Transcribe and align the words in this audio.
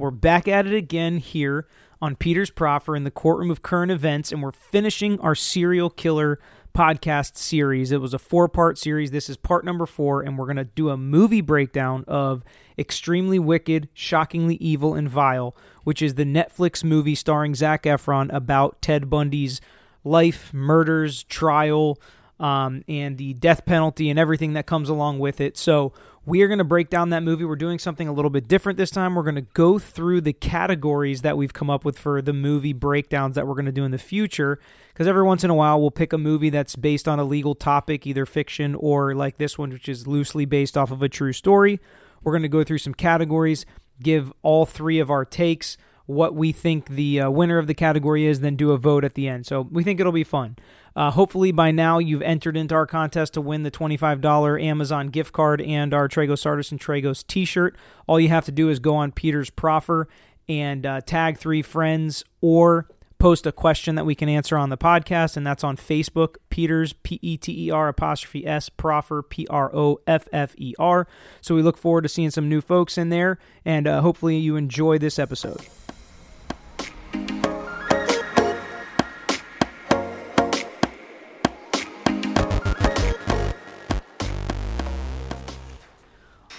We're 0.00 0.10
back 0.10 0.48
at 0.48 0.66
it 0.66 0.72
again 0.72 1.18
here 1.18 1.66
on 2.00 2.16
Peter's 2.16 2.48
Proffer 2.48 2.96
in 2.96 3.04
the 3.04 3.10
courtroom 3.10 3.50
of 3.50 3.60
current 3.60 3.92
events, 3.92 4.32
and 4.32 4.42
we're 4.42 4.50
finishing 4.50 5.20
our 5.20 5.34
serial 5.34 5.90
killer 5.90 6.38
podcast 6.74 7.36
series. 7.36 7.92
It 7.92 8.00
was 8.00 8.14
a 8.14 8.18
four 8.18 8.48
part 8.48 8.78
series. 8.78 9.10
This 9.10 9.28
is 9.28 9.36
part 9.36 9.62
number 9.62 9.84
four, 9.84 10.22
and 10.22 10.38
we're 10.38 10.46
going 10.46 10.56
to 10.56 10.64
do 10.64 10.88
a 10.88 10.96
movie 10.96 11.42
breakdown 11.42 12.06
of 12.08 12.42
Extremely 12.78 13.38
Wicked, 13.38 13.90
Shockingly 13.92 14.54
Evil, 14.54 14.94
and 14.94 15.06
Vile, 15.06 15.54
which 15.84 16.00
is 16.00 16.14
the 16.14 16.24
Netflix 16.24 16.82
movie 16.82 17.14
starring 17.14 17.54
Zac 17.54 17.82
Efron 17.82 18.32
about 18.32 18.80
Ted 18.80 19.10
Bundy's 19.10 19.60
life, 20.02 20.50
murders, 20.54 21.24
trial, 21.24 22.00
um, 22.38 22.82
and 22.88 23.18
the 23.18 23.34
death 23.34 23.66
penalty 23.66 24.08
and 24.08 24.18
everything 24.18 24.54
that 24.54 24.64
comes 24.64 24.88
along 24.88 25.18
with 25.18 25.42
it. 25.42 25.58
So, 25.58 25.92
we 26.26 26.42
are 26.42 26.48
going 26.48 26.58
to 26.58 26.64
break 26.64 26.90
down 26.90 27.10
that 27.10 27.22
movie. 27.22 27.44
We're 27.44 27.56
doing 27.56 27.78
something 27.78 28.06
a 28.06 28.12
little 28.12 28.30
bit 28.30 28.46
different 28.46 28.76
this 28.76 28.90
time. 28.90 29.14
We're 29.14 29.22
going 29.22 29.36
to 29.36 29.40
go 29.40 29.78
through 29.78 30.20
the 30.20 30.34
categories 30.34 31.22
that 31.22 31.36
we've 31.36 31.52
come 31.52 31.70
up 31.70 31.84
with 31.84 31.98
for 31.98 32.20
the 32.20 32.34
movie 32.34 32.74
breakdowns 32.74 33.36
that 33.36 33.46
we're 33.46 33.54
going 33.54 33.66
to 33.66 33.72
do 33.72 33.84
in 33.84 33.90
the 33.90 33.98
future. 33.98 34.60
Because 34.92 35.06
every 35.06 35.22
once 35.22 35.44
in 35.44 35.50
a 35.50 35.54
while, 35.54 35.80
we'll 35.80 35.90
pick 35.90 36.12
a 36.12 36.18
movie 36.18 36.50
that's 36.50 36.76
based 36.76 37.08
on 37.08 37.18
a 37.18 37.24
legal 37.24 37.54
topic, 37.54 38.06
either 38.06 38.26
fiction 38.26 38.74
or 38.74 39.14
like 39.14 39.38
this 39.38 39.56
one, 39.56 39.70
which 39.70 39.88
is 39.88 40.06
loosely 40.06 40.44
based 40.44 40.76
off 40.76 40.90
of 40.90 41.02
a 41.02 41.08
true 41.08 41.32
story. 41.32 41.80
We're 42.22 42.32
going 42.32 42.42
to 42.42 42.48
go 42.48 42.64
through 42.64 42.78
some 42.78 42.94
categories, 42.94 43.64
give 44.02 44.30
all 44.42 44.66
three 44.66 44.98
of 44.98 45.10
our 45.10 45.24
takes, 45.24 45.78
what 46.10 46.34
we 46.34 46.52
think 46.52 46.88
the 46.88 47.20
uh, 47.20 47.30
winner 47.30 47.58
of 47.58 47.66
the 47.66 47.74
category 47.74 48.26
is, 48.26 48.40
then 48.40 48.56
do 48.56 48.72
a 48.72 48.78
vote 48.78 49.04
at 49.04 49.14
the 49.14 49.28
end. 49.28 49.46
So 49.46 49.62
we 49.70 49.82
think 49.82 50.00
it'll 50.00 50.12
be 50.12 50.24
fun. 50.24 50.56
Uh, 50.96 51.10
hopefully, 51.10 51.52
by 51.52 51.70
now, 51.70 51.98
you've 51.98 52.22
entered 52.22 52.56
into 52.56 52.74
our 52.74 52.86
contest 52.86 53.34
to 53.34 53.40
win 53.40 53.62
the 53.62 53.70
$25 53.70 54.62
Amazon 54.62 55.08
gift 55.08 55.32
card 55.32 55.60
and 55.60 55.94
our 55.94 56.08
Tragos 56.08 56.40
Sartes 56.40 56.72
and 56.72 56.80
Tragos 56.80 57.24
t 57.26 57.44
shirt. 57.44 57.76
All 58.06 58.18
you 58.18 58.28
have 58.28 58.44
to 58.46 58.52
do 58.52 58.68
is 58.68 58.80
go 58.80 58.96
on 58.96 59.12
Peter's 59.12 59.50
Proffer 59.50 60.08
and 60.48 60.84
uh, 60.84 61.00
tag 61.02 61.38
three 61.38 61.62
friends 61.62 62.24
or 62.40 62.88
post 63.20 63.46
a 63.46 63.52
question 63.52 63.94
that 63.94 64.04
we 64.04 64.16
can 64.16 64.28
answer 64.28 64.56
on 64.58 64.70
the 64.70 64.78
podcast, 64.78 65.36
and 65.36 65.46
that's 65.46 65.62
on 65.62 65.76
Facebook. 65.76 66.36
Peters, 66.48 66.92
P 66.92 67.20
E 67.22 67.36
T 67.36 67.66
E 67.66 67.70
R 67.70 67.86
apostrophe 67.86 68.44
S, 68.44 68.68
Proffer, 68.68 69.22
P 69.22 69.46
R 69.48 69.70
O 69.72 70.00
F 70.08 70.26
F 70.32 70.54
E 70.58 70.74
R. 70.78 71.06
So 71.40 71.54
we 71.54 71.62
look 71.62 71.78
forward 71.78 72.02
to 72.02 72.08
seeing 72.08 72.30
some 72.30 72.48
new 72.48 72.60
folks 72.60 72.98
in 72.98 73.10
there, 73.10 73.38
and 73.64 73.86
uh, 73.86 74.00
hopefully 74.00 74.38
you 74.38 74.56
enjoy 74.56 74.98
this 74.98 75.20
episode. 75.20 75.60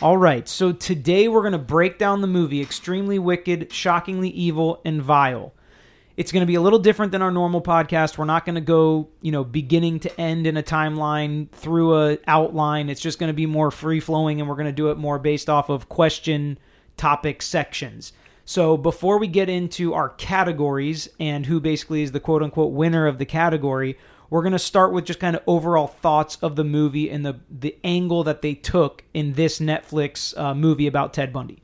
All 0.02 0.18
right, 0.18 0.50
so 0.50 0.72
today 0.72 1.28
we're 1.28 1.42
going 1.42 1.52
to 1.52 1.60
break 1.60 2.00
down 2.00 2.22
the 2.22 2.28
movie 2.28 2.60
Extremely 2.60 3.20
Wicked, 3.20 3.72
Shockingly 3.72 4.30
Evil, 4.30 4.82
and 4.84 5.00
Vile. 5.00 5.54
It's 6.18 6.32
going 6.32 6.42
to 6.42 6.48
be 6.48 6.56
a 6.56 6.62
little 6.62 6.80
different 6.80 7.12
than 7.12 7.22
our 7.22 7.30
normal 7.30 7.62
podcast. 7.62 8.18
We're 8.18 8.26
not 8.26 8.44
going 8.44 8.56
to 8.56 8.62
go, 8.62 9.10
you 9.22 9.32
know, 9.32 9.44
beginning 9.44 10.00
to 10.00 10.20
end 10.20 10.48
in 10.48 10.58
a 10.58 10.64
timeline 10.64 11.52
through 11.52 12.02
a 12.02 12.18
outline. 12.26 12.90
It's 12.90 13.00
just 13.00 13.20
going 13.20 13.28
to 13.28 13.36
be 13.36 13.46
more 13.46 13.70
free 13.70 14.00
flowing 14.00 14.40
and 14.40 14.50
we're 14.50 14.56
going 14.56 14.66
to 14.66 14.72
do 14.72 14.90
it 14.90 14.98
more 14.98 15.20
based 15.20 15.52
off 15.52 15.70
of 15.70 15.88
question 15.88 16.58
topic 16.98 17.44
sections. 17.44 18.12
So 18.44 18.78
before 18.78 19.20
we 19.20 19.28
get 19.28 19.50
into 19.50 19.94
our 19.94 20.10
categories 20.10 21.10
and 21.20 21.46
who 21.46 21.60
basically 21.60 22.02
is 22.02 22.12
the 22.12 22.20
quote 22.20 22.42
unquote 22.42 22.74
winner 22.74 23.06
of 23.06 23.20
the 23.20 23.26
category, 23.26 24.00
we're 24.32 24.42
going 24.42 24.54
to 24.54 24.60
start 24.60 24.94
with 24.94 25.06
just 25.06 25.20
kind 25.20 25.36
of 25.36 25.44
overall 25.46 25.88
thoughts 25.88 26.38
of 26.38 26.56
the 26.56 26.64
movie 26.64 27.12
and 27.12 27.24
the 27.24 27.40
the 27.52 27.78
angle 27.84 28.24
that 28.24 28.42
they 28.42 28.56
took 28.56 29.04
in 29.14 29.34
this 29.34 29.60
Netflix 29.60 30.36
uh, 30.40 30.56
movie 30.56 30.88
about 30.88 31.14
Ted 31.14 31.32
Bundy. 31.32 31.62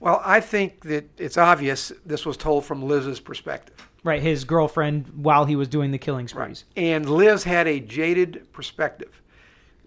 Well, 0.00 0.20
I 0.24 0.40
think 0.40 0.82
that 0.84 1.08
it's 1.16 1.38
obvious 1.38 1.92
this 2.04 2.26
was 2.26 2.36
told 2.36 2.64
from 2.64 2.82
Liz's 2.82 3.20
perspective. 3.20 3.88
Right, 4.02 4.22
his 4.22 4.44
girlfriend 4.44 5.08
while 5.14 5.44
he 5.44 5.56
was 5.56 5.68
doing 5.68 5.90
the 5.90 5.98
killing 5.98 6.28
sprees. 6.28 6.64
Right. 6.76 6.82
And 6.82 7.08
Liz 7.08 7.44
had 7.44 7.68
a 7.68 7.78
jaded 7.80 8.52
perspective. 8.52 9.22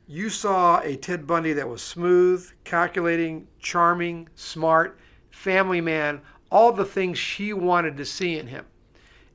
You 0.08 0.30
saw 0.30 0.82
a 0.82 0.96
Ted 0.96 1.28
Bundy 1.28 1.54
that 1.54 1.70
was 1.70 1.82
smooth, 1.82 2.50
calculating, 2.64 3.48
charming, 3.60 4.28
smart, 4.36 5.00
family 5.30 5.82
man, 5.82 6.22
all 6.52 6.72
the 6.72 6.86
things 6.86 7.18
she 7.18 7.54
wanted 7.54 7.98
to 7.98 8.06
see 8.06 8.38
in 8.38 8.48
him. 8.48 8.66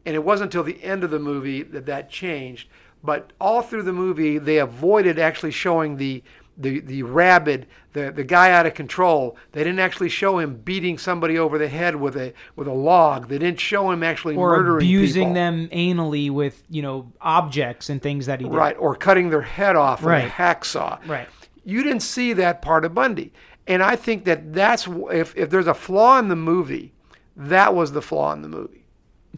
And 0.06 0.15
it 0.15 0.25
wasn't 0.25 0.48
until 0.54 0.65
the 0.65 0.82
end 0.82 1.03
of 1.04 1.10
the 1.10 1.19
movie 1.19 1.62
that 1.62 1.87
that 1.87 2.10
changed. 2.10 2.69
But 3.03 3.32
all 3.41 3.62
through 3.62 3.82
the 3.82 3.92
movie, 3.92 4.38
they 4.38 4.59
avoided 4.59 5.19
actually 5.19 5.50
showing 5.53 5.97
the 5.97 6.22
the 6.56 6.78
the 6.81 7.03
rabid, 7.03 7.66
the 7.94 8.12
the 8.12 8.22
guy 8.22 8.50
out 8.53 8.64
of 8.64 8.75
control. 8.75 9.37
They 9.53 9.64
didn't 9.64 9.81
actually 9.81 10.09
show 10.09 10.38
him 10.38 10.56
beating 10.56 10.98
somebody 10.98 11.37
over 11.37 11.59
the 11.59 11.69
head 11.69 11.97
with 11.97 12.16
a 12.16 12.32
with 12.54 12.69
a 12.69 12.72
log. 12.72 13.28
They 13.28 13.38
didn't 13.38 13.59
show 13.60 13.91
him 13.91 14.03
actually 14.03 14.37
or 14.37 14.56
murdering 14.56 14.76
abusing 14.84 15.22
people. 15.31 15.34
them 15.34 15.69
anally 15.70 16.31
with 16.31 16.62
you 16.70 16.81
know 16.81 17.12
objects 17.20 17.91
and 17.91 18.00
things 18.00 18.26
that 18.26 18.41
he 18.41 18.47
did. 18.47 18.54
Right, 18.54 18.76
or 18.78 18.94
cutting 18.94 19.31
their 19.31 19.43
head 19.43 19.75
off 19.75 20.00
with 20.00 20.10
Right. 20.12 20.26
a 20.26 20.28
hacksaw. 20.31 21.00
Right. 21.09 21.28
You 21.64 21.82
didn't 21.82 22.03
see 22.03 22.32
that 22.34 22.62
part 22.62 22.84
of 22.84 22.94
Bundy, 22.94 23.32
and 23.66 23.82
I 23.82 23.97
think 23.97 24.25
that 24.25 24.53
that's 24.54 24.87
if 25.10 25.37
if 25.37 25.50
there's 25.50 25.66
a 25.66 25.75
flaw 25.75 26.19
in 26.20 26.28
the 26.28 26.37
movie, 26.37 26.93
that 27.37 27.75
was 27.75 27.93
the 27.93 28.03
flaw 28.03 28.32
in 28.32 28.43
the 28.43 28.48
movie. 28.48 28.84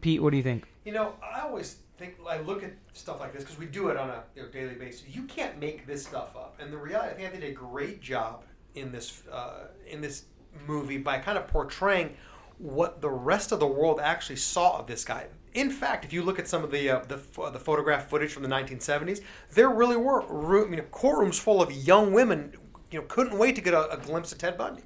Pete, 0.00 0.22
what 0.22 0.30
do 0.30 0.36
you 0.36 0.42
think? 0.42 0.64
You 0.84 0.92
know, 0.92 1.14
I 1.22 1.40
always 1.40 1.76
think 1.98 2.16
I 2.28 2.38
look 2.38 2.62
at 2.62 2.72
stuff 2.92 3.20
like 3.20 3.32
this 3.32 3.42
because 3.42 3.58
we 3.58 3.66
do 3.66 3.88
it 3.88 3.96
on 3.96 4.10
a 4.10 4.22
you 4.34 4.42
know, 4.42 4.48
daily 4.48 4.74
basis. 4.74 5.04
You 5.08 5.22
can't 5.24 5.58
make 5.58 5.86
this 5.86 6.04
stuff 6.04 6.36
up, 6.36 6.56
and 6.60 6.72
the 6.72 6.78
reality, 6.78 7.12
I 7.12 7.16
think 7.16 7.32
they 7.32 7.40
did 7.40 7.50
a 7.50 7.54
great 7.54 8.00
job 8.00 8.44
in 8.74 8.92
this 8.92 9.22
uh, 9.30 9.68
in 9.86 10.00
this 10.00 10.24
movie 10.66 10.98
by 10.98 11.18
kind 11.18 11.36
of 11.36 11.46
portraying 11.48 12.16
what 12.58 13.00
the 13.00 13.10
rest 13.10 13.52
of 13.52 13.60
the 13.60 13.66
world 13.66 14.00
actually 14.00 14.36
saw 14.36 14.78
of 14.78 14.86
this 14.86 15.04
guy. 15.04 15.26
In 15.54 15.70
fact, 15.70 16.04
if 16.04 16.12
you 16.12 16.22
look 16.22 16.38
at 16.38 16.46
some 16.48 16.64
of 16.64 16.70
the 16.70 16.90
uh, 16.90 17.00
the, 17.06 17.16
ph- 17.16 17.52
the 17.52 17.58
photograph 17.58 18.08
footage 18.08 18.32
from 18.32 18.42
the 18.42 18.48
1970s, 18.48 19.22
there 19.52 19.70
really 19.70 19.96
were 19.96 20.24
room, 20.26 20.72
you 20.72 20.78
know, 20.78 20.84
courtrooms 20.84 21.38
full 21.38 21.62
of 21.62 21.72
young 21.72 22.12
women. 22.12 22.52
You 22.90 23.00
know, 23.00 23.06
couldn't 23.08 23.36
wait 23.36 23.56
to 23.56 23.60
get 23.60 23.74
a, 23.74 23.90
a 23.90 23.96
glimpse 23.96 24.32
of 24.32 24.38
Ted 24.38 24.56
Bundy. 24.56 24.82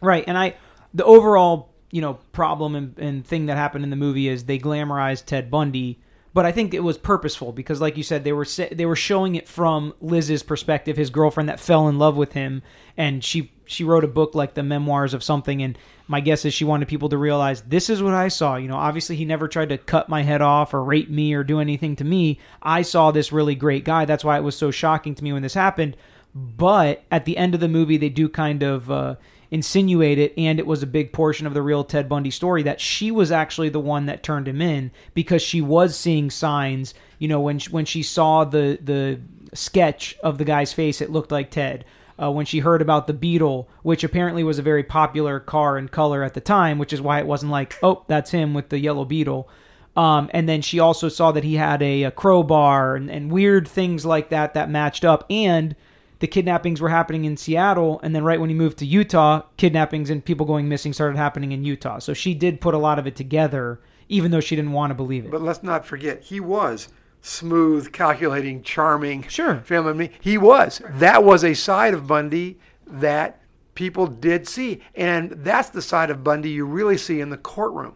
Right, 0.00 0.24
and 0.26 0.36
I, 0.36 0.56
the 0.94 1.04
overall, 1.04 1.69
you 1.90 2.00
know, 2.00 2.14
problem 2.32 2.74
and, 2.74 2.98
and 2.98 3.26
thing 3.26 3.46
that 3.46 3.56
happened 3.56 3.84
in 3.84 3.90
the 3.90 3.96
movie 3.96 4.28
is 4.28 4.44
they 4.44 4.58
glamorized 4.58 5.26
Ted 5.26 5.50
Bundy, 5.50 5.98
but 6.32 6.46
I 6.46 6.52
think 6.52 6.72
it 6.72 6.84
was 6.84 6.96
purposeful 6.96 7.52
because, 7.52 7.80
like 7.80 7.96
you 7.96 8.04
said, 8.04 8.22
they 8.22 8.32
were 8.32 8.46
they 8.70 8.86
were 8.86 8.96
showing 8.96 9.34
it 9.34 9.48
from 9.48 9.94
Liz's 10.00 10.44
perspective, 10.44 10.96
his 10.96 11.10
girlfriend 11.10 11.48
that 11.48 11.58
fell 11.58 11.88
in 11.88 11.98
love 11.98 12.16
with 12.16 12.32
him, 12.32 12.62
and 12.96 13.24
she 13.24 13.52
she 13.66 13.82
wrote 13.82 14.04
a 14.04 14.08
book 14.08 14.34
like 14.34 14.54
the 14.54 14.62
memoirs 14.62 15.12
of 15.12 15.24
something, 15.24 15.60
and 15.60 15.76
my 16.06 16.20
guess 16.20 16.44
is 16.44 16.54
she 16.54 16.64
wanted 16.64 16.86
people 16.86 17.08
to 17.08 17.18
realize 17.18 17.62
this 17.62 17.90
is 17.90 18.02
what 18.02 18.14
I 18.14 18.28
saw. 18.28 18.56
You 18.56 18.68
know, 18.68 18.76
obviously 18.76 19.16
he 19.16 19.24
never 19.24 19.48
tried 19.48 19.70
to 19.70 19.78
cut 19.78 20.08
my 20.08 20.22
head 20.22 20.40
off 20.40 20.72
or 20.72 20.84
rape 20.84 21.10
me 21.10 21.34
or 21.34 21.42
do 21.42 21.58
anything 21.58 21.96
to 21.96 22.04
me. 22.04 22.38
I 22.62 22.82
saw 22.82 23.10
this 23.10 23.32
really 23.32 23.56
great 23.56 23.84
guy. 23.84 24.04
That's 24.04 24.24
why 24.24 24.36
it 24.36 24.42
was 24.42 24.56
so 24.56 24.70
shocking 24.70 25.14
to 25.16 25.24
me 25.24 25.32
when 25.32 25.42
this 25.42 25.54
happened. 25.54 25.96
But 26.34 27.04
at 27.10 27.24
the 27.24 27.36
end 27.36 27.54
of 27.54 27.60
the 27.60 27.68
movie, 27.68 27.96
they 27.96 28.08
do 28.08 28.28
kind 28.28 28.62
of 28.62 28.90
uh, 28.90 29.16
insinuate 29.50 30.18
it, 30.18 30.32
and 30.36 30.58
it 30.58 30.66
was 30.66 30.82
a 30.82 30.86
big 30.86 31.12
portion 31.12 31.46
of 31.46 31.54
the 31.54 31.62
real 31.62 31.84
Ted 31.84 32.08
Bundy 32.08 32.30
story 32.30 32.62
that 32.62 32.80
she 32.80 33.10
was 33.10 33.32
actually 33.32 33.68
the 33.68 33.80
one 33.80 34.06
that 34.06 34.22
turned 34.22 34.46
him 34.46 34.62
in 34.62 34.90
because 35.14 35.42
she 35.42 35.60
was 35.60 35.96
seeing 35.96 36.30
signs. 36.30 36.94
You 37.18 37.28
know, 37.28 37.40
when 37.40 37.58
she, 37.58 37.70
when 37.70 37.84
she 37.84 38.02
saw 38.02 38.44
the 38.44 38.78
the 38.82 39.20
sketch 39.52 40.16
of 40.22 40.38
the 40.38 40.44
guy's 40.44 40.72
face, 40.72 41.00
it 41.00 41.10
looked 41.10 41.32
like 41.32 41.50
Ted. 41.50 41.84
Uh, 42.22 42.30
when 42.30 42.44
she 42.44 42.58
heard 42.58 42.82
about 42.82 43.06
the 43.06 43.14
Beetle, 43.14 43.66
which 43.82 44.04
apparently 44.04 44.44
was 44.44 44.58
a 44.58 44.62
very 44.62 44.82
popular 44.82 45.40
car 45.40 45.78
and 45.78 45.90
color 45.90 46.22
at 46.22 46.34
the 46.34 46.40
time, 46.40 46.78
which 46.78 46.92
is 46.92 47.00
why 47.00 47.18
it 47.18 47.26
wasn't 47.26 47.50
like, 47.50 47.78
oh, 47.82 48.04
that's 48.08 48.30
him 48.30 48.52
with 48.52 48.68
the 48.68 48.78
yellow 48.78 49.06
Beetle. 49.06 49.48
Um, 49.96 50.30
and 50.34 50.46
then 50.46 50.60
she 50.60 50.78
also 50.78 51.08
saw 51.08 51.32
that 51.32 51.44
he 51.44 51.54
had 51.54 51.82
a, 51.82 52.02
a 52.04 52.10
crowbar 52.10 52.94
and, 52.94 53.10
and 53.10 53.32
weird 53.32 53.66
things 53.66 54.04
like 54.04 54.28
that 54.28 54.52
that 54.52 54.68
matched 54.68 55.02
up. 55.04 55.24
And 55.30 55.74
the 56.20 56.26
kidnappings 56.26 56.80
were 56.80 56.88
happening 56.88 57.24
in 57.24 57.36
Seattle. 57.36 58.00
And 58.02 58.14
then 58.14 58.24
right 58.24 58.40
when 58.40 58.48
he 58.50 58.54
moved 58.54 58.78
to 58.78 58.86
Utah, 58.86 59.42
kidnappings 59.56 60.08
and 60.08 60.24
people 60.24 60.46
going 60.46 60.68
missing 60.68 60.92
started 60.92 61.16
happening 61.18 61.52
in 61.52 61.64
Utah. 61.64 61.98
So 61.98 62.14
she 62.14 62.34
did 62.34 62.60
put 62.60 62.74
a 62.74 62.78
lot 62.78 62.98
of 62.98 63.06
it 63.06 63.16
together, 63.16 63.80
even 64.08 64.30
though 64.30 64.40
she 64.40 64.56
didn't 64.56 64.72
want 64.72 64.90
to 64.90 64.94
believe 64.94 65.24
it. 65.24 65.30
But 65.30 65.42
let's 65.42 65.62
not 65.62 65.84
forget, 65.84 66.22
he 66.22 66.38
was 66.40 66.88
smooth, 67.22 67.92
calculating, 67.92 68.62
charming. 68.62 69.26
Sure. 69.28 69.56
Family. 69.60 69.92
Me. 69.92 70.10
He 70.20 70.38
was. 70.38 70.80
That 70.88 71.24
was 71.24 71.44
a 71.44 71.54
side 71.54 71.94
of 71.94 72.06
Bundy 72.06 72.58
that 72.86 73.40
people 73.74 74.06
did 74.06 74.48
see. 74.48 74.80
And 74.94 75.30
that's 75.30 75.70
the 75.70 75.82
side 75.82 76.10
of 76.10 76.24
Bundy 76.24 76.50
you 76.50 76.64
really 76.64 76.96
see 76.98 77.20
in 77.20 77.30
the 77.30 77.36
courtroom. 77.36 77.94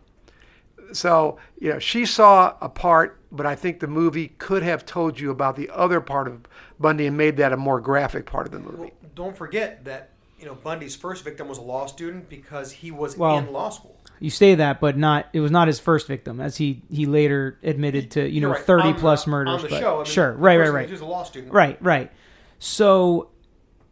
So, 0.93 1.38
you 1.58 1.72
know, 1.72 1.78
she 1.78 2.06
saw 2.06 2.56
a 2.60 2.69
part, 2.69 3.20
but 3.34 3.46
I 3.46 3.54
think 3.54 3.81
the 3.81 3.86
movie 3.86 4.28
could 4.38 4.62
have 4.62 4.86
told 4.86 5.19
you 5.20 5.31
about 5.31 5.56
the 5.56 5.69
other 5.70 6.00
part 6.00 6.28
of 6.28 6.40
Bundy 6.78 7.06
and 7.06 7.16
made 7.16 7.36
that 7.38 7.52
a 7.52 7.56
more 7.56 7.81
graphic 7.81 8.26
part 8.26 8.46
of 8.46 8.52
the 8.52 8.58
movie. 8.60 8.92
Don't 9.14 9.36
forget 9.36 9.84
that 9.84 10.10
you 10.38 10.46
know 10.46 10.54
Bundy's 10.54 10.96
first 10.96 11.25
victim 11.25 11.48
was 11.48 11.58
a 11.58 11.62
law 11.62 11.86
student 11.86 12.28
because 12.28 12.72
he 12.72 12.90
was 12.90 13.16
Well, 13.16 13.38
in 13.38 13.52
law 13.52 13.70
school. 13.70 13.96
You 14.20 14.31
say 14.31 14.54
that, 14.54 14.81
but 14.81 14.96
not 14.96 15.26
it 15.32 15.40
was 15.40 15.50
not 15.50 15.66
his 15.69 15.81
first 15.81 16.06
victim, 16.06 16.40
as 16.40 16.56
he 16.56 16.82
he 16.90 17.06
later 17.06 17.58
admitted 17.62 18.10
to 18.12 18.28
you 18.28 18.40
know 18.40 18.48
You're 18.48 18.56
right. 18.56 18.64
thirty 18.64 18.88
On 18.88 18.94
the- 18.94 19.00
plus 19.00 19.25
on 19.26 19.31
murders. 19.32 19.62
the 19.62 19.69
but 19.69 19.80
show, 19.80 19.94
I 19.94 19.96
mean, 19.98 20.04
sure, 20.06 20.32
right, 20.32 20.58
right, 20.58 20.72
right. 20.72 20.87
He 20.87 20.92
was 20.92 21.00
a 21.00 21.04
law 21.06 21.25
student. 21.25 21.52
Right, 21.52 21.76
right. 21.82 22.10
So 22.58 23.30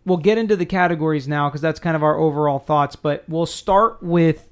we'll 0.04 0.16
get 0.18 0.38
into 0.38 0.56
the 0.56 0.66
categories 0.66 1.28
now 1.28 1.48
because 1.48 1.60
that's 1.60 1.80
kind 1.80 1.96
of 1.96 2.02
our 2.02 2.16
overall 2.16 2.58
thoughts. 2.58 2.96
But 2.96 3.24
we'll 3.28 3.46
start 3.46 4.02
with 4.02 4.48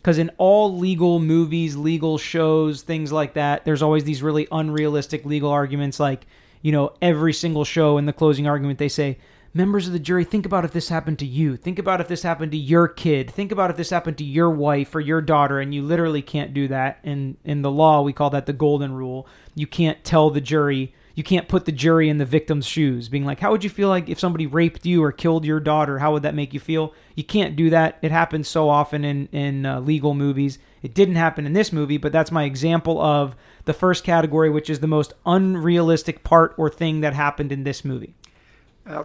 because 0.00 0.16
in 0.16 0.30
all 0.38 0.78
legal 0.78 1.18
movies, 1.18 1.76
legal 1.76 2.16
shows, 2.16 2.80
things 2.82 3.12
like 3.12 3.34
that, 3.34 3.66
there's 3.66 3.82
always 3.82 4.04
these 4.04 4.22
really 4.22 4.48
unrealistic 4.50 5.26
legal 5.26 5.50
arguments. 5.50 6.00
Like, 6.00 6.26
you 6.62 6.72
know, 6.72 6.94
every 7.02 7.34
single 7.34 7.64
show 7.64 7.98
in 7.98 8.06
the 8.06 8.12
closing 8.12 8.46
argument, 8.46 8.78
they 8.78 8.88
say, 8.88 9.18
members 9.52 9.86
of 9.86 9.92
the 9.92 9.98
jury, 9.98 10.24
think 10.24 10.46
about 10.46 10.64
if 10.64 10.72
this 10.72 10.88
happened 10.88 11.18
to 11.18 11.26
you. 11.26 11.54
Think 11.56 11.78
about 11.78 12.00
if 12.00 12.08
this 12.08 12.22
happened 12.22 12.52
to 12.52 12.58
your 12.58 12.88
kid. 12.88 13.30
Think 13.30 13.52
about 13.52 13.70
if 13.70 13.76
this 13.76 13.90
happened 13.90 14.16
to 14.18 14.24
your 14.24 14.48
wife 14.48 14.94
or 14.94 15.00
your 15.00 15.20
daughter. 15.20 15.60
And 15.60 15.74
you 15.74 15.82
literally 15.82 16.22
can't 16.22 16.54
do 16.54 16.68
that. 16.68 17.00
In 17.02 17.36
in 17.44 17.60
the 17.60 17.70
law, 17.70 18.00
we 18.00 18.14
call 18.14 18.30
that 18.30 18.46
the 18.46 18.52
golden 18.54 18.92
rule. 18.94 19.26
You 19.54 19.66
can't 19.66 20.02
tell 20.02 20.30
the 20.30 20.40
jury. 20.40 20.94
You 21.20 21.24
can't 21.24 21.48
put 21.48 21.66
the 21.66 21.72
jury 21.72 22.08
in 22.08 22.16
the 22.16 22.24
victim's 22.24 22.64
shoes, 22.64 23.10
being 23.10 23.26
like, 23.26 23.40
"How 23.40 23.50
would 23.50 23.62
you 23.62 23.68
feel 23.68 23.90
like 23.90 24.08
if 24.08 24.18
somebody 24.18 24.46
raped 24.46 24.86
you 24.86 25.04
or 25.04 25.12
killed 25.12 25.44
your 25.44 25.60
daughter? 25.60 25.98
How 25.98 26.14
would 26.14 26.22
that 26.22 26.34
make 26.34 26.54
you 26.54 26.60
feel?" 26.60 26.94
You 27.14 27.24
can't 27.24 27.56
do 27.56 27.68
that. 27.68 27.98
It 28.00 28.10
happens 28.10 28.48
so 28.48 28.70
often 28.70 29.04
in 29.04 29.28
in 29.30 29.66
uh, 29.66 29.80
legal 29.80 30.14
movies. 30.14 30.58
It 30.80 30.94
didn't 30.94 31.16
happen 31.16 31.44
in 31.44 31.52
this 31.52 31.74
movie, 31.74 31.98
but 31.98 32.10
that's 32.10 32.32
my 32.32 32.44
example 32.44 32.98
of 32.98 33.36
the 33.66 33.74
first 33.74 34.02
category, 34.02 34.48
which 34.48 34.70
is 34.70 34.80
the 34.80 34.86
most 34.86 35.12
unrealistic 35.26 36.24
part 36.24 36.54
or 36.56 36.70
thing 36.70 37.02
that 37.02 37.12
happened 37.12 37.52
in 37.52 37.64
this 37.64 37.84
movie. 37.84 38.14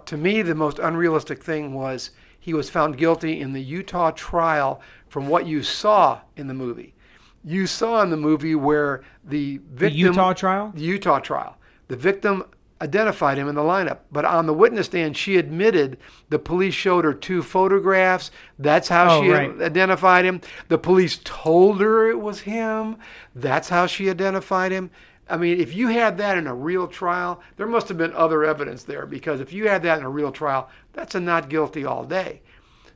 To 0.06 0.16
me, 0.16 0.42
the 0.42 0.56
most 0.56 0.80
unrealistic 0.80 1.44
thing 1.44 1.74
was 1.74 2.12
he 2.40 2.54
was 2.54 2.70
found 2.70 2.98
guilty 2.98 3.42
in 3.42 3.52
the 3.52 3.62
Utah 3.62 4.12
trial 4.12 4.80
from 5.10 5.28
what 5.28 5.48
you 5.48 5.64
saw 5.64 6.22
in 6.38 6.48
the 6.48 6.54
movie. 6.54 6.94
You 7.44 7.68
saw 7.68 8.02
in 8.04 8.10
the 8.10 8.16
movie 8.16 8.56
where 8.56 9.04
the 9.22 9.58
victim. 9.70 9.90
The 9.90 9.92
Utah 9.92 10.32
trial? 10.32 10.72
The 10.74 10.82
Utah 10.82 11.20
trial. 11.20 11.58
The 11.88 11.96
victim 11.96 12.44
identified 12.82 13.38
him 13.38 13.48
in 13.48 13.56
the 13.56 13.62
lineup, 13.62 14.00
but 14.12 14.26
on 14.26 14.46
the 14.48 14.54
witness 14.54 14.88
stand, 14.88 15.16
she 15.16 15.38
admitted 15.38 15.98
the 16.30 16.40
police 16.40 16.74
showed 16.74 17.06
her 17.06 17.14
two 17.14 17.42
photographs. 17.42 18.32
That's 18.60 18.90
how 18.90 19.18
Oh, 19.20 19.24
she 19.24 19.30
right. 19.30 19.62
identified 19.62 20.26
him. 20.26 20.42
The 20.68 20.78
police 20.78 21.20
told 21.24 21.80
her 21.80 22.10
it 22.10 22.20
was 22.20 22.42
him. 22.42 22.98
That's 23.34 23.70
how 23.70 23.86
she 23.88 24.10
identified 24.10 24.72
him. 24.72 24.92
I 25.28 25.38
mean, 25.38 25.60
if 25.60 25.74
you 25.74 25.88
had 25.88 26.18
that 26.20 26.38
in 26.38 26.48
a 26.48 26.54
real 26.54 26.88
trial, 26.88 27.42
there 27.58 27.66
must 27.66 27.88
have 27.88 27.98
been 27.98 28.14
other 28.14 28.44
evidence 28.44 28.84
there 28.84 29.06
because 29.06 29.40
if 29.40 29.54
you 29.54 29.68
had 29.68 29.82
that 29.84 30.00
in 30.00 30.06
a 30.06 30.10
real 30.10 30.32
trial, 30.32 30.70
that's 30.94 31.16
a 31.16 31.20
not 31.20 31.50
guilty 31.50 31.84
all 31.86 32.04
day. 32.04 32.42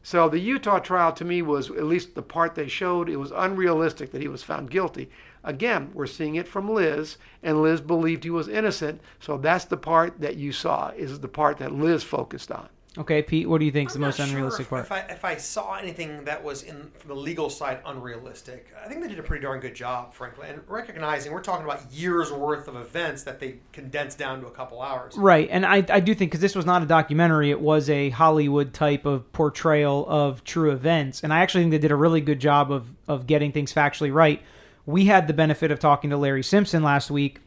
So 0.03 0.29
the 0.29 0.39
Utah 0.39 0.79
trial 0.79 1.11
to 1.13 1.25
me 1.25 1.41
was 1.41 1.69
at 1.71 1.83
least 1.85 2.15
the 2.15 2.21
part 2.21 2.55
they 2.55 2.67
showed, 2.67 3.09
it 3.09 3.17
was 3.17 3.31
unrealistic 3.35 4.11
that 4.11 4.21
he 4.21 4.27
was 4.27 4.43
found 4.43 4.69
guilty. 4.69 5.09
Again, 5.43 5.91
we're 5.93 6.07
seeing 6.07 6.35
it 6.35 6.47
from 6.47 6.69
Liz, 6.69 7.17
and 7.43 7.61
Liz 7.61 7.81
believed 7.81 8.23
he 8.23 8.29
was 8.29 8.47
innocent. 8.47 9.01
So 9.19 9.37
that's 9.37 9.65
the 9.65 9.77
part 9.77 10.19
that 10.19 10.35
you 10.35 10.51
saw, 10.51 10.89
is 10.89 11.19
the 11.19 11.27
part 11.27 11.57
that 11.57 11.73
Liz 11.73 12.03
focused 12.03 12.51
on. 12.51 12.69
Okay, 12.97 13.21
Pete, 13.21 13.47
what 13.47 13.59
do 13.59 13.65
you 13.65 13.71
think 13.71 13.89
is 13.89 13.93
the 13.93 13.99
most 13.99 14.17
not 14.17 14.27
sure 14.27 14.35
unrealistic 14.35 14.65
if, 14.65 14.69
part? 14.69 14.85
If 14.85 14.91
I, 14.91 14.99
if 15.01 15.23
I 15.23 15.37
saw 15.37 15.75
anything 15.75 16.23
that 16.25 16.43
was 16.43 16.63
in 16.63 16.89
from 16.97 17.09
the 17.09 17.15
legal 17.15 17.49
side 17.49 17.79
unrealistic, 17.85 18.73
I 18.83 18.87
think 18.87 19.01
they 19.01 19.07
did 19.07 19.19
a 19.19 19.23
pretty 19.23 19.43
darn 19.43 19.59
good 19.59 19.75
job, 19.75 20.13
frankly, 20.13 20.47
and 20.49 20.61
recognizing 20.67 21.31
we're 21.31 21.41
talking 21.43 21.65
about 21.65 21.83
years 21.93 22.31
worth 22.31 22.67
of 22.67 22.75
events 22.75 23.23
that 23.23 23.39
they 23.39 23.59
condensed 23.73 24.17
down 24.17 24.41
to 24.41 24.47
a 24.47 24.51
couple 24.51 24.81
hours. 24.81 25.15
Right, 25.15 25.47
and 25.51 25.67
I, 25.67 25.85
I 25.87 25.99
do 25.99 26.15
think 26.15 26.31
because 26.31 26.41
this 26.41 26.55
was 26.55 26.65
not 26.65 26.81
a 26.81 26.87
documentary, 26.87 27.51
it 27.51 27.61
was 27.61 27.91
a 27.91 28.09
Hollywood 28.09 28.73
type 28.73 29.05
of 29.05 29.31
portrayal 29.33 30.05
of 30.09 30.43
true 30.43 30.71
events, 30.71 31.23
and 31.23 31.31
I 31.31 31.41
actually 31.41 31.65
think 31.65 31.71
they 31.71 31.77
did 31.77 31.91
a 31.91 31.95
really 31.95 32.21
good 32.21 32.39
job 32.39 32.71
of 32.71 32.87
of 33.07 33.27
getting 33.27 33.51
things 33.51 33.71
factually 33.71 34.13
right. 34.13 34.41
We 34.85 35.05
had 35.05 35.27
the 35.27 35.33
benefit 35.33 35.71
of 35.71 35.79
talking 35.79 36.09
to 36.09 36.17
Larry 36.17 36.43
Simpson 36.43 36.83
last 36.83 37.11
week, 37.11 37.41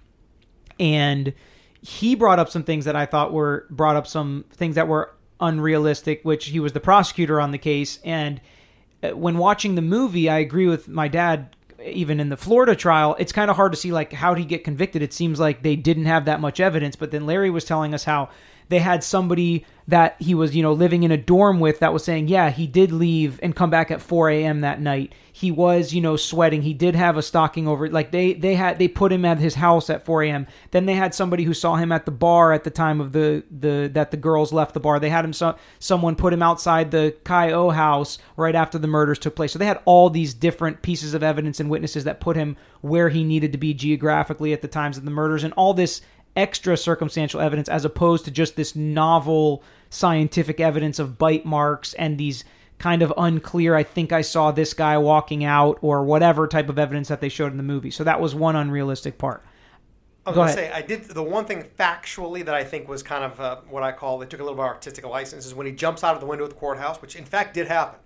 and 0.79 1.32
he 1.81 2.14
brought 2.14 2.38
up 2.38 2.49
some 2.49 2.62
things 2.62 2.84
that 2.84 2.96
I 2.96 3.06
thought 3.06 3.32
were 3.32 3.67
brought 3.70 3.96
up 3.96 4.06
some 4.06 4.44
things 4.52 4.76
that 4.76 4.88
were 4.88 5.14
unrealistic, 5.40 6.25
which 6.25 6.46
he 6.46 6.61
was 6.61 6.73
the 6.73 6.81
prosecutor 6.81 7.40
on 7.40 7.50
the 7.50 7.58
case, 7.58 7.99
and 8.05 8.40
uh, 9.02 9.11
when 9.11 9.38
watching 9.38 9.75
the 9.75 9.82
movie, 9.82 10.29
I 10.29 10.38
agree 10.38 10.67
with 10.67 10.88
my 10.88 11.08
dad. 11.08 11.56
Even 11.84 12.20
in 12.20 12.29
the 12.29 12.37
Florida 12.37 12.76
trial, 12.76 13.17
it's 13.19 13.32
kind 13.32 13.50
of 13.50 13.56
hard 13.56 13.73
to 13.73 13.79
see 13.79 13.90
like 13.90 14.12
how 14.12 14.34
did 14.34 14.40
he 14.40 14.46
get 14.46 14.62
convicted. 14.62 15.02
It 15.02 15.12
seems 15.12 15.40
like 15.40 15.64
they 15.64 15.75
didn't 15.75 16.05
have 16.05 16.26
that 16.26 16.40
much 16.40 16.61
evidence. 16.61 16.94
But 16.94 17.11
then 17.11 17.26
Larry 17.26 17.50
was 17.50 17.64
telling 17.64 17.93
us 17.93 18.05
how 18.05 18.29
they 18.72 18.78
had 18.78 19.04
somebody 19.04 19.66
that 19.88 20.16
he 20.20 20.34
was, 20.34 20.54
you 20.54 20.62
know, 20.62 20.72
living 20.72 21.02
in 21.02 21.10
a 21.10 21.16
dorm 21.16 21.60
with 21.60 21.80
that 21.80 21.92
was 21.92 22.04
saying, 22.04 22.28
yeah, 22.28 22.50
he 22.50 22.66
did 22.66 22.92
leave 22.92 23.38
and 23.42 23.54
come 23.54 23.69
back 23.69 23.90
at 23.90 24.00
4 24.00 24.30
a.m. 24.30 24.60
that 24.60 24.80
night. 24.80 25.12
He 25.32 25.50
was, 25.50 25.92
you 25.92 26.00
know, 26.00 26.16
sweating. 26.16 26.62
He 26.62 26.72
did 26.72 26.94
have 26.94 27.16
a 27.16 27.22
stocking 27.22 27.66
over. 27.66 27.90
Like 27.90 28.12
they, 28.12 28.32
they 28.32 28.54
had, 28.54 28.78
they 28.78 28.86
put 28.86 29.12
him 29.12 29.24
at 29.24 29.38
his 29.38 29.56
house 29.56 29.90
at 29.90 30.04
4 30.04 30.22
a.m. 30.22 30.46
Then 30.70 30.86
they 30.86 30.94
had 30.94 31.14
somebody 31.14 31.42
who 31.44 31.52
saw 31.52 31.76
him 31.76 31.90
at 31.90 32.06
the 32.06 32.12
bar 32.12 32.52
at 32.52 32.64
the 32.64 32.70
time 32.70 33.00
of 33.00 33.12
the, 33.12 33.42
the 33.50 33.90
that 33.92 34.12
the 34.12 34.16
girls 34.16 34.52
left 34.52 34.72
the 34.72 34.80
bar. 34.80 35.00
They 35.00 35.10
had 35.10 35.24
him, 35.24 35.32
so, 35.32 35.56
someone 35.78 36.16
put 36.16 36.32
him 36.32 36.42
outside 36.42 36.90
the 36.90 37.16
Chi 37.24 37.50
O 37.52 37.70
house 37.70 38.19
right 38.36 38.54
after 38.54 38.78
the 38.78 38.86
murders 38.86 39.19
took 39.19 39.34
place. 39.34 39.52
So 39.52 39.58
they 39.58 39.66
had 39.66 39.80
all 39.84 40.10
these 40.10 40.32
different 40.32 40.82
pieces 40.82 41.12
of 41.12 41.22
evidence 41.22 41.58
and 41.60 41.69
witnesses 41.69 42.04
that 42.04 42.20
put 42.20 42.36
him 42.36 42.56
where 42.82 43.08
he 43.08 43.24
needed 43.24 43.52
to 43.52 43.58
be 43.58 43.74
geographically 43.74 44.52
at 44.52 44.62
the 44.62 44.69
times 44.69 44.96
of 44.96 45.04
the 45.04 45.10
murders, 45.10 45.44
and 45.44 45.52
all 45.54 45.74
this 45.74 46.02
extra 46.37 46.76
circumstantial 46.76 47.40
evidence 47.40 47.69
as 47.69 47.84
opposed 47.84 48.25
to 48.25 48.31
just 48.31 48.56
this 48.56 48.75
novel 48.75 49.62
scientific 49.90 50.61
evidence 50.61 50.99
of 50.99 51.19
bite 51.19 51.44
marks 51.44 51.93
and 51.94 52.17
these 52.19 52.44
kind 52.79 53.02
of 53.02 53.12
unclear 53.17 53.76
i 53.76 53.82
think 53.82 54.12
i 54.12 54.23
saw 54.23 54.50
this 54.50 54.73
guy 54.75 54.96
walking 54.96 55.44
out 55.44 55.79
or 55.82 56.02
whatever 56.02 56.49
type 56.49 56.69
of 56.69 56.79
evidence 56.79 57.08
that 57.08 57.20
they 57.20 57.29
showed 57.29 57.52
in 57.52 57.58
the 57.58 57.62
movie 57.62 57.90
so 57.90 58.02
that 58.02 58.20
was 58.20 58.34
one 58.34 58.56
unrealistic 58.56 59.19
part 59.19 59.44
I 60.25 60.31
was 60.31 60.34
Go 60.37 60.43
going 60.44 60.55
to 60.55 60.61
ahead. 60.61 60.73
say, 60.73 60.79
I 60.79 60.87
did 60.87 61.05
the 61.06 61.23
one 61.23 61.46
thing 61.46 61.64
factually 61.76 62.44
that 62.44 62.55
I 62.55 62.62
think 62.62 62.87
was 62.88 63.02
kind 63.02 63.25
of 63.25 63.40
uh, 63.40 63.56
what 63.69 63.82
I 63.82 63.90
call 63.90 64.19
they 64.19 64.26
took 64.26 64.38
a 64.38 64.44
little 64.44 64.56
bit 64.56 64.62
of 64.62 64.69
artistic 64.69 65.05
license 65.05 65.46
is 65.46 65.52
when 65.52 65.67
he 65.67 65.73
jumps 65.73 66.05
out 66.05 66.14
of 66.14 66.20
the 66.20 66.26
window 66.26 66.44
of 66.44 66.50
the 66.50 66.56
courthouse, 66.56 67.02
which 67.02 67.17
in 67.17 67.25
fact 67.25 67.55
did 67.55 67.67
happen, 67.67 67.99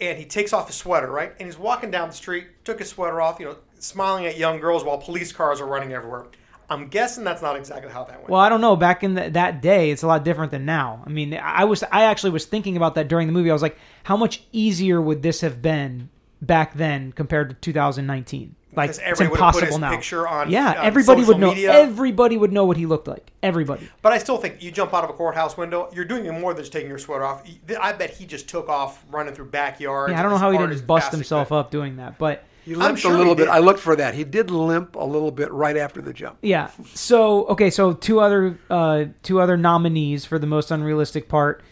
and 0.00 0.16
he 0.18 0.24
takes 0.24 0.52
off 0.52 0.68
his 0.68 0.76
sweater, 0.76 1.10
right? 1.10 1.32
And 1.40 1.48
he's 1.48 1.58
walking 1.58 1.90
down 1.90 2.08
the 2.10 2.14
street, 2.14 2.46
took 2.64 2.78
his 2.78 2.88
sweater 2.90 3.20
off, 3.20 3.40
you 3.40 3.46
know, 3.46 3.56
smiling 3.80 4.26
at 4.26 4.38
young 4.38 4.60
girls 4.60 4.84
while 4.84 4.98
police 4.98 5.32
cars 5.32 5.60
are 5.60 5.66
running 5.66 5.92
everywhere. 5.92 6.26
I'm 6.70 6.88
guessing 6.88 7.24
that's 7.24 7.40
not 7.42 7.56
exactly 7.56 7.90
how 7.90 8.04
that 8.04 8.16
went. 8.18 8.28
well 8.28 8.40
i 8.40 8.48
don't 8.48 8.60
know 8.60 8.76
back 8.76 9.02
in 9.02 9.14
the, 9.14 9.30
that 9.30 9.62
day 9.62 9.90
it's 9.90 10.02
a 10.02 10.06
lot 10.06 10.24
different 10.24 10.50
than 10.50 10.64
now 10.64 11.02
i 11.06 11.08
mean 11.08 11.34
i 11.34 11.64
was 11.64 11.82
i 11.84 12.04
actually 12.04 12.30
was 12.30 12.44
thinking 12.44 12.76
about 12.76 12.94
that 12.96 13.08
during 13.08 13.26
the 13.26 13.32
movie 13.32 13.50
i 13.50 13.52
was 13.52 13.62
like 13.62 13.78
how 14.04 14.16
much 14.16 14.42
easier 14.52 15.00
would 15.00 15.22
this 15.22 15.40
have 15.40 15.62
been 15.62 16.08
back 16.42 16.74
then 16.74 17.10
compared 17.12 17.48
to 17.48 17.54
2019 17.56 18.54
like 18.76 18.90
it's 18.90 18.98
everybody 18.98 19.28
would 19.30 19.38
put 19.38 19.62
impossible 19.62 19.78
now 19.78 19.90
picture 19.90 20.28
on- 20.28 20.50
yeah 20.50 20.78
on 20.80 20.86
everybody 20.86 21.24
would 21.24 21.38
know 21.38 21.48
media. 21.48 21.72
everybody 21.72 22.36
would 22.36 22.52
know 22.52 22.64
what 22.66 22.76
he 22.76 22.86
looked 22.86 23.08
like 23.08 23.32
everybody 23.42 23.88
But 24.02 24.12
I 24.12 24.18
still 24.18 24.36
think 24.36 24.62
you 24.62 24.70
jump 24.70 24.92
out 24.94 25.04
of 25.04 25.10
a 25.10 25.14
courthouse 25.14 25.56
window, 25.56 25.88
you're 25.94 26.04
doing 26.04 26.28
more 26.40 26.52
than 26.54 26.62
just 26.62 26.72
taking 26.72 26.88
your 26.88 26.98
sweater 26.98 27.24
off. 27.24 27.42
I 27.80 27.92
bet 27.92 28.10
he 28.10 28.26
just 28.26 28.48
took 28.48 28.68
off 28.68 29.04
running 29.10 29.34
through 29.34 29.46
backyards. 29.46 30.12
Yeah, 30.12 30.18
I 30.18 30.22
don't 30.22 30.30
know 30.32 30.38
how 30.38 30.50
he 30.50 30.56
as 30.56 30.60
hard 30.60 30.70
as 30.70 30.76
didn't 30.80 30.86
bust 30.86 31.12
himself 31.12 31.50
up 31.50 31.70
doing 31.70 31.96
that, 31.96 32.18
but 32.18 32.44
He 32.68 32.74
I'm 32.74 32.80
limped 32.80 33.00
sure 33.00 33.14
a 33.14 33.16
little 33.16 33.34
bit. 33.34 33.48
I 33.48 33.58
looked 33.60 33.80
for 33.80 33.96
that. 33.96 34.14
He 34.14 34.24
did 34.24 34.50
limp 34.50 34.94
a 34.94 35.04
little 35.04 35.30
bit 35.30 35.50
right 35.50 35.76
after 35.76 36.02
the 36.02 36.12
jump. 36.12 36.36
yeah. 36.42 36.70
So 36.92 37.46
okay, 37.46 37.70
so 37.70 37.94
two 37.94 38.20
other 38.20 38.58
uh, 38.68 39.06
two 39.22 39.40
other 39.40 39.56
nominees 39.56 40.26
for 40.26 40.38
the 40.38 40.46
most 40.46 40.70
unrealistic 40.70 41.28
part. 41.28 41.62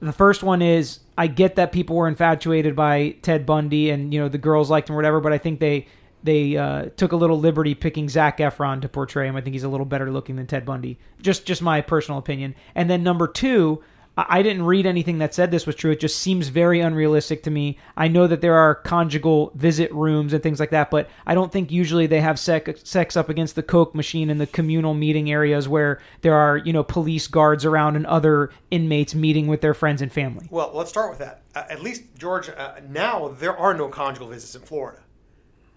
The 0.00 0.12
first 0.12 0.42
one 0.42 0.60
is 0.60 0.98
I 1.16 1.26
get 1.28 1.56
that 1.56 1.72
people 1.72 1.96
were 1.96 2.08
infatuated 2.08 2.76
by 2.76 3.16
Ted 3.22 3.46
Bundy 3.46 3.88
and 3.90 4.12
you 4.12 4.20
know 4.20 4.28
the 4.28 4.36
girls 4.38 4.68
liked 4.68 4.90
him 4.90 4.94
or 4.94 4.98
whatever, 4.98 5.20
but 5.20 5.32
I 5.32 5.38
think 5.38 5.58
they 5.58 5.86
they 6.22 6.56
uh, 6.56 6.90
took 6.96 7.12
a 7.12 7.16
little 7.16 7.38
liberty 7.38 7.74
picking 7.74 8.08
Zac 8.08 8.38
Efron 8.38 8.82
to 8.82 8.88
portray 8.88 9.26
him. 9.26 9.36
I 9.36 9.40
think 9.40 9.54
he's 9.54 9.64
a 9.64 9.68
little 9.68 9.86
better 9.86 10.10
looking 10.10 10.36
than 10.36 10.46
Ted 10.46 10.66
Bundy. 10.66 10.98
Just 11.22 11.46
just 11.46 11.62
my 11.62 11.80
personal 11.80 12.18
opinion. 12.18 12.54
And 12.74 12.90
then 12.90 13.02
number 13.02 13.26
two. 13.26 13.82
I 14.16 14.42
didn't 14.42 14.64
read 14.64 14.84
anything 14.84 15.18
that 15.18 15.34
said 15.34 15.50
this 15.50 15.66
was 15.66 15.74
true. 15.74 15.92
It 15.92 16.00
just 16.00 16.18
seems 16.18 16.48
very 16.48 16.80
unrealistic 16.80 17.42
to 17.44 17.50
me. 17.50 17.78
I 17.96 18.08
know 18.08 18.26
that 18.26 18.42
there 18.42 18.56
are 18.56 18.74
conjugal 18.74 19.52
visit 19.54 19.90
rooms 19.92 20.34
and 20.34 20.42
things 20.42 20.60
like 20.60 20.70
that, 20.70 20.90
but 20.90 21.08
I 21.26 21.34
don't 21.34 21.50
think 21.50 21.70
usually 21.70 22.06
they 22.06 22.20
have 22.20 22.38
sex, 22.38 22.82
sex 22.84 23.16
up 23.16 23.30
against 23.30 23.54
the 23.54 23.62
coke 23.62 23.94
machine 23.94 24.28
in 24.28 24.36
the 24.36 24.46
communal 24.46 24.92
meeting 24.92 25.30
areas 25.30 25.66
where 25.66 25.98
there 26.20 26.34
are, 26.34 26.58
you 26.58 26.74
know, 26.74 26.84
police 26.84 27.26
guards 27.26 27.64
around 27.64 27.96
and 27.96 28.06
other 28.06 28.50
inmates 28.70 29.14
meeting 29.14 29.46
with 29.46 29.62
their 29.62 29.74
friends 29.74 30.02
and 30.02 30.12
family. 30.12 30.46
Well, 30.50 30.72
let's 30.74 30.90
start 30.90 31.08
with 31.08 31.20
that. 31.20 31.42
Uh, 31.54 31.64
at 31.70 31.82
least, 31.82 32.02
George, 32.18 32.50
uh, 32.50 32.80
now 32.88 33.28
there 33.28 33.56
are 33.56 33.72
no 33.72 33.88
conjugal 33.88 34.28
visits 34.28 34.54
in 34.54 34.60
Florida. 34.60 34.98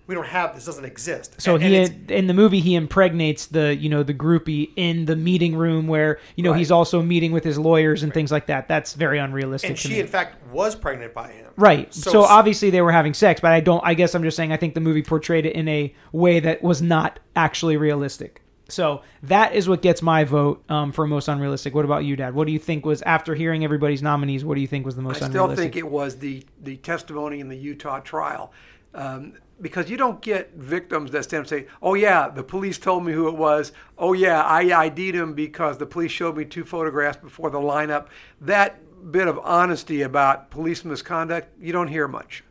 We 0.08 0.14
don't 0.16 0.28
have 0.28 0.54
this; 0.54 0.66
doesn't 0.66 0.86
exist. 0.86 1.36
So 1.42 1.56
And- 1.56 1.64
he 1.64 1.76
and 1.78 2.12
in 2.12 2.28
the 2.28 2.34
movie 2.34 2.60
he 2.60 2.76
impregnates 2.76 3.48
the 3.48 3.76
you 3.76 3.90
know 3.90 4.04
the 4.04 4.14
groupie 4.14 4.70
in 4.76 5.06
the 5.06 5.16
meeting 5.16 5.56
room 5.56 5.88
where 5.88 6.20
you 6.36 6.44
know 6.44 6.52
Right. 6.52 6.60
he's 6.60 6.72
also 6.72 7.02
meeting 7.02 7.32
with 7.32 7.44
his 7.44 7.58
lawyers 7.58 8.04
and 8.04 8.14
things 8.14 8.32
like 8.32 8.46
that. 8.48 8.68
That's 8.68 8.94
very 8.94 9.18
unrealistic. 9.18 9.72
and 9.72 9.80
she, 9.80 9.90
me. 9.90 10.00
in 10.00 10.08
fact, 10.08 10.36
was 10.52 10.76
pregnant 10.76 11.14
by 11.14 11.32
him. 11.32 11.48
Right. 11.58 11.92
So, 11.94 12.12
So, 12.12 12.22
obviously 12.24 12.70
they 12.70 12.82
were 12.82 12.92
having 12.92 13.14
sex, 13.14 13.42
but 13.42 13.52
I 13.52 13.62
don't. 13.62 13.82
I 13.84 13.94
guess 13.96 14.14
I'm 14.14 14.24
just 14.24 14.38
saying 14.38 14.52
I 14.52 14.58
think 14.58 14.74
the 14.76 14.80
movie 14.82 15.02
portrayed 15.02 15.46
it 15.46 15.54
in 15.56 15.68
a 15.68 15.94
way 16.12 16.40
that 16.40 16.62
was 16.62 16.82
not 16.82 17.20
actually 17.36 17.78
realistic. 17.78 18.42
So 18.68 19.02
that 19.24 19.54
is 19.54 19.70
what 19.70 19.84
gets 19.84 20.02
my 20.02 20.24
vote 20.24 20.64
um, 20.70 20.92
for 20.92 21.06
most 21.06 21.28
unrealistic. 21.28 21.76
What 21.76 21.86
about 21.86 22.04
you, 22.04 22.16
Dad? 22.16 22.34
What 22.34 22.48
do 22.48 22.52
you 22.54 22.58
think 22.58 22.84
was 22.84 23.02
after 23.04 23.36
hearing 23.36 23.64
everybody's 23.64 24.02
nominees? 24.02 24.44
What 24.44 24.56
do 24.56 24.62
you 24.62 24.68
think 24.68 24.86
was 24.88 24.96
the 24.96 25.04
most 25.04 25.18
I 25.18 25.30
still 25.30 25.44
unrealistic? 25.46 25.74
think 25.74 25.76
it 25.86 25.88
was 25.92 26.16
the, 26.18 26.44
the 26.64 26.78
testimony 26.78 27.42
in 27.42 27.48
the 27.48 27.56
Utah 27.58 28.00
trial. 28.00 28.52
Um, 28.96 29.34
because 29.62 29.90
you 29.90 29.98
don't 29.98 30.22
get 30.22 30.54
victims 30.54 31.12
that 31.12 31.24
stand 31.24 31.46
up 31.46 31.52
and 31.52 31.62
say, 31.62 31.68
oh, 31.82 31.94
yeah, 31.94 32.28
the 32.30 32.44
police 32.44 32.78
told 32.78 33.06
me 33.06 33.14
who 33.14 33.28
it 33.28 33.36
was. 33.36 33.72
Oh, 33.98 34.14
yeah, 34.14 34.42
I 34.42 34.86
ID'd 34.86 35.16
him 35.16 35.34
because 35.34 35.78
the 35.78 35.86
police 35.86 36.12
showed 36.12 36.36
me 36.36 36.46
two 36.46 36.66
photographs 36.66 37.18
before 37.18 37.50
the 37.50 37.60
lineup. 37.60 38.08
That 38.42 39.12
bit 39.12 39.28
of 39.28 39.40
honesty 39.40 40.02
about 40.02 40.50
police 40.52 40.84
misconduct, 40.84 41.48
you 41.62 41.72
don't 41.72 41.88
hear 41.88 42.08
much. 42.08 42.44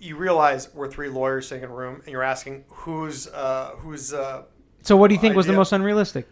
you 0.00 0.16
realize 0.16 0.68
we're 0.74 0.90
three 0.90 1.08
lawyers 1.08 1.46
sitting 1.48 1.64
in 1.64 1.70
a 1.70 1.74
room, 1.74 1.96
and 2.04 2.08
you're 2.08 2.22
asking 2.22 2.64
who's 2.68 3.28
uh, 3.28 3.72
who's 3.78 4.12
uh, 4.12 4.42
So 4.82 4.96
what 4.96 5.08
do 5.08 5.14
you 5.14 5.20
think 5.20 5.36
was 5.36 5.46
the 5.46 5.52
most 5.52 5.72
unrealistic? 5.72 6.26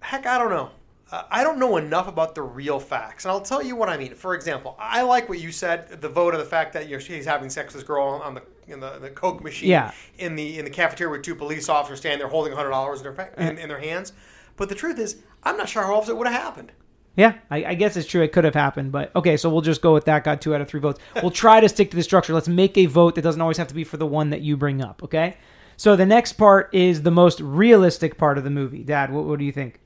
heck, 0.00 0.26
I 0.26 0.38
don't 0.38 0.50
know. 0.50 0.70
Uh, 1.12 1.24
I 1.30 1.42
don't 1.42 1.58
know 1.58 1.76
enough 1.76 2.06
about 2.06 2.34
the 2.36 2.42
real 2.42 2.78
facts, 2.78 3.24
and 3.24 3.32
I'll 3.32 3.40
tell 3.40 3.62
you 3.62 3.74
what 3.74 3.88
I 3.88 3.96
mean. 3.96 4.14
For 4.14 4.34
example, 4.34 4.76
I 4.78 5.02
like 5.02 5.28
what 5.28 5.40
you 5.40 5.50
said, 5.50 6.00
the 6.00 6.08
vote 6.08 6.34
of 6.34 6.40
the 6.40 6.46
fact 6.46 6.72
that 6.74 6.86
you 6.88 6.96
know, 6.96 6.98
she's 7.00 7.24
having 7.26 7.50
sex 7.50 7.72
with 7.74 7.82
this 7.82 7.86
girl 7.86 8.06
on 8.06 8.34
the 8.34 8.42
in 8.68 8.78
the, 8.78 8.98
the 9.00 9.10
coke 9.10 9.42
machine, 9.42 9.68
Yeah. 9.70 9.90
in 10.18 10.36
the 10.36 10.58
in 10.58 10.64
the 10.64 10.70
cafeteria 10.70 11.10
with 11.10 11.22
two 11.22 11.34
police 11.34 11.68
officers 11.68 11.98
standing 11.98 12.20
there 12.20 12.28
holding 12.28 12.52
hundred 12.52 12.70
dollars 12.70 13.00
in 13.02 13.12
their 13.12 13.32
in, 13.36 13.58
in 13.58 13.68
their 13.68 13.80
hands. 13.80 14.12
But 14.56 14.68
the 14.68 14.74
truth 14.76 14.98
is, 14.98 15.16
I'm 15.42 15.56
not 15.56 15.68
sure 15.68 15.82
how 15.82 15.94
else 15.94 16.08
it 16.08 16.16
would 16.16 16.28
have 16.28 16.40
happened. 16.40 16.70
Yeah, 17.16 17.38
I, 17.50 17.64
I 17.64 17.74
guess 17.74 17.96
it's 17.96 18.06
true. 18.08 18.22
It 18.22 18.30
could 18.32 18.44
have 18.44 18.54
happened, 18.54 18.92
but 18.92 19.14
okay. 19.16 19.36
So 19.36 19.50
we'll 19.50 19.62
just 19.62 19.82
go 19.82 19.92
with 19.92 20.04
that. 20.04 20.22
Got 20.22 20.40
two 20.40 20.54
out 20.54 20.60
of 20.60 20.68
three 20.68 20.80
votes. 20.80 21.00
We'll 21.20 21.32
try 21.32 21.58
to 21.58 21.68
stick 21.68 21.90
to 21.90 21.96
the 21.96 22.04
structure. 22.04 22.32
Let's 22.32 22.46
make 22.48 22.78
a 22.78 22.86
vote 22.86 23.16
that 23.16 23.22
doesn't 23.22 23.40
always 23.40 23.56
have 23.56 23.66
to 23.68 23.74
be 23.74 23.82
for 23.82 23.96
the 23.96 24.06
one 24.06 24.30
that 24.30 24.42
you 24.42 24.56
bring 24.56 24.80
up. 24.80 25.02
Okay. 25.02 25.36
So 25.76 25.96
the 25.96 26.06
next 26.06 26.34
part 26.34 26.72
is 26.72 27.02
the 27.02 27.10
most 27.10 27.40
realistic 27.40 28.16
part 28.16 28.38
of 28.38 28.44
the 28.44 28.50
movie. 28.50 28.84
Dad, 28.84 29.12
what, 29.12 29.24
what 29.24 29.38
do 29.40 29.44
you 29.44 29.52
think? 29.52 29.80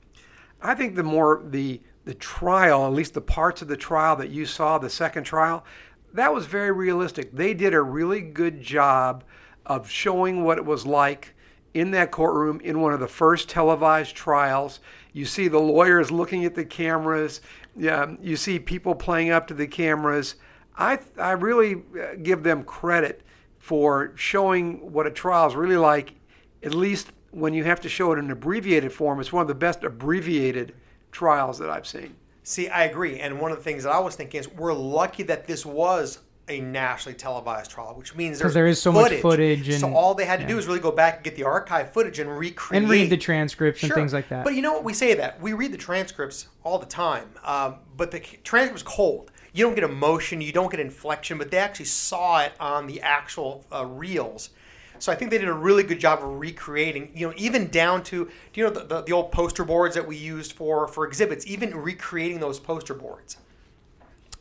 I 0.64 0.74
think 0.74 0.96
the 0.96 1.02
more 1.02 1.42
the 1.44 1.80
the 2.04 2.14
trial, 2.14 2.86
at 2.86 2.92
least 2.92 3.14
the 3.14 3.20
parts 3.20 3.62
of 3.62 3.68
the 3.68 3.76
trial 3.76 4.16
that 4.16 4.30
you 4.30 4.44
saw, 4.44 4.76
the 4.78 4.90
second 4.90 5.24
trial, 5.24 5.64
that 6.12 6.34
was 6.34 6.46
very 6.46 6.70
realistic. 6.70 7.32
They 7.32 7.54
did 7.54 7.72
a 7.72 7.80
really 7.80 8.20
good 8.20 8.60
job 8.60 9.24
of 9.64 9.88
showing 9.88 10.44
what 10.44 10.58
it 10.58 10.64
was 10.64 10.86
like 10.86 11.34
in 11.72 11.90
that 11.90 12.10
courtroom 12.10 12.60
in 12.60 12.80
one 12.80 12.92
of 12.92 13.00
the 13.00 13.08
first 13.08 13.48
televised 13.48 14.14
trials. 14.14 14.80
You 15.12 15.24
see 15.24 15.48
the 15.48 15.58
lawyers 15.58 16.10
looking 16.10 16.44
at 16.44 16.54
the 16.54 16.64
cameras. 16.64 17.40
Yeah, 17.76 18.14
you 18.20 18.36
see 18.36 18.58
people 18.58 18.94
playing 18.94 19.30
up 19.30 19.46
to 19.48 19.54
the 19.54 19.66
cameras. 19.66 20.36
I 20.76 20.98
I 21.18 21.32
really 21.32 21.74
uh, 21.74 22.16
give 22.22 22.42
them 22.42 22.64
credit 22.64 23.22
for 23.58 24.12
showing 24.14 24.92
what 24.92 25.06
a 25.06 25.10
trial 25.10 25.48
is 25.48 25.54
really 25.54 25.76
like. 25.76 26.14
At 26.62 26.74
least 26.74 27.12
when 27.34 27.52
you 27.52 27.64
have 27.64 27.80
to 27.80 27.88
show 27.88 28.12
it 28.12 28.18
in 28.18 28.30
abbreviated 28.30 28.92
form, 28.92 29.20
it's 29.20 29.32
one 29.32 29.42
of 29.42 29.48
the 29.48 29.54
best 29.54 29.82
abbreviated 29.82 30.74
trials 31.10 31.58
that 31.58 31.68
I've 31.68 31.86
seen. 31.86 32.14
See, 32.44 32.68
I 32.68 32.84
agree. 32.84 33.20
And 33.20 33.40
one 33.40 33.50
of 33.50 33.58
the 33.58 33.64
things 33.64 33.84
that 33.84 33.92
I 33.92 33.98
was 33.98 34.16
thinking 34.16 34.40
is 34.40 34.48
we're 34.48 34.74
lucky 34.74 35.22
that 35.24 35.46
this 35.46 35.66
was 35.66 36.20
a 36.48 36.60
nationally 36.60 37.16
televised 37.16 37.70
trial, 37.70 37.94
which 37.94 38.14
means 38.14 38.38
there's 38.38 38.52
there 38.52 38.66
is 38.66 38.80
so 38.80 38.92
much 38.92 39.14
footage 39.14 39.72
so 39.78 39.94
all 39.94 40.14
they 40.14 40.26
had 40.26 40.40
to 40.40 40.46
do 40.46 40.52
yeah. 40.52 40.58
is 40.58 40.66
really 40.66 40.78
go 40.78 40.92
back 40.92 41.16
and 41.16 41.24
get 41.24 41.36
the 41.36 41.42
archive 41.44 41.90
footage 41.92 42.18
and 42.18 42.38
recreate 42.38 42.82
And 42.82 42.90
read 42.90 43.08
the 43.08 43.16
transcripts 43.16 43.82
and 43.82 43.92
things 43.92 44.12
like 44.12 44.28
that. 44.28 44.44
But 44.44 44.54
you 44.54 44.60
know 44.60 44.74
what? 44.74 44.84
We 44.84 44.92
say 44.92 45.14
that 45.14 45.40
we 45.40 45.54
read 45.54 45.72
the 45.72 45.78
transcripts 45.78 46.48
all 46.62 46.78
the 46.78 46.86
time, 46.86 47.30
um, 47.44 47.76
but 47.96 48.10
the 48.10 48.20
transcript's 48.20 48.82
cold. 48.82 49.30
You 49.54 49.64
don't 49.64 49.74
get 49.74 49.84
emotion, 49.84 50.40
you 50.40 50.52
don't 50.52 50.70
get 50.70 50.80
inflection, 50.80 51.38
but 51.38 51.50
they 51.50 51.58
actually 51.58 51.86
saw 51.86 52.42
it 52.42 52.52
on 52.60 52.86
the 52.86 53.00
actual 53.00 53.64
uh, 53.72 53.86
reels. 53.86 54.50
So 54.98 55.12
I 55.12 55.14
think 55.14 55.30
they 55.30 55.38
did 55.38 55.48
a 55.48 55.54
really 55.54 55.82
good 55.82 56.00
job 56.00 56.20
of 56.22 56.38
recreating. 56.38 57.10
You 57.14 57.28
know, 57.28 57.34
even 57.36 57.68
down 57.68 58.02
to 58.04 58.30
you 58.54 58.64
know 58.64 58.70
the, 58.70 58.84
the, 58.84 59.02
the 59.02 59.12
old 59.12 59.32
poster 59.32 59.64
boards 59.64 59.94
that 59.94 60.06
we 60.06 60.16
used 60.16 60.52
for 60.52 60.88
for 60.88 61.06
exhibits, 61.06 61.46
even 61.46 61.74
recreating 61.74 62.40
those 62.40 62.58
poster 62.58 62.94
boards. 62.94 63.36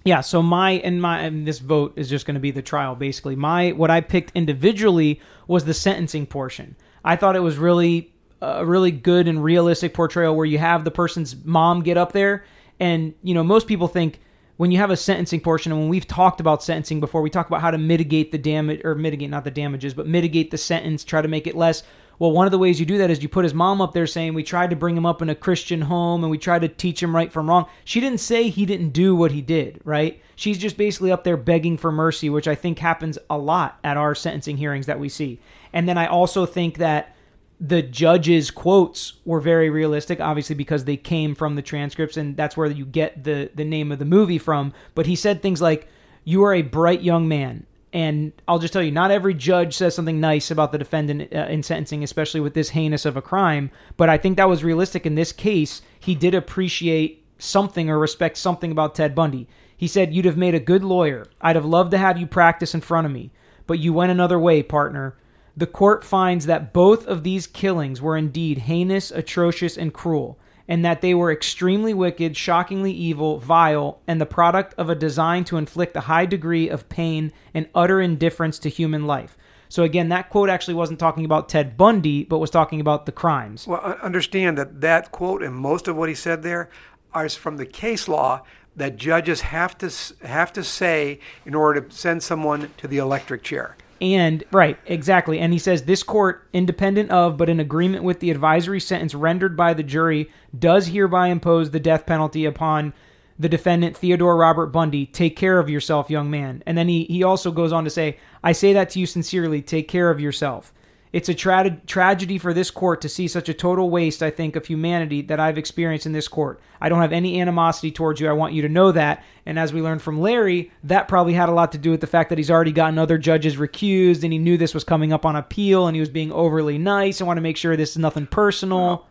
Yeah, 0.05 0.21
so 0.21 0.41
my 0.41 0.71
and 0.71 1.01
my 1.01 1.19
and 1.19 1.45
this 1.47 1.59
vote 1.59 1.93
is 1.95 2.09
just 2.09 2.25
going 2.25 2.35
to 2.35 2.41
be 2.41 2.51
the 2.51 2.61
trial 2.61 2.95
basically. 2.95 3.35
My 3.35 3.71
what 3.71 3.89
I 3.89 4.01
picked 4.01 4.31
individually 4.35 5.21
was 5.47 5.65
the 5.65 5.73
sentencing 5.73 6.25
portion. 6.25 6.75
I 7.05 7.15
thought 7.15 7.35
it 7.35 7.41
was 7.41 7.57
really 7.57 8.11
a 8.41 8.65
really 8.65 8.91
good 8.91 9.27
and 9.27 9.43
realistic 9.43 9.93
portrayal 9.93 10.35
where 10.35 10.45
you 10.45 10.57
have 10.57 10.83
the 10.83 10.91
person's 10.91 11.35
mom 11.45 11.81
get 11.81 11.97
up 11.97 12.11
there 12.11 12.43
and 12.79 13.13
you 13.23 13.33
know 13.33 13.43
most 13.43 13.67
people 13.67 13.87
think 13.87 14.19
when 14.57 14.71
you 14.71 14.77
have 14.77 14.91
a 14.91 14.97
sentencing 14.97 15.39
portion 15.39 15.71
and 15.71 15.81
when 15.81 15.89
we've 15.89 16.07
talked 16.07 16.39
about 16.39 16.63
sentencing 16.63 16.99
before 16.99 17.21
we 17.21 17.29
talk 17.29 17.47
about 17.47 17.61
how 17.61 17.71
to 17.71 17.77
mitigate 17.77 18.31
the 18.31 18.37
damage 18.37 18.81
or 18.83 18.95
mitigate 18.95 19.29
not 19.29 19.43
the 19.43 19.51
damages 19.51 19.93
but 19.93 20.07
mitigate 20.07 20.51
the 20.51 20.57
sentence 20.57 21.03
try 21.03 21.21
to 21.21 21.27
make 21.27 21.47
it 21.47 21.55
less. 21.55 21.83
Well 22.19 22.31
one 22.31 22.45
of 22.45 22.51
the 22.51 22.59
ways 22.59 22.79
you 22.79 22.85
do 22.85 22.99
that 22.99 23.09
is 23.09 23.23
you 23.23 23.29
put 23.29 23.45
his 23.45 23.53
mom 23.53 23.81
up 23.81 23.93
there 23.93 24.05
saying 24.05 24.33
we 24.33 24.43
tried 24.43 24.69
to 24.69 24.75
bring 24.75 24.95
him 24.95 25.05
up 25.05 25.21
in 25.21 25.29
a 25.29 25.35
christian 25.35 25.81
home 25.81 26.23
and 26.23 26.29
we 26.29 26.37
tried 26.37 26.61
to 26.61 26.67
teach 26.67 27.01
him 27.01 27.15
right 27.15 27.31
from 27.31 27.49
wrong. 27.49 27.65
She 27.83 27.99
didn't 27.99 28.19
say 28.19 28.49
he 28.49 28.65
didn't 28.65 28.89
do 28.89 29.15
what 29.15 29.31
he 29.31 29.41
did 29.41 29.81
right? 29.83 30.21
She's 30.35 30.57
just 30.57 30.77
basically 30.77 31.11
up 31.11 31.23
there 31.23 31.37
begging 31.37 31.77
for 31.77 31.91
mercy 31.91 32.29
which 32.29 32.47
i 32.47 32.55
think 32.55 32.79
happens 32.79 33.17
a 33.29 33.37
lot 33.37 33.79
at 33.83 33.97
our 33.97 34.13
sentencing 34.13 34.57
hearings 34.57 34.85
that 34.85 34.99
we 34.99 35.09
see. 35.09 35.39
And 35.73 35.89
then 35.89 35.97
i 35.97 36.05
also 36.05 36.45
think 36.45 36.77
that 36.77 37.12
the 37.59 37.81
judge's 37.81 38.51
quotes 38.51 39.13
were 39.25 39.39
very 39.39 39.69
realistic, 39.69 40.19
obviously 40.19 40.55
because 40.55 40.85
they 40.85 40.97
came 40.97 41.35
from 41.35 41.55
the 41.55 41.61
transcripts, 41.61 42.17
and 42.17 42.35
that's 42.35 42.57
where 42.57 42.67
you 42.67 42.85
get 42.85 43.23
the 43.23 43.49
the 43.53 43.63
name 43.63 43.91
of 43.91 43.99
the 43.99 44.05
movie 44.05 44.37
from. 44.37 44.73
But 44.95 45.05
he 45.05 45.15
said 45.15 45.41
things 45.41 45.61
like, 45.61 45.87
"You 46.23 46.43
are 46.43 46.53
a 46.53 46.61
bright 46.61 47.01
young 47.01 47.27
man." 47.27 47.65
And 47.93 48.33
I'll 48.47 48.57
just 48.57 48.73
tell 48.73 48.81
you, 48.81 48.89
not 48.89 49.11
every 49.11 49.35
judge 49.35 49.77
says 49.77 49.93
something 49.93 50.19
nice 50.19 50.49
about 50.49 50.71
the 50.71 50.79
defendant 50.79 51.31
uh, 51.31 51.45
in 51.45 51.61
sentencing, 51.61 52.03
especially 52.03 52.39
with 52.39 52.55
this 52.55 52.69
heinous 52.69 53.05
of 53.05 53.15
a 53.15 53.21
crime. 53.21 53.69
But 53.97 54.09
I 54.09 54.17
think 54.17 54.35
that 54.37 54.49
was 54.49 54.63
realistic 54.63 55.05
in 55.05 55.13
this 55.13 55.31
case. 55.31 55.83
He 55.99 56.15
did 56.15 56.33
appreciate 56.33 57.23
something 57.37 57.91
or 57.91 57.99
respect 57.99 58.37
something 58.37 58.71
about 58.71 58.95
Ted 58.95 59.13
Bundy. 59.13 59.47
He 59.77 59.87
said, 59.87 60.13
You'd 60.13 60.25
have 60.25 60.37
made 60.37 60.55
a 60.55 60.59
good 60.59 60.83
lawyer. 60.83 61.27
I'd 61.39 61.55
have 61.55 61.65
loved 61.65 61.91
to 61.91 61.97
have 61.99 62.17
you 62.17 62.25
practice 62.25 62.73
in 62.73 62.81
front 62.81 63.05
of 63.05 63.11
me. 63.11 63.31
But 63.67 63.79
you 63.79 63.93
went 63.93 64.11
another 64.11 64.39
way, 64.39 64.63
partner. 64.63 65.15
The 65.55 65.67
court 65.67 66.03
finds 66.03 66.47
that 66.47 66.73
both 66.73 67.05
of 67.05 67.23
these 67.23 67.45
killings 67.45 68.01
were 68.01 68.17
indeed 68.17 68.59
heinous, 68.59 69.11
atrocious, 69.11 69.77
and 69.77 69.93
cruel, 69.93 70.39
and 70.67 70.83
that 70.83 71.01
they 71.01 71.13
were 71.13 71.31
extremely 71.31 71.93
wicked, 71.93 72.35
shockingly 72.35 72.91
evil, 72.91 73.37
vile, 73.37 73.99
and 74.07 74.19
the 74.19 74.25
product 74.25 74.73
of 74.77 74.89
a 74.89 74.95
design 74.95 75.43
to 75.43 75.57
inflict 75.57 75.95
a 75.95 76.01
high 76.01 76.25
degree 76.25 76.69
of 76.69 76.89
pain 76.89 77.31
and 77.53 77.69
utter 77.75 78.01
indifference 78.01 78.57
to 78.59 78.69
human 78.69 79.05
life. 79.05 79.37
So, 79.69 79.83
again, 79.83 80.09
that 80.09 80.29
quote 80.29 80.49
actually 80.49 80.75
wasn't 80.75 80.99
talking 80.99 81.25
about 81.25 81.49
Ted 81.49 81.77
Bundy, 81.77 82.23
but 82.23 82.39
was 82.39 82.49
talking 82.49 82.79
about 82.79 83.05
the 83.05 83.11
crimes. 83.11 83.67
Well, 83.67 83.81
un- 83.83 83.97
understand 84.01 84.57
that 84.57 84.81
that 84.81 85.11
quote 85.11 85.43
and 85.43 85.53
most 85.53 85.87
of 85.87 85.95
what 85.95 86.09
he 86.09 86.15
said 86.15 86.41
there 86.41 86.69
are 87.13 87.29
from 87.29 87.57
the 87.57 87.65
case 87.65 88.07
law 88.07 88.41
that 88.75 88.97
judges 88.97 89.41
have 89.41 89.77
to 89.79 89.91
have 90.23 90.51
to 90.53 90.63
say 90.63 91.19
in 91.45 91.53
order 91.53 91.81
to 91.81 91.95
send 91.95 92.23
someone 92.23 92.71
to 92.77 92.87
the 92.87 92.97
electric 92.97 93.43
chair. 93.43 93.75
And 94.03 94.43
right, 94.51 94.77
exactly. 94.85 95.39
And 95.39 95.53
he 95.53 95.59
says 95.59 95.83
this 95.83 96.03
court, 96.03 96.45
independent 96.51 97.09
of 97.09 97.37
but 97.37 97.47
in 97.47 97.61
agreement 97.61 98.03
with 98.03 98.19
the 98.19 98.31
advisory 98.31 98.81
sentence 98.81 99.15
rendered 99.15 99.55
by 99.55 99.73
the 99.73 99.81
jury, 99.81 100.29
does 100.59 100.87
hereby 100.87 101.29
impose 101.29 101.71
the 101.71 101.79
death 101.79 102.05
penalty 102.05 102.43
upon 102.43 102.91
the 103.39 103.47
defendant 103.47 103.95
Theodore 103.95 104.35
Robert 104.35 104.67
Bundy. 104.67 105.05
Take 105.05 105.37
care 105.37 105.57
of 105.57 105.69
yourself, 105.69 106.09
young 106.09 106.29
man. 106.29 106.61
And 106.65 106.77
then 106.77 106.89
he 106.89 107.05
he 107.05 107.23
also 107.23 107.49
goes 107.49 107.71
on 107.71 107.85
to 107.85 107.89
say, 107.89 108.17
I 108.43 108.51
say 108.51 108.73
that 108.73 108.89
to 108.89 108.99
you 108.99 109.05
sincerely. 109.05 109.61
Take 109.61 109.87
care 109.87 110.11
of 110.11 110.19
yourself. 110.19 110.73
It's 111.13 111.29
a 111.29 111.35
tra- 111.35 111.79
tragedy 111.85 112.39
for 112.39 112.55
this 112.55 112.71
court 112.71 112.99
to 113.01 113.09
see 113.09 113.27
such 113.27 113.47
a 113.47 113.53
total 113.53 113.91
waste, 113.91 114.23
I 114.23 114.31
think, 114.31 114.55
of 114.55 114.65
humanity 114.65 115.21
that 115.21 115.39
I've 115.39 115.59
experienced 115.59 116.07
in 116.07 116.11
this 116.11 116.27
court. 116.27 116.59
I 116.81 116.89
don't 116.89 117.01
have 117.01 117.13
any 117.13 117.39
animosity 117.39 117.91
towards 117.91 118.19
you. 118.19 118.27
I 118.27 118.33
want 118.33 118.53
you 118.53 118.63
to 118.63 118.69
know 118.69 118.91
that. 118.91 119.23
And 119.45 119.59
as 119.59 119.71
we 119.71 119.81
learned 119.81 120.01
from 120.01 120.19
Larry, 120.19 120.71
that 120.83 121.07
probably 121.07 121.33
had 121.33 121.49
a 121.49 121.53
lot 121.53 121.71
to 121.73 121.77
do 121.77 121.91
with 121.91 122.01
the 122.01 122.07
fact 122.07 122.29
that 122.29 122.39
he's 122.39 122.49
already 122.49 122.71
gotten 122.71 122.97
other 122.97 123.19
judges 123.19 123.57
recused 123.57 124.23
and 124.23 124.33
he 124.33 124.39
knew 124.39 124.57
this 124.57 124.73
was 124.73 124.83
coming 124.83 125.13
up 125.13 125.23
on 125.23 125.35
appeal 125.35 125.85
and 125.85 125.95
he 125.95 125.99
was 125.99 126.09
being 126.09 126.31
overly 126.31 126.79
nice 126.79 127.21
and 127.21 127.27
want 127.27 127.37
to 127.37 127.41
make 127.41 127.57
sure 127.57 127.77
this 127.77 127.91
is 127.91 127.99
nothing 127.99 128.25
personal. 128.25 129.05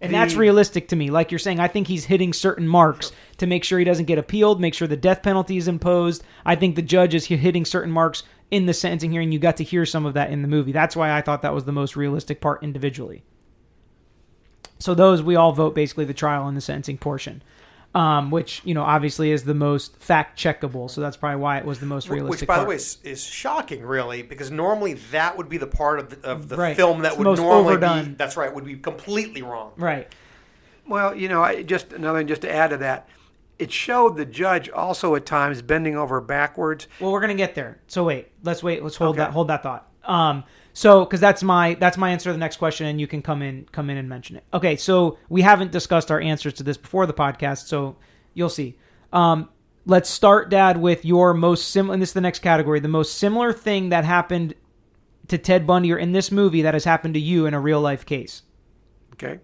And 0.00 0.14
that's 0.14 0.36
realistic 0.36 0.88
to 0.88 0.96
me. 0.96 1.10
Like 1.10 1.32
you're 1.32 1.40
saying, 1.40 1.60
I 1.60 1.68
think 1.68 1.88
he's 1.88 2.04
hitting 2.04 2.32
certain 2.32 2.68
marks 2.68 3.12
to 3.38 3.46
make 3.46 3.64
sure 3.64 3.78
he 3.78 3.84
doesn't 3.84 4.04
get 4.06 4.16
appealed, 4.16 4.60
make 4.60 4.72
sure 4.72 4.86
the 4.88 4.96
death 4.96 5.22
penalty 5.22 5.56
is 5.56 5.68
imposed. 5.68 6.22
I 6.46 6.54
think 6.54 6.76
the 6.76 6.82
judge 6.82 7.14
is 7.14 7.26
hitting 7.26 7.64
certain 7.64 7.90
marks 7.90 8.22
in 8.50 8.66
the 8.66 8.74
sentencing 8.74 9.10
hearing. 9.12 9.32
You 9.32 9.38
got 9.38 9.56
to 9.58 9.64
hear 9.64 9.84
some 9.86 10.06
of 10.06 10.14
that 10.14 10.30
in 10.30 10.42
the 10.42 10.48
movie. 10.48 10.72
That's 10.72 10.96
why 10.96 11.12
I 11.16 11.20
thought 11.22 11.42
that 11.42 11.54
was 11.54 11.64
the 11.64 11.72
most 11.72 11.96
realistic 11.96 12.40
part 12.40 12.62
individually. 12.62 13.22
So 14.78 14.94
those 14.94 15.22
we 15.22 15.36
all 15.36 15.52
vote 15.52 15.74
basically 15.74 16.04
the 16.04 16.14
trial 16.14 16.46
and 16.46 16.56
the 16.56 16.60
sentencing 16.60 16.98
portion, 16.98 17.42
um, 17.94 18.30
which 18.30 18.62
you 18.64 18.74
know 18.74 18.82
obviously 18.84 19.32
is 19.32 19.42
the 19.44 19.54
most 19.54 19.96
fact 19.96 20.38
checkable. 20.38 20.88
So 20.88 21.00
that's 21.00 21.16
probably 21.16 21.40
why 21.40 21.58
it 21.58 21.64
was 21.64 21.80
the 21.80 21.86
most 21.86 22.08
realistic. 22.08 22.42
Which, 22.42 22.46
by 22.46 22.54
part. 22.56 22.66
the 22.66 22.70
way, 22.70 22.76
is, 22.76 22.98
is 23.02 23.24
shocking, 23.24 23.82
really, 23.82 24.22
because 24.22 24.50
normally 24.52 24.94
that 25.10 25.36
would 25.36 25.48
be 25.48 25.58
the 25.58 25.66
part 25.66 25.98
of 25.98 26.10
the, 26.22 26.28
of 26.30 26.48
the 26.48 26.56
Right. 26.56 26.76
film 26.76 27.02
that 27.02 27.12
the 27.12 27.18
would 27.18 27.38
normally 27.38 27.72
overdone. 27.74 28.04
be. 28.10 28.14
That's 28.14 28.36
right, 28.36 28.54
would 28.54 28.64
be 28.64 28.76
completely 28.76 29.42
wrong. 29.42 29.72
right. 29.76 30.06
Well, 30.86 31.14
you 31.14 31.28
know, 31.28 31.42
I, 31.42 31.62
just 31.64 31.92
another 31.92 32.20
thing 32.20 32.28
just 32.28 32.40
to 32.42 32.50
add 32.54 32.70
to 32.70 32.78
that, 32.78 33.08
it 33.58 33.72
showed 33.72 34.16
the 34.16 34.24
judge 34.24 34.68
also 34.70 35.14
at 35.14 35.26
times 35.26 35.62
bending 35.62 35.96
over 35.96 36.20
backwards. 36.20 36.86
Well, 37.00 37.12
we're 37.12 37.20
gonna 37.20 37.34
get 37.34 37.54
there. 37.54 37.80
So 37.88 38.04
wait, 38.04 38.28
let's 38.42 38.62
wait. 38.62 38.82
Let's 38.82 38.96
hold 38.96 39.10
Okay. 39.16 39.24
that. 39.24 39.32
Hold 39.32 39.48
that 39.48 39.62
thought. 39.62 39.88
Um, 40.04 40.44
so 40.72 41.04
because 41.04 41.20
that's 41.20 41.42
my 41.42 41.74
that's 41.74 41.96
my 41.98 42.10
answer 42.10 42.28
to 42.30 42.32
the 42.32 42.38
next 42.38 42.56
question, 42.58 42.86
and 42.86 43.00
you 43.00 43.06
can 43.06 43.20
come 43.22 43.42
in 43.42 43.66
come 43.72 43.90
in 43.90 43.96
and 43.96 44.08
mention 44.08 44.36
it. 44.36 44.44
Okay, 44.54 44.76
so 44.76 45.18
we 45.28 45.42
haven't 45.42 45.72
discussed 45.72 46.10
our 46.10 46.20
answers 46.20 46.54
to 46.54 46.62
this 46.62 46.76
before 46.76 47.06
the 47.06 47.12
podcast, 47.14 47.66
so 47.66 47.96
you'll 48.34 48.48
see. 48.48 48.78
Um, 49.12 49.48
let's 49.86 50.08
start, 50.08 50.50
Dad, 50.50 50.76
with 50.80 51.04
your 51.04 51.34
most 51.34 51.68
similar. 51.68 51.94
And 51.94 52.02
this 52.02 52.10
is 52.10 52.14
the 52.14 52.20
next 52.20 52.38
category. 52.40 52.78
The 52.80 52.88
most 52.88 53.18
similar 53.18 53.52
thing 53.52 53.88
that 53.88 54.04
happened 54.04 54.54
to 55.28 55.36
Ted 55.36 55.66
Bundy 55.66 55.92
or 55.92 55.98
in 55.98 56.12
this 56.12 56.30
movie 56.32 56.62
that 56.62 56.74
has 56.74 56.84
happened 56.84 57.14
to 57.14 57.20
you 57.20 57.46
in 57.46 57.54
a 57.54 57.60
real 57.60 57.80
life 57.80 58.06
case. 58.06 58.42
Okay, 59.14 59.40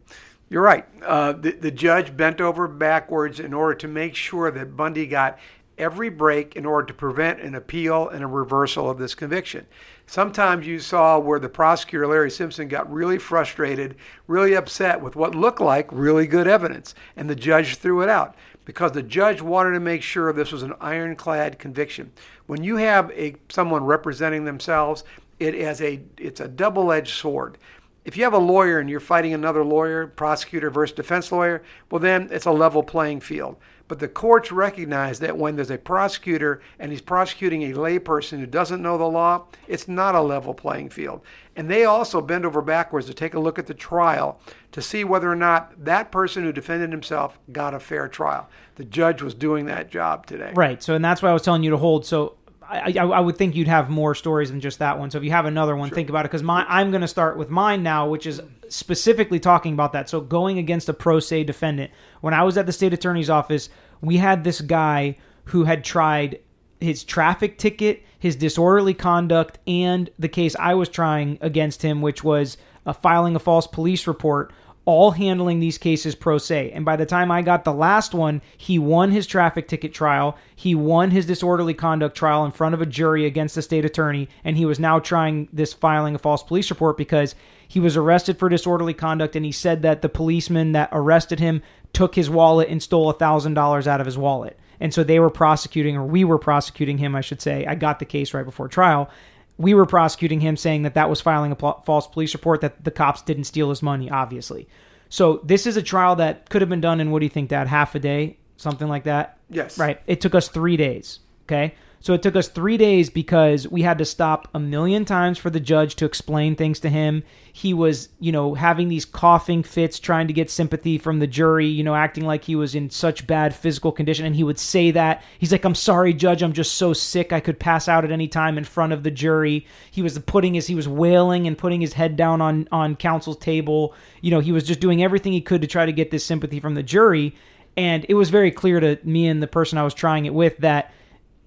you're 0.54 0.62
right. 0.62 0.86
Uh, 1.02 1.32
the, 1.32 1.50
the 1.50 1.70
judge 1.72 2.16
bent 2.16 2.40
over 2.40 2.68
backwards 2.68 3.40
in 3.40 3.52
order 3.52 3.74
to 3.74 3.88
make 3.88 4.14
sure 4.14 4.52
that 4.52 4.76
Bundy 4.76 5.04
got 5.04 5.36
every 5.78 6.08
break 6.08 6.54
in 6.54 6.64
order 6.64 6.86
to 6.86 6.94
prevent 6.94 7.40
an 7.40 7.56
appeal 7.56 8.08
and 8.08 8.22
a 8.22 8.28
reversal 8.28 8.88
of 8.88 8.96
this 8.96 9.16
conviction. 9.16 9.66
Sometimes 10.06 10.64
you 10.64 10.78
saw 10.78 11.18
where 11.18 11.40
the 11.40 11.48
prosecutor, 11.48 12.06
Larry 12.06 12.30
Simpson, 12.30 12.68
got 12.68 12.88
really 12.88 13.18
frustrated, 13.18 13.96
really 14.28 14.54
upset 14.54 15.00
with 15.00 15.16
what 15.16 15.34
looked 15.34 15.60
like 15.60 15.88
really 15.90 16.28
good 16.28 16.46
evidence, 16.46 16.94
and 17.16 17.28
the 17.28 17.34
judge 17.34 17.74
threw 17.74 18.02
it 18.02 18.08
out 18.08 18.36
because 18.64 18.92
the 18.92 19.02
judge 19.02 19.42
wanted 19.42 19.72
to 19.72 19.80
make 19.80 20.04
sure 20.04 20.32
this 20.32 20.52
was 20.52 20.62
an 20.62 20.74
ironclad 20.80 21.58
conviction. 21.58 22.12
When 22.46 22.62
you 22.62 22.76
have 22.76 23.10
a 23.10 23.34
someone 23.48 23.82
representing 23.82 24.44
themselves, 24.44 25.02
it 25.40 25.56
is 25.56 25.80
a 25.80 26.00
it's 26.16 26.38
a 26.38 26.46
double-edged 26.46 27.12
sword. 27.12 27.58
If 28.04 28.16
you 28.16 28.24
have 28.24 28.34
a 28.34 28.38
lawyer 28.38 28.78
and 28.78 28.90
you're 28.90 29.00
fighting 29.00 29.32
another 29.32 29.64
lawyer, 29.64 30.06
prosecutor 30.06 30.70
versus 30.70 30.94
defense 30.94 31.32
lawyer, 31.32 31.62
well 31.90 32.00
then 32.00 32.28
it's 32.30 32.46
a 32.46 32.52
level 32.52 32.82
playing 32.82 33.20
field. 33.20 33.56
But 33.86 33.98
the 33.98 34.08
courts 34.08 34.50
recognize 34.50 35.18
that 35.20 35.36
when 35.36 35.56
there's 35.56 35.70
a 35.70 35.76
prosecutor 35.76 36.62
and 36.78 36.90
he's 36.90 37.02
prosecuting 37.02 37.62
a 37.64 37.76
layperson 37.76 38.38
who 38.38 38.46
doesn't 38.46 38.82
know 38.82 38.96
the 38.96 39.04
law, 39.04 39.46
it's 39.68 39.86
not 39.86 40.14
a 40.14 40.22
level 40.22 40.54
playing 40.54 40.88
field. 40.88 41.20
And 41.54 41.70
they 41.70 41.84
also 41.84 42.20
bend 42.22 42.46
over 42.46 42.62
backwards 42.62 43.06
to 43.06 43.14
take 43.14 43.34
a 43.34 43.40
look 43.40 43.58
at 43.58 43.66
the 43.66 43.74
trial 43.74 44.40
to 44.72 44.80
see 44.80 45.04
whether 45.04 45.30
or 45.30 45.36
not 45.36 45.84
that 45.84 46.10
person 46.10 46.44
who 46.44 46.52
defended 46.52 46.92
himself 46.92 47.38
got 47.52 47.74
a 47.74 47.80
fair 47.80 48.08
trial. 48.08 48.48
The 48.76 48.84
judge 48.84 49.20
was 49.20 49.34
doing 49.34 49.66
that 49.66 49.90
job 49.90 50.26
today. 50.26 50.52
Right. 50.54 50.82
So, 50.82 50.94
and 50.94 51.04
that's 51.04 51.22
why 51.22 51.28
I 51.28 51.32
was 51.32 51.42
telling 51.42 51.62
you 51.62 51.70
to 51.70 51.76
hold. 51.76 52.06
So, 52.06 52.36
I, 52.74 52.92
I, 52.98 53.20
would 53.20 53.36
think 53.36 53.54
you'd 53.54 53.68
have 53.68 53.88
more 53.88 54.14
stories 54.14 54.50
than 54.50 54.60
just 54.60 54.78
that 54.78 54.98
one. 54.98 55.10
So 55.10 55.18
if 55.18 55.24
you 55.24 55.30
have 55.30 55.46
another 55.46 55.76
one, 55.76 55.90
think 55.90 56.08
about 56.08 56.24
it. 56.24 56.30
Because 56.30 56.42
my 56.42 56.64
I'm 56.68 56.90
going 56.90 57.00
to 57.00 57.08
start 57.08 57.36
with 57.36 57.50
mine 57.50 57.82
now, 57.82 58.08
which 58.08 58.26
is 58.26 58.40
specifically 58.68 59.40
talking 59.40 59.72
about 59.74 59.92
that. 59.92 60.08
So 60.08 60.20
going 60.20 60.58
against 60.58 60.88
a 60.88 60.94
pro 60.94 61.20
se 61.20 61.44
defendant. 61.44 61.92
When 62.20 62.34
I 62.34 62.42
was 62.42 62.56
at 62.56 62.66
the 62.66 62.72
state 62.72 62.92
attorney's 62.92 63.30
office, 63.30 63.68
we 64.00 64.16
had 64.16 64.44
this 64.44 64.60
guy 64.60 65.16
who 65.44 65.64
had 65.64 65.84
tried 65.84 66.40
his 66.80 67.04
traffic 67.04 67.58
ticket, 67.58 68.02
his 68.18 68.36
disorderly 68.36 68.94
conduct, 68.94 69.58
and 69.66 70.10
the 70.18 70.28
case 70.28 70.56
I 70.58 70.74
was 70.74 70.88
trying 70.88 71.38
against 71.40 71.82
him, 71.82 72.02
which 72.02 72.24
was 72.24 72.56
uh, 72.86 72.92
filing 72.92 73.36
a 73.36 73.38
false 73.38 73.66
police 73.66 74.06
report 74.06 74.52
all 74.86 75.12
handling 75.12 75.60
these 75.60 75.78
cases 75.78 76.14
pro 76.14 76.38
se. 76.38 76.70
And 76.72 76.84
by 76.84 76.96
the 76.96 77.06
time 77.06 77.30
I 77.30 77.42
got 77.42 77.64
the 77.64 77.72
last 77.72 78.14
one, 78.14 78.42
he 78.56 78.78
won 78.78 79.10
his 79.10 79.26
traffic 79.26 79.66
ticket 79.66 79.94
trial. 79.94 80.36
He 80.54 80.74
won 80.74 81.10
his 81.10 81.26
disorderly 81.26 81.74
conduct 81.74 82.16
trial 82.16 82.44
in 82.44 82.50
front 82.50 82.74
of 82.74 82.82
a 82.82 82.86
jury 82.86 83.24
against 83.24 83.54
the 83.54 83.62
state 83.62 83.84
attorney. 83.84 84.28
And 84.44 84.56
he 84.56 84.66
was 84.66 84.78
now 84.78 84.98
trying 84.98 85.48
this 85.52 85.72
filing 85.72 86.14
a 86.14 86.18
false 86.18 86.42
police 86.42 86.70
report 86.70 86.96
because 86.96 87.34
he 87.66 87.80
was 87.80 87.96
arrested 87.96 88.38
for 88.38 88.48
disorderly 88.48 88.94
conduct. 88.94 89.36
And 89.36 89.44
he 89.44 89.52
said 89.52 89.82
that 89.82 90.02
the 90.02 90.08
policeman 90.08 90.72
that 90.72 90.90
arrested 90.92 91.40
him 91.40 91.62
took 91.92 92.14
his 92.14 92.28
wallet 92.28 92.68
and 92.68 92.82
stole 92.82 93.12
$1,000 93.12 93.86
out 93.86 94.00
of 94.00 94.06
his 94.06 94.18
wallet. 94.18 94.58
And 94.80 94.92
so 94.92 95.02
they 95.02 95.20
were 95.20 95.30
prosecuting, 95.30 95.96
or 95.96 96.04
we 96.04 96.24
were 96.24 96.38
prosecuting 96.38 96.98
him, 96.98 97.14
I 97.14 97.20
should 97.20 97.40
say. 97.40 97.64
I 97.64 97.74
got 97.74 98.00
the 98.00 98.04
case 98.04 98.34
right 98.34 98.44
before 98.44 98.68
trial 98.68 99.08
we 99.56 99.74
were 99.74 99.86
prosecuting 99.86 100.40
him 100.40 100.56
saying 100.56 100.82
that 100.82 100.94
that 100.94 101.08
was 101.08 101.20
filing 101.20 101.52
a 101.52 101.56
pl- 101.56 101.82
false 101.86 102.06
police 102.06 102.34
report 102.34 102.60
that 102.60 102.84
the 102.84 102.90
cops 102.90 103.22
didn't 103.22 103.44
steal 103.44 103.70
his 103.70 103.82
money 103.82 104.10
obviously. 104.10 104.68
So 105.08 105.40
this 105.44 105.66
is 105.66 105.76
a 105.76 105.82
trial 105.82 106.16
that 106.16 106.50
could 106.50 106.62
have 106.62 106.68
been 106.68 106.80
done 106.80 107.00
in 107.00 107.10
what 107.10 107.20
do 107.20 107.26
you 107.26 107.30
think 107.30 107.50
that 107.50 107.68
half 107.68 107.94
a 107.94 107.98
day 107.98 108.38
something 108.56 108.88
like 108.88 109.04
that? 109.04 109.38
Yes. 109.50 109.78
right. 109.78 110.00
It 110.06 110.20
took 110.20 110.34
us 110.34 110.48
three 110.48 110.76
days 110.76 111.20
okay 111.44 111.74
so 112.04 112.12
it 112.12 112.20
took 112.20 112.36
us 112.36 112.48
three 112.48 112.76
days 112.76 113.08
because 113.08 113.66
we 113.66 113.80
had 113.80 113.96
to 113.96 114.04
stop 114.04 114.46
a 114.52 114.60
million 114.60 115.06
times 115.06 115.38
for 115.38 115.48
the 115.48 115.58
judge 115.58 115.96
to 115.96 116.04
explain 116.04 116.54
things 116.54 116.78
to 116.80 116.90
him. 116.90 117.22
He 117.50 117.72
was, 117.72 118.10
you 118.20 118.30
know, 118.30 118.52
having 118.52 118.88
these 118.88 119.06
coughing 119.06 119.62
fits, 119.62 119.98
trying 119.98 120.26
to 120.26 120.34
get 120.34 120.50
sympathy 120.50 120.98
from 120.98 121.18
the 121.18 121.26
jury, 121.26 121.66
you 121.66 121.82
know, 121.82 121.94
acting 121.94 122.26
like 122.26 122.44
he 122.44 122.56
was 122.56 122.74
in 122.74 122.90
such 122.90 123.26
bad 123.26 123.54
physical 123.54 123.90
condition. 123.90 124.26
And 124.26 124.36
he 124.36 124.44
would 124.44 124.58
say 124.58 124.90
that. 124.90 125.22
He's 125.38 125.50
like, 125.50 125.64
I'm 125.64 125.74
sorry, 125.74 126.12
judge, 126.12 126.42
I'm 126.42 126.52
just 126.52 126.74
so 126.74 126.92
sick. 126.92 127.32
I 127.32 127.40
could 127.40 127.58
pass 127.58 127.88
out 127.88 128.04
at 128.04 128.12
any 128.12 128.28
time 128.28 128.58
in 128.58 128.64
front 128.64 128.92
of 128.92 129.02
the 129.02 129.10
jury. 129.10 129.66
He 129.90 130.02
was 130.02 130.18
putting 130.18 130.52
his, 130.52 130.66
he 130.66 130.74
was 130.74 130.86
wailing 130.86 131.46
and 131.46 131.56
putting 131.56 131.80
his 131.80 131.94
head 131.94 132.16
down 132.16 132.42
on, 132.42 132.68
on 132.70 132.96
counsel's 132.96 133.38
table. 133.38 133.94
You 134.20 134.30
know, 134.30 134.40
he 134.40 134.52
was 134.52 134.64
just 134.64 134.80
doing 134.80 135.02
everything 135.02 135.32
he 135.32 135.40
could 135.40 135.62
to 135.62 135.66
try 135.66 135.86
to 135.86 135.92
get 135.92 136.10
this 136.10 136.26
sympathy 136.26 136.60
from 136.60 136.74
the 136.74 136.82
jury. 136.82 137.34
And 137.78 138.04
it 138.10 138.14
was 138.14 138.28
very 138.28 138.50
clear 138.50 138.78
to 138.78 138.98
me 139.04 139.26
and 139.26 139.42
the 139.42 139.46
person 139.46 139.78
I 139.78 139.84
was 139.84 139.94
trying 139.94 140.26
it 140.26 140.34
with 140.34 140.58
that 140.58 140.92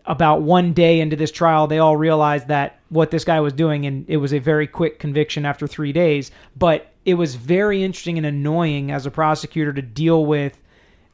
about 0.07 0.41
one 0.41 0.73
day 0.73 0.99
into 0.99 1.15
this 1.15 1.31
trial, 1.31 1.67
they 1.67 1.79
all 1.79 1.97
realized 1.97 2.47
that 2.47 2.79
what 2.89 3.11
this 3.11 3.25
guy 3.25 3.39
was 3.41 3.53
doing, 3.53 3.85
and 3.85 4.05
it 4.07 4.17
was 4.17 4.33
a 4.33 4.39
very 4.39 4.65
quick 4.65 4.99
conviction 4.99 5.45
after 5.45 5.67
three 5.67 5.91
days. 5.91 6.31
But 6.55 6.91
it 7.05 7.15
was 7.15 7.35
very 7.35 7.83
interesting 7.83 8.17
and 8.17 8.25
annoying 8.25 8.91
as 8.91 9.05
a 9.05 9.11
prosecutor 9.11 9.73
to 9.73 9.81
deal 9.81 10.25
with 10.25 10.61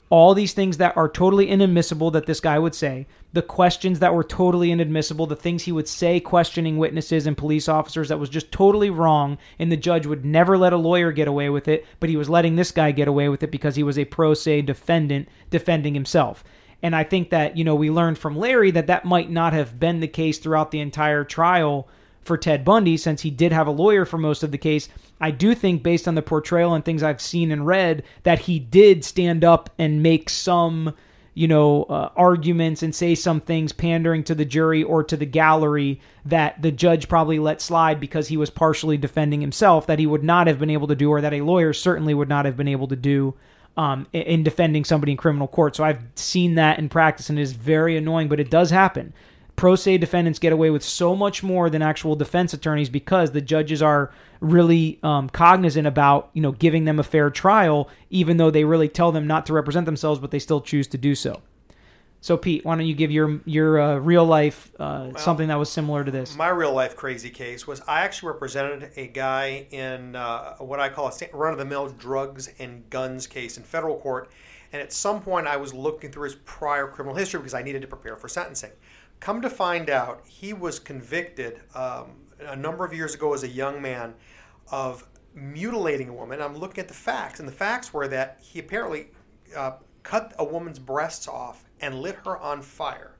all 0.10 0.36
these 0.36 0.54
things 0.54 0.78
that 0.78 0.96
are 0.96 1.10
totally 1.10 1.50
inadmissible 1.50 2.12
that 2.12 2.28
this 2.28 2.40
guy 2.40 2.60
would 2.60 2.76
say, 2.76 3.08
the 3.32 3.42
questions 3.42 3.98
that 3.98 4.14
were 4.14 4.24
totally 4.24 4.70
inadmissible, 4.70 5.26
the 5.26 5.36
things 5.36 5.64
he 5.64 5.72
would 5.72 5.88
say 5.88 6.20
questioning 6.20 6.78
witnesses 6.78 7.26
and 7.26 7.36
police 7.36 7.68
officers 7.68 8.10
that 8.10 8.20
was 8.20 8.30
just 8.30 8.52
totally 8.52 8.92
wrong, 8.92 9.40
and 9.58 9.72
the 9.72 9.78
judge 9.78 10.06
would 10.06 10.24
never 10.24 10.56
let 10.56 10.72
a 10.72 10.78
lawyer 10.78 11.12
get 11.12 11.28
away 11.28 11.50
with 11.50 11.68
it, 11.68 11.88
but 12.00 12.12
he 12.12 12.16
was 12.16 12.30
letting 12.30 12.56
this 12.56 12.72
guy 12.72 12.92
get 12.92 13.08
away 13.08 13.28
with 13.28 13.42
it 13.42 13.50
because 13.50 13.76
he 13.76 13.82
was 13.82 13.98
a 13.98 14.06
pro 14.06 14.36
se 14.36 14.62
defendant 14.62 15.28
defending 15.50 15.96
himself. 15.96 16.44
And 16.84 16.94
I 16.94 17.06
think 17.06 17.30
that, 17.30 17.58
you 17.58 17.64
know, 17.64 17.76
we 17.76 17.90
learned 17.90 18.18
from 18.18 18.38
Larry 18.38 18.70
that 18.72 18.88
that 18.88 19.06
might 19.06 19.32
not 19.32 19.54
have 19.54 19.80
been 19.80 20.02
the 20.02 20.08
case 20.08 20.38
throughout 20.38 20.70
the 20.70 20.82
entire 20.82 21.24
trial 21.24 21.88
for 22.22 22.38
Ted 22.38 22.66
Bundy 22.66 22.98
since 22.98 23.22
he 23.22 23.32
did 23.32 23.54
have 23.54 23.68
a 23.68 23.72
lawyer 23.72 24.06
for 24.06 24.18
most 24.18 24.44
of 24.44 24.52
the 24.52 24.58
case. 24.58 24.90
I 25.20 25.32
do 25.32 25.56
think, 25.56 25.82
based 25.82 26.08
on 26.08 26.16
the 26.16 26.22
portrayal 26.22 26.74
and 26.74 26.84
things 26.84 27.02
I've 27.02 27.22
seen 27.22 27.52
and 27.52 27.66
read, 27.66 28.04
that 28.24 28.40
he 28.40 28.60
did 28.60 29.06
stand 29.06 29.46
up 29.46 29.70
and 29.80 30.04
make 30.04 30.30
some, 30.30 30.94
you 31.34 31.48
know, 31.48 31.84
uh, 31.84 32.10
arguments 32.18 32.84
and 32.84 32.94
say 32.94 33.16
some 33.16 33.40
things 33.40 33.72
pandering 33.72 34.26
to 34.26 34.36
the 34.36 34.46
jury 34.46 34.84
or 34.84 35.06
to 35.06 35.16
the 35.16 35.26
gallery 35.26 36.02
that 36.26 36.62
the 36.62 36.72
judge 36.72 37.08
probably 37.08 37.40
let 37.40 37.62
slide 37.62 38.00
because 38.02 38.28
he 38.28 38.36
was 38.36 38.50
partially 38.50 38.98
defending 38.98 39.40
himself 39.40 39.88
that 39.88 40.00
he 40.00 40.06
would 40.06 40.24
not 40.24 40.48
have 40.48 40.60
been 40.60 40.70
able 40.70 40.88
to 40.88 40.96
do 40.96 41.10
or 41.10 41.22
that 41.22 41.34
a 41.34 41.42
lawyer 41.42 41.72
certainly 41.72 42.14
would 42.14 42.30
not 42.30 42.46
have 42.46 42.58
been 42.58 42.68
able 42.68 42.90
to 42.90 42.96
do 42.98 43.34
um, 43.78 44.08
in- 44.14 44.22
in 44.24 44.44
defending 44.44 44.84
somebody 44.84 45.12
in 45.12 45.18
criminal 45.18 45.48
court. 45.48 45.76
So 45.76 45.84
I've 45.84 46.04
seen 46.16 46.56
that 46.56 46.80
in 46.80 46.90
practice 46.90 47.30
and 47.30 47.40
it 47.40 47.42
is 47.42 47.54
very 47.54 47.98
annoying, 47.98 48.28
but 48.28 48.40
it 48.40 48.50
does 48.50 48.70
happen. 48.70 49.14
Pro 49.56 49.76
se 49.76 50.00
defendants 50.00 50.40
get 50.40 50.52
away 50.52 50.72
with 50.72 50.84
so 50.84 51.16
much 51.16 51.44
more 51.44 51.70
than 51.70 51.82
actual 51.82 52.16
defense 52.16 52.54
attorneys 52.54 52.90
because 52.90 53.32
the 53.32 53.42
judges 53.42 53.82
are 53.82 54.12
really 54.42 55.00
um, 55.04 55.30
cognizant 55.30 55.88
about 55.88 56.30
you 56.34 56.42
know 56.42 56.52
giving 56.52 56.86
them 56.86 57.00
a 57.00 57.04
fair 57.04 57.30
trial, 57.30 57.88
even 58.10 58.38
though 58.38 58.50
they 58.50 58.64
really 58.64 58.90
tell 58.90 59.12
them 59.12 59.28
not 59.28 59.46
to 59.46 59.54
represent 59.54 59.86
themselves, 59.86 60.20
but 60.20 60.32
they 60.32 60.40
still 60.40 60.60
choose 60.60 60.88
to 60.88 60.98
do 60.98 61.14
so. 61.14 61.42
So 62.24 62.38
Pete, 62.38 62.64
why 62.64 62.78
don't 62.78 62.86
you 62.86 62.96
give 62.96 63.12
your 63.12 63.42
your 63.44 63.82
uh, 63.82 63.96
real 63.98 64.24
life 64.24 64.72
uh, 64.80 65.14
something 65.18 65.50
that 65.50 65.60
was 65.60 65.70
similar 65.70 66.06
to 66.06 66.10
this? 66.10 66.38
My 66.38 66.48
real 66.48 66.72
life 66.72 66.96
crazy 66.96 67.30
case 67.30 67.68
was 67.68 67.82
I 67.86 68.00
actually 68.00 68.32
represented 68.32 68.92
a 68.96 69.08
guy 69.08 69.68
in 69.72 70.16
uh, 70.16 70.54
what 70.60 70.80
I 70.80 70.88
call 70.88 71.10
a 71.10 71.38
run 71.38 71.52
of 71.52 71.60
the 71.60 71.66
mill 71.66 71.90
drugs 71.90 72.50
and 72.60 72.90
guns 72.90 73.28
case 73.28 73.58
in 73.58 73.64
federal 73.64 73.98
court. 73.98 74.32
And 74.72 74.82
at 74.82 74.94
some 74.94 75.22
point, 75.22 75.48
I 75.48 75.58
was 75.58 75.74
looking 75.74 76.14
through 76.14 76.24
his 76.24 76.36
prior 76.46 76.88
criminal 76.88 77.14
history 77.14 77.42
because 77.42 77.54
I 77.54 77.62
needed 77.62 77.82
to 77.82 77.90
prepare 77.90 78.16
for 78.16 78.30
sentencing. 78.30 78.72
Come 79.20 79.42
to 79.42 79.50
find 79.50 79.90
out, 79.90 80.24
he 80.26 80.54
was 80.54 80.80
convicted 80.80 81.60
um, 81.76 82.12
a 82.40 82.56
number 82.56 82.86
of 82.86 82.94
years 82.94 83.14
ago 83.14 83.34
as 83.34 83.44
a 83.44 83.50
young 83.50 83.82
man 83.82 84.14
of 84.72 85.06
mutilating 85.36 86.08
a 86.08 86.14
woman. 86.14 86.42
I'm 86.42 86.56
looking 86.56 86.80
at 86.80 86.88
the 86.88 86.94
facts, 86.94 87.42
and 87.42 87.50
the 87.50 87.54
facts 87.54 87.94
were 87.94 88.08
that 88.08 88.40
he 88.42 88.60
apparently 88.60 89.08
uh, 89.58 89.72
cut 90.04 90.34
a 90.40 90.46
woman's 90.46 90.80
breasts 90.80 91.28
off 91.28 91.66
and 91.84 92.02
lit 92.02 92.16
her 92.24 92.38
on 92.38 92.62
fire. 92.62 93.12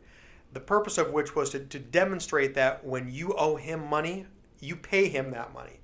The 0.54 0.62
purpose 0.62 0.98
of 0.98 1.12
which 1.12 1.36
was 1.36 1.50
to, 1.50 1.60
to 1.60 1.80
demonstrate 1.80 2.56
that 2.56 2.86
when 2.86 3.12
you 3.12 3.34
owe 3.34 3.58
him 3.58 3.86
money, 3.86 4.26
you 4.62 4.78
pay 4.78 5.10
him 5.10 5.32
that 5.32 5.54
money. 5.54 5.80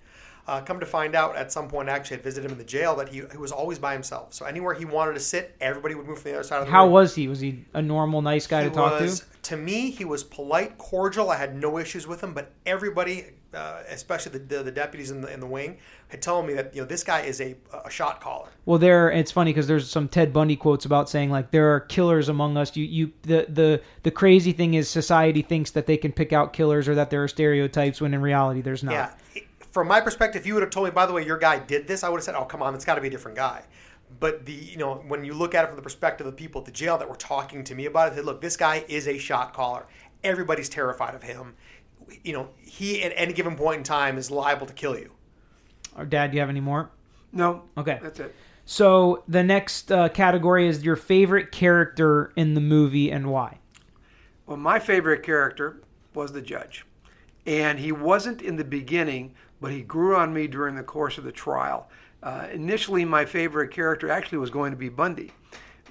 Uh, 0.50 0.60
come 0.62 0.80
to 0.80 0.86
find 0.86 1.14
out, 1.14 1.36
at 1.36 1.52
some 1.52 1.68
point, 1.68 1.88
I 1.90 1.92
actually 1.92 2.18
had 2.18 2.24
visited 2.24 2.48
him 2.48 2.54
in 2.54 2.58
the 2.58 2.64
jail 2.64 2.96
that 2.96 3.10
he, 3.10 3.22
he 3.32 3.38
was 3.38 3.52
always 3.52 3.78
by 3.78 3.94
himself. 3.94 4.34
So 4.34 4.48
anywhere 4.48 4.74
he 4.74 4.84
wanted 4.84 5.14
to 5.14 5.20
sit, 5.20 5.56
everybody 5.62 5.94
would 5.94 6.08
move 6.08 6.20
from 6.20 6.32
the 6.32 6.38
other 6.40 6.44
side 6.44 6.62
of 6.62 6.66
the 6.66 6.72
How 6.72 6.86
room. 6.86 6.94
was 6.94 7.14
he? 7.14 7.28
Was 7.28 7.40
he 7.40 7.66
a 7.76 7.84
normal, 7.84 8.24
nice 8.24 8.48
guy 8.48 8.64
He 8.64 8.70
to 8.70 8.76
talk 8.76 9.00
was, 9.00 9.20
to? 9.20 9.26
to 9.44 9.58
me, 9.58 9.92
he 9.92 10.06
was 10.06 10.24
polite, 10.24 10.80
cordial. 10.80 11.30
I 11.30 11.38
had 11.38 11.56
no 11.56 11.78
issues 11.78 12.08
with 12.08 12.24
him, 12.24 12.34
but 12.34 12.52
everybody, 12.66 13.26
uh, 13.54 13.84
especially 13.90 14.32
the, 14.32 14.40
the, 14.40 14.64
the 14.64 14.72
deputies 14.72 15.12
in 15.12 15.22
the, 15.22 15.32
in 15.32 15.40
the 15.40 15.46
wing, 15.46 15.78
had 16.08 16.24
told 16.24 16.48
me 16.48 16.54
that 16.56 16.74
you 16.74 16.82
know 16.82 16.88
this 16.88 17.04
guy 17.04 17.22
is 17.22 17.40
a, 17.42 17.56
a 17.86 17.92
shot 17.92 18.20
caller. 18.20 18.50
Well, 18.66 18.80
there 18.80 19.12
it's 19.12 19.32
funny 19.32 19.52
because 19.54 19.68
there's 19.68 19.88
some 19.88 20.08
Ted 20.08 20.34
Bundy 20.34 20.56
quotes 20.56 20.84
about 20.84 21.10
saying 21.10 21.30
like 21.30 21.52
there 21.52 21.76
are 21.76 21.80
killers 21.80 22.28
among 22.28 22.58
us. 22.58 22.76
You 22.76 22.86
you 22.86 23.12
the 23.22 23.46
the 23.48 23.82
the 24.02 24.10
crazy 24.10 24.52
thing 24.52 24.74
is 24.74 24.90
society 24.90 25.44
thinks 25.44 25.70
that 25.72 25.86
they 25.86 25.98
can 25.98 26.12
pick 26.12 26.34
out 26.34 26.54
killers 26.54 26.88
or 26.88 26.96
that 26.96 27.12
there 27.12 27.24
are 27.24 27.28
stereotypes 27.28 28.02
when 28.02 28.16
in 28.16 28.22
reality 28.22 28.62
there's 28.62 28.84
not. 28.84 28.94
Yeah. 29.36 29.42
From 29.80 29.88
my 29.88 30.02
perspective, 30.02 30.42
if 30.42 30.46
you 30.46 30.56
would 30.56 30.64
have 30.64 30.72
told 30.72 30.88
me, 30.88 30.92
by 30.92 31.06
the 31.06 31.14
way, 31.14 31.26
your 31.26 31.38
guy 31.38 31.58
did 31.58 31.88
this, 31.88 32.04
I 32.04 32.10
would 32.10 32.18
have 32.18 32.26
said, 32.26 32.36
oh, 32.36 32.44
come 32.44 32.62
on, 32.62 32.76
it's 32.76 32.84
got 32.84 32.96
to 32.96 33.02
be 33.02 33.08
a 33.08 33.10
different 33.10 33.38
guy. 33.38 33.64
But 34.20 34.46
the 34.46 34.52
you 34.52 34.76
know 34.76 34.96
when 35.08 35.24
you 35.24 35.34
look 35.34 35.56
at 35.56 35.64
it 35.64 35.68
from 35.68 35.78
the 35.78 35.82
perspective 35.82 36.28
of 36.28 36.34
the 36.34 36.38
people 36.38 36.60
at 36.60 36.66
the 36.66 36.72
jail 36.74 36.98
that 36.98 37.08
were 37.08 37.16
talking 37.16 37.64
to 37.64 37.74
me 37.74 37.86
about 37.86 38.08
it, 38.08 38.10
they 38.10 38.16
said, 38.18 38.26
look, 38.26 38.42
this 38.42 38.58
guy 38.58 38.84
is 38.90 39.08
a 39.08 39.18
shot 39.18 39.54
caller. 39.54 39.86
Everybody's 40.22 40.68
terrified 40.68 41.16
of 41.16 41.24
him. 41.24 41.56
You 42.26 42.34
know, 42.34 42.50
he 42.58 43.02
at 43.04 43.14
any 43.16 43.32
given 43.32 43.56
point 43.56 43.78
in 43.78 43.84
time 43.86 44.18
is 44.18 44.30
liable 44.30 44.68
to 44.68 44.74
kill 44.74 45.00
you. 45.00 45.12
Or 45.96 46.06
Dad, 46.06 46.32
do 46.32 46.36
you 46.36 46.42
have 46.42 46.50
any 46.50 46.60
more? 46.60 46.92
No. 47.32 47.62
Okay. 47.78 48.00
That's 48.04 48.20
it. 48.20 48.36
So 48.66 49.24
the 49.30 49.44
next 49.44 49.94
uh, 49.94 50.10
category 50.10 50.68
is 50.68 50.84
your 50.84 50.98
favorite 50.98 51.54
character 51.54 52.34
in 52.36 52.54
the 52.54 52.60
movie 52.60 53.10
and 53.14 53.28
why. 53.28 53.60
Well, 54.46 54.58
my 54.58 54.78
favorite 54.78 55.24
character 55.24 55.80
was 56.14 56.34
the 56.34 56.42
judge. 56.42 56.86
And 57.46 57.80
he 57.80 57.92
wasn't 57.92 58.42
in 58.42 58.58
the 58.58 58.64
beginning, 58.66 59.34
but 59.62 59.72
he 59.72 59.82
grew 59.82 60.16
on 60.16 60.34
me 60.34 60.48
during 60.48 60.76
the 60.76 60.84
course 60.84 61.18
of 61.18 61.24
the 61.24 61.32
trial. 61.32 61.90
Uh, 62.22 62.48
initially, 62.52 63.06
my 63.06 63.26
favorite 63.26 63.72
character 63.72 64.10
actually 64.12 64.38
was 64.38 64.50
going 64.50 64.72
to 64.72 64.78
be 64.78 64.90
Bundy. 64.90 65.32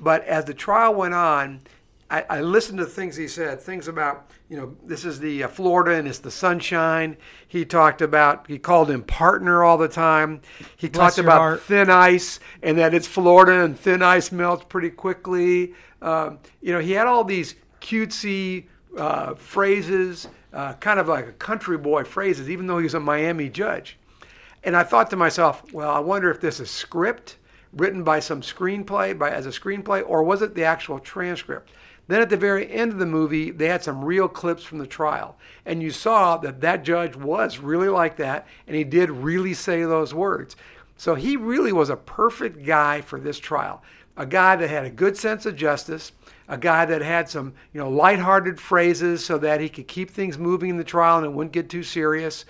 But 0.01 0.25
as 0.25 0.45
the 0.45 0.55
trial 0.55 0.95
went 0.95 1.15
on, 1.15 1.63
I, 2.11 2.25
I 2.31 2.41
listened 2.41 2.79
to 2.79 2.87
things 2.87 3.17
he 3.17 3.29
said, 3.29 3.61
things 3.61 3.87
about, 3.87 4.31
you 4.49 4.57
know, 4.57 4.77
this 4.85 5.05
is 5.05 5.21
the 5.21 5.45
uh, 5.45 5.49
Florida 5.49 5.99
and 5.99 6.09
it's 6.09 6.21
the 6.21 6.31
sunshine. 6.31 7.17
He 7.47 7.65
talked 7.65 8.01
about, 8.01 8.47
he 8.47 8.59
called 8.59 8.91
him 8.91 9.03
partner 9.03 9.63
all 9.63 9.77
the 9.77 9.89
time. 9.89 10.41
He 10.77 10.89
Bless 10.89 11.17
talked 11.17 11.19
about 11.19 11.39
heart. 11.39 11.63
thin 11.63 11.91
ice 11.91 12.41
and 12.63 12.79
that 12.79 12.95
it's 12.95 13.07
Florida 13.07 13.65
and 13.65 13.79
thin 13.79 14.03
ice 14.03 14.33
melts 14.33 14.65
pretty 14.69 14.91
quickly. 14.91 15.75
Um, 16.01 16.39
you 16.63 16.73
know, 16.73 16.81
he 16.81 16.93
had 16.93 17.07
all 17.07 17.25
these 17.25 17.57
cutesy 17.81 18.69
uh, 18.97 19.35
phrases, 19.35 20.29
uh, 20.53 20.75
kind 20.75 20.99
of 20.99 21.09
like 21.09 21.27
a 21.27 21.33
country 21.33 21.79
boy 21.79 22.05
phrases, 22.05 22.49
even 22.49 22.67
though 22.67 22.79
he 22.79 22.85
was 22.85 22.95
a 22.95 23.01
Miami 23.01 23.49
judge. 23.49 23.99
And 24.65 24.77
I 24.77 24.83
thought 24.83 25.11
to 25.11 25.17
myself, 25.17 25.73
well, 25.73 25.91
I 25.91 26.01
wonder 26.01 26.31
if 26.31 26.41
this 26.41 26.61
is 26.61 26.71
script 26.71 27.37
written 27.73 28.03
by 28.03 28.21
some 28.21 28.41
screenplay, 28.41 29.17
by 29.17 29.31
as 29.31 29.47
a 29.47 29.51
screenplay, 29.51 30.03
or 30.07 30.23
was 30.23 30.43
it 30.43 30.55
the 30.55 30.65
actual 30.65 30.99
transcript? 30.99 31.71
Then 32.09 32.23
at 32.23 32.31
the 32.31 32.39
very 32.39 32.71
end 32.71 32.93
of 32.93 32.99
the 32.99 33.07
movie, 33.07 33.51
they 33.51 33.69
had 33.69 33.85
some 33.85 34.03
real 34.03 34.29
clips 34.29 34.65
from 34.65 34.79
the 34.79 34.87
trial, 34.87 35.37
and 35.67 35.83
you 35.83 35.91
saw 35.91 36.39
that 36.39 36.63
that 36.63 36.83
judge 36.83 37.15
was 37.15 37.59
really 37.59 37.89
like 37.89 38.17
that, 38.17 38.47
and 38.67 38.75
he 38.75 38.85
did 38.85 39.11
really 39.11 39.53
say 39.53 39.83
those 39.83 40.15
words. 40.15 40.57
So 40.97 41.15
he 41.15 41.37
really 41.37 41.73
was 41.73 41.91
a 41.91 41.97
perfect 41.97 42.65
guy 42.65 43.03
for 43.03 43.21
this 43.21 43.39
trial. 43.39 43.83
A 44.17 44.27
guy 44.27 44.57
that 44.57 44.71
had 44.71 44.87
a 44.87 44.91
good 44.91 45.17
sense 45.17 45.45
of 45.47 45.55
justice, 45.55 46.13
a 46.49 46.57
guy 46.59 46.85
that 46.87 47.03
had 47.03 47.29
some, 47.29 47.53
you 47.73 47.81
know, 47.81 47.91
lighthearted 47.91 48.59
phrases 48.61 49.25
so 49.25 49.39
that 49.39 49.61
he 49.61 49.69
could 49.69 49.87
keep 49.87 50.11
things 50.11 50.39
moving 50.39 50.71
in 50.71 50.77
the 50.79 50.85
trial 50.85 51.19
and 51.19 51.27
it 51.27 51.33
wouldn't 51.33 51.53
get 51.53 51.69
too 51.69 51.83
serious. 51.83 52.45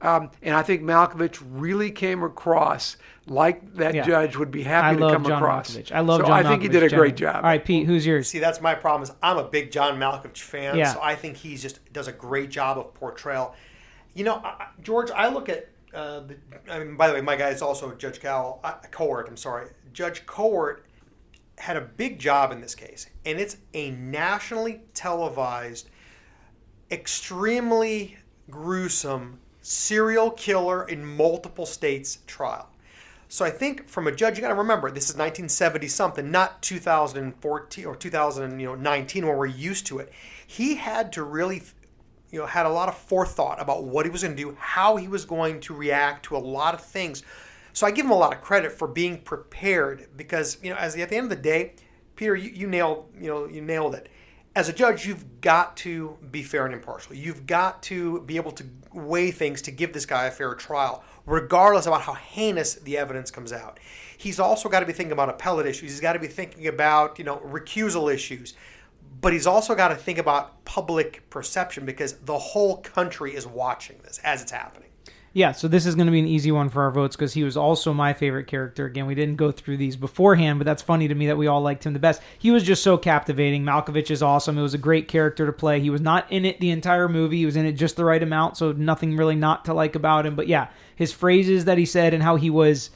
Um, 0.00 0.30
and 0.42 0.54
I 0.56 0.62
think 0.62 0.82
Malkovich 0.82 1.40
really 1.48 1.90
came 1.90 2.22
across 2.24 2.96
like 3.26 3.74
that 3.76 3.94
Yeah. 3.94 4.02
judge 4.04 4.36
would 4.36 4.50
be 4.50 4.64
I 4.64 4.68
happy 4.68 4.96
to 4.96 5.02
love 5.04 5.12
come 5.12 5.24
John 5.24 5.32
across. 5.42 5.76
Malkovich. 5.76 5.92
I 5.92 6.00
love 6.00 6.22
so 6.22 6.26
John 6.26 6.44
I 6.44 6.48
think 6.48 6.62
he 6.62 6.68
did 6.68 6.82
a 6.82 6.88
great 6.88 6.90
generally. 6.90 7.12
job. 7.12 7.36
All 7.36 7.42
right, 7.42 7.64
Pete, 7.64 7.86
who's 7.86 8.04
yours? 8.04 8.26
See, 8.28 8.40
that's 8.40 8.60
my 8.60 8.74
problem. 8.74 9.02
Is 9.04 9.12
I'm 9.22 9.36
a 9.38 9.44
big 9.44 9.70
John 9.70 9.98
Malkovich 10.00 10.38
fan, 10.38 10.76
Yeah. 10.76 10.92
so 10.94 11.00
I 11.00 11.14
think 11.14 11.36
he 11.36 11.56
just 11.56 11.92
does 11.92 12.08
a 12.08 12.12
great 12.12 12.50
job 12.50 12.78
of 12.78 12.92
portrayal. 12.94 13.54
You 14.14 14.24
know, 14.24 14.36
I, 14.42 14.48
I- 14.48 14.66
George, 14.82 15.10
I 15.12 15.28
look 15.28 15.48
at. 15.48 15.68
Uh, 15.94 16.20
the, 16.20 16.36
I 16.70 16.78
mean, 16.78 16.96
by 16.96 17.06
the 17.06 17.12
way, 17.12 17.20
my 17.20 17.36
guy 17.36 17.50
is 17.50 17.60
also 17.60 17.94
Judge 17.94 18.18
Cowell, 18.18 18.60
uh, 18.64 18.72
Cowart. 18.90 19.28
I'm 19.28 19.36
sorry, 19.36 19.66
Judge 19.92 20.24
Cowart 20.26 20.78
had 21.58 21.76
a 21.76 21.80
big 21.80 22.18
job 22.18 22.52
in 22.52 22.60
this 22.60 22.74
case, 22.74 23.08
and 23.24 23.38
it's 23.38 23.56
a 23.74 23.90
nationally 23.90 24.82
televised, 24.94 25.88
extremely 26.90 28.16
gruesome 28.50 29.38
serial 29.62 30.30
killer 30.30 30.86
in 30.88 31.04
multiple 31.04 31.66
states 31.66 32.18
trial. 32.26 32.68
So 33.28 33.46
I 33.46 33.50
think 33.50 33.88
from 33.88 34.08
a 34.08 34.12
judge, 34.12 34.36
you 34.36 34.42
got 34.42 34.48
to 34.48 34.54
remember 34.54 34.90
this 34.90 35.04
is 35.04 35.14
1970 35.14 35.88
something, 35.88 36.30
not 36.30 36.60
2014 36.60 37.86
or 37.86 37.96
2019 37.96 39.26
when 39.26 39.36
we're 39.38 39.46
used 39.46 39.86
to 39.86 40.00
it. 40.00 40.12
He 40.46 40.74
had 40.74 41.12
to 41.14 41.22
really, 41.22 41.62
you 42.30 42.40
know, 42.40 42.46
had 42.46 42.66
a 42.66 42.68
lot 42.68 42.90
of 42.90 42.98
forethought 42.98 43.58
about 43.58 43.84
what 43.84 44.04
he 44.04 44.10
was 44.10 44.22
going 44.22 44.36
to 44.36 44.42
do, 44.42 44.54
how 44.60 44.96
he 44.96 45.08
was 45.08 45.24
going 45.24 45.60
to 45.60 45.74
react 45.74 46.26
to 46.26 46.36
a 46.36 46.38
lot 46.38 46.74
of 46.74 46.84
things. 46.84 47.22
So 47.72 47.86
I 47.86 47.90
give 47.90 48.04
him 48.04 48.12
a 48.12 48.16
lot 48.16 48.32
of 48.32 48.40
credit 48.40 48.72
for 48.72 48.86
being 48.86 49.18
prepared 49.18 50.08
because 50.16 50.58
you 50.62 50.70
know, 50.70 50.76
as 50.76 50.96
at 50.96 51.08
the 51.08 51.16
end 51.16 51.24
of 51.24 51.30
the 51.30 51.42
day, 51.42 51.74
Peter, 52.16 52.36
you, 52.36 52.50
you 52.50 52.66
nailed, 52.66 53.10
you 53.18 53.28
know, 53.28 53.46
you 53.46 53.62
nailed 53.62 53.94
it. 53.94 54.08
As 54.54 54.68
a 54.68 54.72
judge, 54.72 55.06
you've 55.06 55.40
got 55.40 55.76
to 55.78 56.18
be 56.30 56.42
fair 56.42 56.66
and 56.66 56.74
impartial. 56.74 57.14
You've 57.16 57.46
got 57.46 57.82
to 57.84 58.20
be 58.20 58.36
able 58.36 58.52
to 58.52 58.64
weigh 58.92 59.30
things 59.30 59.62
to 59.62 59.70
give 59.70 59.94
this 59.94 60.04
guy 60.04 60.26
a 60.26 60.30
fair 60.30 60.54
trial, 60.54 61.02
regardless 61.24 61.86
about 61.86 62.02
how 62.02 62.12
heinous 62.12 62.74
the 62.74 62.98
evidence 62.98 63.30
comes 63.30 63.52
out. 63.52 63.80
He's 64.18 64.38
also 64.38 64.68
got 64.68 64.80
to 64.80 64.86
be 64.86 64.92
thinking 64.92 65.12
about 65.12 65.30
appellate 65.30 65.66
issues. 65.66 65.90
He's 65.90 66.00
got 66.00 66.12
to 66.12 66.18
be 66.18 66.26
thinking 66.26 66.66
about, 66.68 67.18
you 67.18 67.24
know, 67.24 67.38
recusal 67.38 68.12
issues. 68.12 68.54
But 69.22 69.32
he's 69.32 69.46
also 69.46 69.74
got 69.74 69.88
to 69.88 69.96
think 69.96 70.18
about 70.18 70.64
public 70.66 71.28
perception 71.30 71.86
because 71.86 72.14
the 72.18 72.38
whole 72.38 72.78
country 72.78 73.34
is 73.34 73.46
watching 73.46 73.98
this 74.04 74.20
as 74.22 74.42
it's 74.42 74.52
happening. 74.52 74.91
Yeah, 75.34 75.52
so 75.52 75.66
this 75.66 75.86
is 75.86 75.94
going 75.94 76.06
to 76.06 76.12
be 76.12 76.18
an 76.18 76.26
easy 76.26 76.52
one 76.52 76.68
for 76.68 76.82
our 76.82 76.90
votes 76.90 77.16
because 77.16 77.32
he 77.32 77.42
was 77.42 77.56
also 77.56 77.94
my 77.94 78.12
favorite 78.12 78.46
character. 78.46 78.84
Again, 78.84 79.06
we 79.06 79.14
didn't 79.14 79.36
go 79.36 79.50
through 79.50 79.78
these 79.78 79.96
beforehand, 79.96 80.58
but 80.58 80.66
that's 80.66 80.82
funny 80.82 81.08
to 81.08 81.14
me 81.14 81.26
that 81.28 81.38
we 81.38 81.46
all 81.46 81.62
liked 81.62 81.86
him 81.86 81.94
the 81.94 81.98
best. 81.98 82.20
He 82.38 82.50
was 82.50 82.62
just 82.62 82.82
so 82.82 82.98
captivating. 82.98 83.64
Malkovich 83.64 84.10
is 84.10 84.22
awesome. 84.22 84.58
It 84.58 84.62
was 84.62 84.74
a 84.74 84.78
great 84.78 85.08
character 85.08 85.46
to 85.46 85.52
play. 85.52 85.80
He 85.80 85.88
was 85.88 86.02
not 86.02 86.30
in 86.30 86.44
it 86.44 86.60
the 86.60 86.70
entire 86.70 87.08
movie. 87.08 87.38
He 87.38 87.46
was 87.46 87.56
in 87.56 87.64
it 87.64 87.72
just 87.72 87.96
the 87.96 88.04
right 88.04 88.22
amount, 88.22 88.58
so 88.58 88.72
nothing 88.72 89.16
really 89.16 89.36
not 89.36 89.64
to 89.64 89.74
like 89.74 89.94
about 89.94 90.26
him. 90.26 90.36
But 90.36 90.48
yeah, 90.48 90.68
his 90.96 91.12
phrases 91.12 91.64
that 91.64 91.78
he 91.78 91.86
said 91.86 92.12
and 92.12 92.22
how 92.22 92.36
he 92.36 92.50
was, 92.50 92.90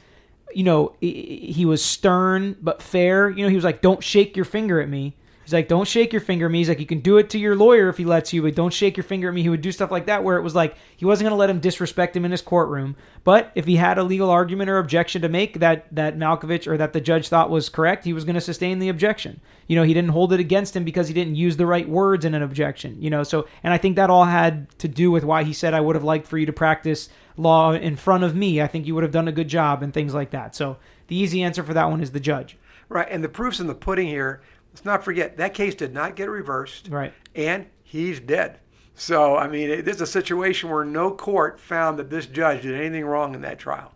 you 0.53 0.63
know, 0.63 0.95
he 1.01 1.65
was 1.65 1.83
stern 1.83 2.55
but 2.61 2.83
fair. 2.83 3.31
You 3.31 3.43
know, 3.43 3.49
he 3.49 3.55
was 3.55 3.65
like, 3.65 3.81
"Don't 3.81 4.03
shake 4.03 4.35
your 4.35 4.45
finger 4.45 4.79
at 4.79 4.89
me." 4.89 5.15
He's 5.47 5.53
like, 5.53 5.69
don't 5.69 5.87
shake 5.87 6.11
your 6.11 6.19
finger 6.19 6.47
at 6.47 6.51
me. 6.51 6.57
He's 6.57 6.67
like, 6.67 6.81
you 6.81 6.85
can 6.85 6.99
do 6.99 7.15
it 7.15 7.29
to 7.29 7.39
your 7.39 7.55
lawyer 7.55 7.87
if 7.87 7.95
he 7.95 8.03
lets 8.03 8.33
you, 8.33 8.41
but 8.41 8.53
don't 8.53 8.73
shake 8.73 8.97
your 8.97 9.05
finger 9.05 9.29
at 9.29 9.33
me. 9.33 9.43
He 9.43 9.47
would 9.47 9.61
do 9.61 9.71
stuff 9.71 9.91
like 9.91 10.07
that 10.07 10.21
where 10.21 10.35
it 10.35 10.41
was 10.41 10.53
like 10.53 10.75
he 10.97 11.05
wasn't 11.05 11.23
going 11.23 11.31
to 11.31 11.39
let 11.39 11.49
him 11.49 11.61
disrespect 11.61 12.17
him 12.17 12.25
in 12.25 12.31
his 12.31 12.41
courtroom. 12.41 12.97
But 13.23 13.53
if 13.55 13.63
he 13.63 13.77
had 13.77 13.97
a 13.97 14.03
legal 14.03 14.29
argument 14.29 14.69
or 14.69 14.77
objection 14.77 15.21
to 15.21 15.29
make 15.29 15.61
that 15.61 15.87
that 15.95 16.17
Malkovich 16.17 16.67
or 16.67 16.75
that 16.75 16.91
the 16.91 16.99
judge 16.99 17.29
thought 17.29 17.49
was 17.49 17.69
correct, 17.69 18.03
he 18.03 18.11
was 18.11 18.25
going 18.25 18.35
to 18.35 18.41
sustain 18.41 18.79
the 18.79 18.89
objection. 18.89 19.39
You 19.67 19.77
know, 19.77 19.83
he 19.83 19.93
didn't 19.93 20.09
hold 20.09 20.33
it 20.33 20.41
against 20.41 20.75
him 20.75 20.83
because 20.83 21.07
he 21.07 21.13
didn't 21.13 21.37
use 21.37 21.55
the 21.55 21.65
right 21.65 21.87
words 21.87 22.25
in 22.25 22.35
an 22.35 22.43
objection. 22.43 23.01
You 23.01 23.09
know, 23.09 23.23
so 23.23 23.47
and 23.63 23.73
I 23.73 23.77
think 23.77 23.95
that 23.95 24.09
all 24.09 24.25
had 24.25 24.77
to 24.79 24.89
do 24.89 25.11
with 25.11 25.23
why 25.23 25.45
he 25.45 25.53
said 25.53 25.73
I 25.73 25.79
would 25.79 25.95
have 25.95 26.03
liked 26.03 26.27
for 26.27 26.37
you 26.37 26.45
to 26.45 26.51
practice 26.51 27.07
law 27.37 27.71
in 27.71 27.95
front 27.95 28.25
of 28.25 28.35
me. 28.35 28.61
I 28.61 28.67
think 28.67 28.85
you 28.85 28.95
would 28.95 29.03
have 29.05 29.13
done 29.13 29.29
a 29.29 29.31
good 29.31 29.47
job 29.47 29.81
and 29.81 29.93
things 29.93 30.13
like 30.13 30.31
that. 30.31 30.55
So 30.55 30.75
the 31.07 31.15
easy 31.15 31.41
answer 31.41 31.63
for 31.63 31.73
that 31.73 31.89
one 31.89 32.01
is 32.01 32.11
the 32.11 32.19
judge. 32.19 32.57
Right, 32.89 33.07
and 33.09 33.21
the 33.21 33.29
proof's 33.29 33.59
in 33.59 33.67
the 33.67 33.75
pudding 33.75 34.07
here. 34.07 34.41
Let's 34.77 34.85
not 34.85 35.03
forget 35.03 35.37
that 35.37 35.55
case 35.55 35.73
did 35.73 35.91
not 35.91 36.15
get 36.15 36.29
reversed. 36.29 36.89
Right. 36.91 37.11
And 37.33 37.65
he's 37.81 38.19
dead. 38.19 38.59
So 38.93 39.35
I 39.35 39.47
mean, 39.47 39.71
it, 39.71 39.85
this 39.85 39.95
is 39.95 40.01
a 40.03 40.05
situation 40.05 40.69
where 40.69 40.85
no 40.85 41.09
court 41.09 41.59
found 41.59 41.97
that 41.97 42.11
this 42.11 42.27
judge 42.27 42.61
did 42.61 42.75
anything 42.75 43.03
wrong 43.03 43.33
in 43.33 43.41
that 43.41 43.57
trial. 43.57 43.91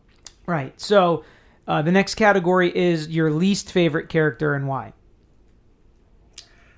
Right. 0.48 0.74
So 0.82 1.24
uh, 1.67 1.84
the 1.84 1.91
next 1.91 2.15
category 2.15 2.76
is 2.76 3.10
your 3.10 3.30
least 3.30 3.72
favorite 3.72 4.10
character 4.10 4.56
and 4.56 4.67
why. 4.67 4.94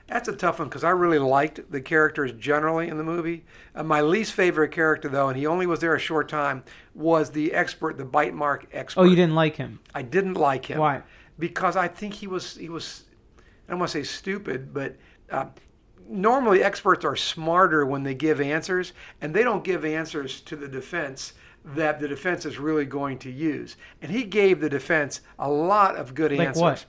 That's 0.07 0.27
a 0.27 0.35
tough 0.35 0.59
one 0.59 0.67
because 0.67 0.83
I 0.83 0.89
really 0.89 1.17
liked 1.17 1.71
the 1.71 1.79
characters 1.79 2.33
generally 2.33 2.89
in 2.89 2.97
the 2.97 3.05
movie. 3.05 3.45
Uh, 3.73 3.83
my 3.83 4.01
least 4.01 4.33
favorite 4.33 4.73
character, 4.73 5.07
though, 5.07 5.29
and 5.29 5.37
he 5.37 5.47
only 5.47 5.65
was 5.65 5.79
there 5.79 5.95
a 5.95 5.99
short 5.99 6.27
time, 6.27 6.65
was 6.93 7.31
the 7.31 7.53
expert, 7.53 7.97
the 7.97 8.03
bite 8.03 8.33
mark 8.33 8.67
expert. 8.73 8.99
Oh, 8.99 9.05
you 9.05 9.15
didn't 9.15 9.35
like 9.35 9.55
him. 9.55 9.79
I 9.95 10.01
didn't 10.01 10.33
like 10.33 10.65
him. 10.65 10.79
Why? 10.79 11.03
Because 11.39 11.77
I 11.77 11.87
think 11.87 12.13
he 12.13 12.27
was 12.27 12.57
he 12.57 12.67
was 12.67 13.05
don't 13.73 13.79
want 13.79 13.91
to 13.91 13.97
say 13.97 14.03
stupid, 14.03 14.73
but 14.73 14.95
uh, 15.29 15.45
normally 16.07 16.63
experts 16.63 17.03
are 17.03 17.15
smarter 17.15 17.85
when 17.85 18.03
they 18.03 18.13
give 18.13 18.39
answers, 18.39 18.93
and 19.21 19.33
they 19.33 19.43
don't 19.43 19.63
give 19.63 19.83
answers 19.83 20.41
to 20.41 20.55
the 20.55 20.67
defense 20.67 21.33
that 21.65 21.99
the 21.99 22.07
defense 22.07 22.45
is 22.45 22.59
really 22.59 22.85
going 22.85 23.17
to 23.17 23.31
use. 23.31 23.77
And 24.01 24.11
he 24.11 24.23
gave 24.23 24.59
the 24.59 24.69
defense 24.69 25.21
a 25.39 25.49
lot 25.49 25.95
of 25.95 26.13
good 26.13 26.31
Like 26.31 26.49
answers. 26.49 26.61
what? 26.61 26.85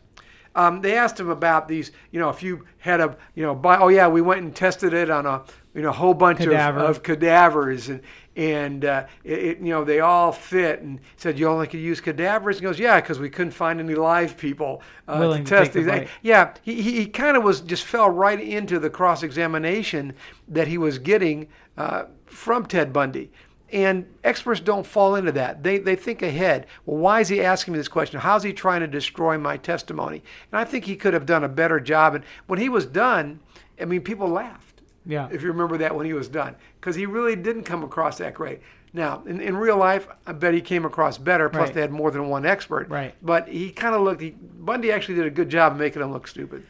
Um, 0.57 0.81
they 0.81 0.97
asked 0.97 1.19
him 1.19 1.31
about 1.31 1.67
these, 1.67 1.91
you 2.13 2.21
know, 2.21 2.29
if 2.29 2.43
you 2.43 2.65
had 2.79 3.01
a, 3.01 3.17
you 3.35 3.43
know, 3.43 3.55
buy, 3.55 3.79
oh 3.79 3.89
yeah, 3.89 4.07
we 4.07 4.21
went 4.21 4.43
and 4.43 4.55
tested 4.55 4.93
it 4.95 5.11
on 5.11 5.27
a, 5.27 5.43
you 5.75 5.83
know, 5.83 5.91
whole 5.91 6.15
bunch 6.15 6.41
of, 6.41 6.53
of 6.53 7.03
cadavers, 7.03 7.89
and 7.89 8.01
and 8.37 8.85
uh, 8.85 9.07
it, 9.23 9.39
it, 9.39 9.59
you 9.59 9.71
know, 9.71 9.85
they 9.85 10.01
all 10.01 10.33
fit. 10.33 10.81
And 10.81 11.01
said 11.17 11.39
you 11.39 11.49
only 11.49 11.67
could 11.67 11.81
use 11.81 12.01
cadavers. 12.01 12.59
He 12.59 12.63
goes, 12.63 12.79
yeah, 12.79 13.01
because 13.01 13.19
we 13.19 13.31
couldn't 13.31 13.53
find 13.53 13.81
any 13.81 13.95
live 13.95 14.37
people 14.37 14.83
uh, 15.09 15.17
Willing 15.19 15.45
to 15.45 15.51
test 15.51 15.73
these. 15.73 15.87
Yeah, 16.23 16.55
he 16.63 16.83
he, 16.83 16.93
he 16.93 17.07
kind 17.07 17.37
of 17.37 17.43
was 17.43 17.61
just 17.61 17.85
fell 17.85 18.11
right 18.11 18.41
into 18.41 18.79
the 18.79 18.91
cross 18.91 19.23
examination 19.23 20.15
that 20.49 20.69
he 20.69 20.79
was 20.79 20.99
getting 20.99 21.49
uh, 21.77 22.05
from 22.27 22.67
Ted 22.67 22.93
Bundy. 22.93 23.31
And 23.73 24.07
experts 24.23 24.61
don't 24.61 24.87
fall 24.87 25.17
into 25.17 25.33
that. 25.33 25.65
They, 25.65 25.79
they 25.79 25.97
think 25.97 26.23
ahead. 26.23 26.67
Well, 26.87 26.99
why 26.99 27.21
is 27.21 27.29
he 27.29 27.41
asking 27.43 27.73
me 27.73 27.79
this 27.79 27.89
question? 27.89 28.21
How's 28.21 28.45
he 28.45 28.53
trying 28.53 28.83
to 28.83 28.87
destroy 28.87 29.37
my 29.37 29.57
testimony? 29.57 30.23
And 30.53 30.61
I 30.61 30.65
think 30.65 30.85
he 30.85 30.95
could 30.95 31.13
have 31.13 31.27
done 31.27 31.43
a 31.43 31.49
better 31.49 31.81
job. 31.81 32.15
And 32.15 32.25
when 32.47 32.61
he 32.61 32.69
was 32.69 32.87
done, 32.87 33.41
I 33.81 33.87
mean, 33.87 34.03
people 34.03 34.29
laughed. 34.29 34.64
Yeah. 35.07 35.29
If 35.31 35.43
you 35.43 35.49
remember 35.49 35.77
that 35.79 35.95
when 35.95 36.07
he 36.07 36.13
was 36.13 36.29
done, 36.29 36.57
because 36.81 36.97
he 36.97 37.07
really 37.07 37.37
didn't 37.37 37.65
come 37.65 37.83
across 37.83 38.19
that 38.19 38.35
great. 38.35 38.61
Now, 38.93 39.23
in, 39.27 39.41
in 39.41 39.57
real 39.57 39.77
life, 39.77 40.07
I 40.27 40.33
bet 40.33 40.55
he 40.55 40.61
came 40.61 40.85
across 40.85 41.19
better. 41.19 41.49
Plus, 41.49 41.67
Right. 41.69 41.75
they 41.75 41.81
had 41.81 41.91
more 41.93 42.11
than 42.11 42.29
one 42.29 42.47
expert. 42.47 42.89
Right. 42.89 43.15
But 43.23 43.49
he 43.49 43.71
kind 43.71 43.95
of 43.95 44.03
looked. 44.03 44.21
He, 44.23 44.31
Bundy 44.31 44.93
actually 44.93 45.17
did 45.17 45.27
a 45.27 45.31
good 45.31 45.49
job 45.49 45.73
of 45.73 45.79
making 45.79 46.01
him 46.01 46.13
look 46.13 46.29
stupid. 46.29 46.65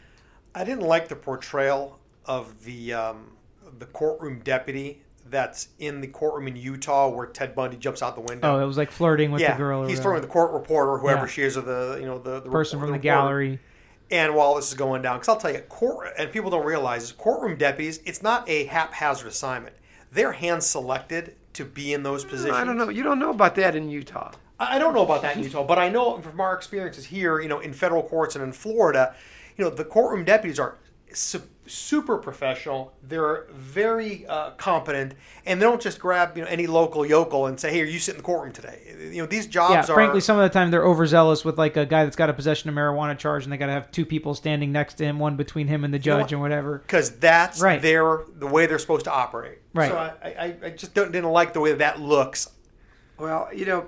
I 0.54 0.64
didn't 0.64 0.84
like 0.84 1.08
the 1.08 1.16
portrayal 1.16 1.98
of 2.24 2.64
the 2.64 2.94
um, 2.94 3.32
the 3.78 3.86
courtroom 3.86 4.40
deputy 4.42 5.02
that's 5.26 5.68
in 5.78 6.00
the 6.00 6.06
courtroom 6.06 6.46
in 6.48 6.56
Utah 6.56 7.08
where 7.08 7.26
Ted 7.26 7.54
Bundy 7.54 7.76
jumps 7.76 8.02
out 8.02 8.14
the 8.14 8.20
window. 8.20 8.56
Oh, 8.56 8.62
it 8.62 8.66
was 8.66 8.76
like 8.78 8.90
flirting 8.90 9.30
with 9.32 9.40
yeah, 9.42 9.52
the 9.52 9.58
girl. 9.58 9.82
Or 9.84 9.88
he's 9.88 9.98
flirting 10.00 10.20
with 10.22 10.28
the 10.28 10.32
court 10.32 10.52
reporter, 10.52 10.96
whoever 10.98 11.22
Yeah. 11.22 11.26
she 11.26 11.42
is, 11.42 11.56
or 11.56 11.62
the 11.62 11.98
you 12.00 12.06
know 12.06 12.18
the, 12.18 12.40
the 12.40 12.50
person 12.50 12.78
from 12.78 12.88
the 12.88 12.92
reporter. 12.94 13.02
gallery. 13.02 13.60
And 14.10 14.34
while 14.34 14.54
this 14.54 14.68
is 14.68 14.74
going 14.74 15.02
down, 15.02 15.16
because 15.16 15.28
I'll 15.28 15.40
tell 15.40 15.52
you, 15.52 15.60
court 15.60 16.08
and 16.18 16.30
people 16.30 16.50
don't 16.50 16.66
realize 16.66 17.10
courtroom 17.12 17.56
deputies, 17.56 18.00
it's 18.04 18.22
not 18.22 18.48
a 18.48 18.64
haphazard 18.64 19.26
assignment. 19.26 19.74
They're 20.12 20.32
hand 20.32 20.62
selected 20.62 21.36
to 21.54 21.64
be 21.64 21.92
in 21.92 22.02
those 22.02 22.24
positions. 22.24 22.54
I 22.54 22.64
don't 22.64 22.76
know. 22.76 22.88
You 22.88 23.02
don't 23.02 23.18
know 23.18 23.30
about 23.30 23.54
that 23.56 23.74
in 23.74 23.88
Utah. 23.88 24.32
I 24.58 24.78
don't 24.78 24.94
know 24.94 25.02
about 25.02 25.22
that 25.22 25.36
in 25.36 25.42
Utah, 25.42 25.64
but 25.64 25.78
I 25.78 25.88
know 25.88 26.20
from 26.20 26.40
our 26.40 26.54
experiences 26.54 27.06
here, 27.06 27.40
you 27.40 27.48
know, 27.48 27.60
in 27.60 27.72
federal 27.72 28.02
courts 28.02 28.36
and 28.36 28.44
in 28.44 28.52
Florida, 28.52 29.14
you 29.56 29.64
know, 29.64 29.70
the 29.70 29.84
courtroom 29.84 30.24
deputies 30.24 30.58
are 30.58 30.78
super 31.66 32.18
professional. 32.18 32.92
They're 33.02 33.46
very 33.52 34.26
uh, 34.26 34.50
competent, 34.52 35.14
and 35.46 35.60
they 35.60 35.64
don't 35.64 35.80
just 35.80 35.98
grab 35.98 36.36
you 36.36 36.42
know 36.44 36.48
any 36.48 36.66
local 36.66 37.06
yokel 37.06 37.46
and 37.46 37.58
say, 37.58 37.72
"Here, 37.72 37.84
you 37.84 37.98
sit 37.98 38.12
in 38.12 38.16
the 38.18 38.22
courtroom 38.22 38.52
today." 38.52 38.80
You 39.12 39.22
know, 39.22 39.26
these 39.26 39.46
jobs 39.46 39.72
Yeah, 39.72 39.80
are 39.92 39.94
frankly, 39.94 40.20
some 40.20 40.38
of 40.38 40.42
the 40.42 40.48
time 40.52 40.70
they're 40.70 40.84
overzealous 40.86 41.44
with 41.44 41.58
like 41.58 41.76
a 41.76 41.86
guy 41.86 42.04
that's 42.04 42.16
got 42.16 42.28
a 42.30 42.32
possession 42.32 42.68
of 42.70 42.74
marijuana 42.76 43.16
charge, 43.16 43.44
and 43.44 43.52
they 43.52 43.56
got 43.56 43.66
to 43.66 43.72
have 43.72 43.90
two 43.90 44.04
people 44.06 44.34
standing 44.34 44.72
next 44.72 44.94
to 44.94 45.04
him, 45.04 45.18
one 45.18 45.36
between 45.36 45.66
him 45.68 45.84
and 45.84 45.92
the 45.94 45.98
know 45.98 46.02
judge, 46.02 46.22
what? 46.22 46.32
and 46.32 46.40
whatever. 46.40 46.78
because 46.78 47.10
that's 47.18 47.60
Right. 47.60 47.80
their 47.80 48.24
the 48.36 48.46
way 48.46 48.66
they're 48.66 48.78
supposed 48.78 49.04
to 49.04 49.12
operate. 49.12 49.58
Right. 49.72 49.90
So 49.90 49.96
I, 49.96 50.12
I, 50.28 50.56
I 50.66 50.70
just 50.70 50.94
don't, 50.94 51.12
didn't 51.12 51.30
like 51.30 51.52
the 51.52 51.60
way 51.60 51.72
that 51.72 52.00
looks. 52.00 52.50
Well, 53.18 53.48
you 53.54 53.64
know, 53.66 53.86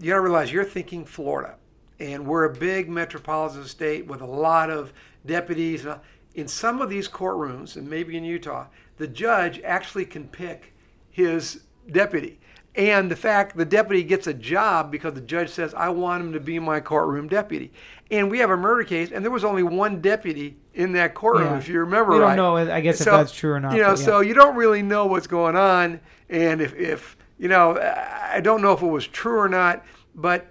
you 0.00 0.08
gotta 0.10 0.20
realize 0.20 0.52
you're 0.52 0.64
thinking 0.64 1.04
Florida, 1.04 1.54
and 2.00 2.26
we're 2.26 2.44
a 2.44 2.52
big 2.54 2.88
metropolitan 2.88 3.64
state 3.64 4.06
with 4.06 4.20
a 4.20 4.26
lot 4.26 4.70
of 4.70 4.92
deputies. 5.26 5.82
and 5.82 5.94
all. 5.94 6.00
In 6.38 6.46
some 6.46 6.80
of 6.80 6.88
these 6.88 7.08
courtrooms, 7.08 7.74
and 7.74 7.90
maybe 7.90 8.16
in 8.16 8.22
Utah, 8.22 8.66
the 8.96 9.08
judge 9.08 9.60
actually 9.64 10.04
can 10.04 10.28
pick 10.28 10.72
his 11.10 11.62
deputy. 11.90 12.38
And 12.76 13.10
the 13.10 13.16
fact 13.16 13.56
the 13.56 13.64
deputy 13.64 14.04
gets 14.04 14.28
a 14.28 14.34
job 14.34 14.92
because 14.92 15.14
the 15.14 15.20
judge 15.20 15.48
says, 15.50 15.74
I 15.74 15.88
want 15.88 16.22
him 16.22 16.32
to 16.34 16.38
be 16.38 16.60
my 16.60 16.78
courtroom 16.78 17.26
deputy. 17.26 17.72
And 18.12 18.30
we 18.30 18.38
have 18.38 18.50
a 18.50 18.56
murder 18.56 18.84
case, 18.84 19.10
and 19.10 19.24
there 19.24 19.32
was 19.32 19.42
only 19.42 19.64
one 19.64 20.00
deputy 20.00 20.56
in 20.74 20.92
that 20.92 21.12
courtroom, 21.14 21.48
Yeah. 21.48 21.58
if 21.58 21.68
you 21.68 21.80
remember 21.80 22.12
We 22.12 22.20
don't 22.20 22.36
know, 22.36 22.56
I 22.56 22.80
guess, 22.82 23.00
if 23.00 23.06
So, 23.06 23.16
that's 23.16 23.32
true 23.32 23.54
or 23.54 23.58
not, 23.58 23.74
You 23.74 23.82
know, 23.82 23.88
yeah. 23.88 23.94
so 23.96 24.20
you 24.20 24.32
don't 24.32 24.54
really 24.54 24.80
know 24.80 25.06
what's 25.06 25.26
going 25.26 25.56
on. 25.56 25.98
And 26.28 26.60
if, 26.60 26.72
if 26.76 27.16
you 27.38 27.48
know, 27.48 27.76
I 27.80 28.38
don't 28.40 28.62
know 28.62 28.74
if 28.74 28.82
it 28.82 28.86
was 28.86 29.08
true 29.08 29.40
or 29.40 29.48
not, 29.48 29.84
but 30.14 30.46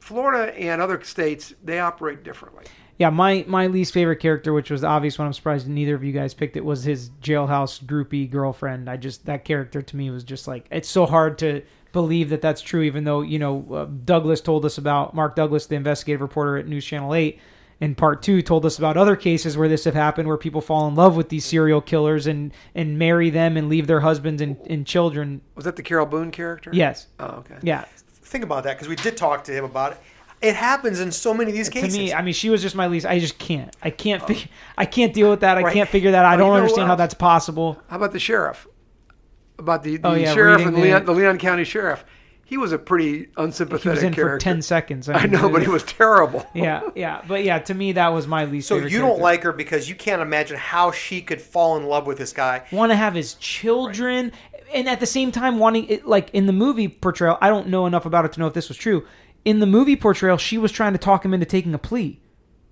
Florida 0.00 0.58
and 0.58 0.80
other 0.80 1.02
states, 1.02 1.52
they 1.62 1.80
operate 1.80 2.22
differently. 2.22 2.64
Yeah, 2.98 3.10
my 3.10 3.44
my 3.46 3.68
least 3.68 3.94
favorite 3.94 4.16
character, 4.16 4.52
which 4.52 4.70
was 4.70 4.82
obvious 4.82 5.18
one, 5.18 5.26
I'm 5.26 5.32
surprised 5.32 5.68
neither 5.68 5.94
of 5.94 6.02
you 6.02 6.12
guys 6.12 6.34
picked 6.34 6.56
it, 6.56 6.64
was 6.64 6.82
his 6.82 7.10
jailhouse 7.22 7.82
groupie 7.84 8.28
girlfriend. 8.28 8.90
I 8.90 8.96
just 8.96 9.24
that 9.26 9.44
character 9.44 9.80
to 9.82 9.96
me 9.96 10.10
was 10.10 10.24
just 10.24 10.48
like 10.48 10.66
it's 10.70 10.88
so 10.88 11.06
hard 11.06 11.38
to 11.38 11.62
believe 11.92 12.28
that 12.30 12.42
that's 12.42 12.60
true, 12.60 12.82
even 12.82 13.04
though 13.04 13.20
you 13.20 13.38
know 13.38 13.64
uh, 13.72 13.84
Douglas 14.04 14.40
told 14.40 14.64
us 14.64 14.78
about 14.78 15.14
Mark 15.14 15.36
Douglas, 15.36 15.66
the 15.66 15.76
investigative 15.76 16.20
reporter 16.20 16.56
at 16.58 16.66
News 16.66 16.84
Channel 16.84 17.14
Eight. 17.14 17.38
In 17.80 17.94
part 17.94 18.22
two, 18.22 18.42
told 18.42 18.66
us 18.66 18.76
about 18.76 18.96
other 18.96 19.14
cases 19.14 19.56
where 19.56 19.68
this 19.68 19.84
have 19.84 19.94
happened, 19.94 20.26
where 20.26 20.36
people 20.36 20.60
fall 20.60 20.88
in 20.88 20.96
love 20.96 21.14
with 21.14 21.28
these 21.28 21.44
serial 21.44 21.80
killers 21.80 22.26
and 22.26 22.52
and 22.74 22.98
marry 22.98 23.30
them 23.30 23.56
and 23.56 23.68
leave 23.68 23.86
their 23.86 24.00
husbands 24.00 24.42
and, 24.42 24.56
and 24.68 24.84
children. 24.84 25.40
Was 25.54 25.64
that 25.64 25.76
the 25.76 25.84
Carole 25.84 26.04
Boone 26.04 26.32
character? 26.32 26.70
Yes, 26.74 27.06
Oh, 27.20 27.26
okay. 27.46 27.58
yeah. 27.62 27.84
Think 28.24 28.42
about 28.42 28.64
that 28.64 28.74
because 28.76 28.88
we 28.88 28.96
did 28.96 29.16
talk 29.16 29.44
to 29.44 29.52
him 29.52 29.64
about 29.64 29.92
it. 29.92 29.98
It 30.40 30.54
happens 30.54 31.00
in 31.00 31.10
so 31.10 31.34
many 31.34 31.50
of 31.50 31.56
these 31.56 31.68
cases. 31.68 31.94
To 31.94 32.00
me, 32.00 32.12
I 32.14 32.22
mean, 32.22 32.34
she 32.34 32.48
was 32.50 32.62
just 32.62 32.76
my 32.76 32.86
least. 32.86 33.06
I 33.06 33.18
just 33.18 33.38
can't. 33.38 33.74
I 33.82 33.90
can't. 33.90 34.24
Fig- 34.26 34.48
I 34.76 34.84
can't 34.84 35.12
deal 35.12 35.30
with 35.30 35.40
that. 35.40 35.58
I 35.58 35.62
Right. 35.62 35.74
can't 35.74 35.88
figure 35.88 36.12
that. 36.12 36.24
out. 36.24 36.32
I 36.32 36.36
don't 36.36 36.48
know 36.50 36.54
understand 36.54 36.86
how 36.88 36.94
that's 36.94 37.14
possible. 37.14 37.80
How 37.88 37.96
about 37.96 38.12
the 38.12 38.20
sheriff? 38.20 38.66
About 39.58 39.82
the, 39.82 39.96
oh, 39.98 40.00
the 40.02 40.08
Oh, 40.08 40.14
yeah, 40.14 40.34
sheriff 40.34 40.64
and 40.64 40.76
the- 40.76 40.80
Leon, 40.80 41.04
the 41.04 41.12
Leon 41.12 41.38
County 41.38 41.64
sheriff. 41.64 42.04
He 42.44 42.56
was 42.56 42.72
a 42.72 42.78
pretty 42.78 43.18
He 43.18 43.26
unsympathetic 43.36 43.90
was 43.94 44.02
in 44.04 44.14
character. 44.14 44.36
for 44.36 44.38
ten 44.38 44.62
seconds. 44.62 45.08
I 45.08 45.22
mean, 45.24 45.32
know, 45.32 45.50
but 45.50 45.60
he 45.62 45.68
was 45.68 45.82
terrible. 45.82 46.46
Yeah, 46.54 46.80
yeah, 46.94 47.20
but 47.28 47.44
yeah. 47.44 47.58
To 47.58 47.74
me, 47.74 47.92
that 47.92 48.08
was 48.08 48.26
my 48.26 48.44
least. 48.46 48.68
so 48.68 48.76
favorite 48.76 48.92
you 48.92 48.98
don't 49.00 49.08
character. 49.08 49.22
like 49.24 49.42
her 49.42 49.52
because 49.52 49.88
you 49.88 49.94
can't 49.96 50.22
imagine 50.22 50.56
how 50.56 50.90
she 50.92 51.20
could 51.20 51.42
fall 51.42 51.76
in 51.76 51.84
love 51.86 52.06
with 52.06 52.16
this 52.16 52.32
guy. 52.32 52.62
want 52.72 52.90
to 52.90 52.96
have 52.96 53.14
his 53.14 53.34
children 53.34 54.32
and 54.72 54.88
at 54.88 55.00
the 55.00 55.06
same 55.06 55.30
time 55.32 55.58
wanting 55.58 55.86
it 55.88 56.06
like 56.06 56.30
in 56.34 56.44
the 56.46 56.52
movie 56.52 56.88
portrayal 56.88 57.38
i 57.40 57.48
don't 57.48 57.68
know 57.68 57.86
enough 57.86 58.04
about 58.04 58.26
it 58.26 58.32
to 58.32 58.40
know 58.40 58.46
if 58.46 58.52
this 58.52 58.68
was 58.68 58.76
true 58.76 59.02
in 59.44 59.60
the 59.60 59.66
movie 59.66 59.96
portrayal 59.96 60.36
she 60.36 60.58
was 60.58 60.72
trying 60.72 60.92
to 60.92 60.98
talk 60.98 61.24
him 61.24 61.32
into 61.34 61.46
taking 61.46 61.74
a 61.74 61.78
plea 61.78 62.20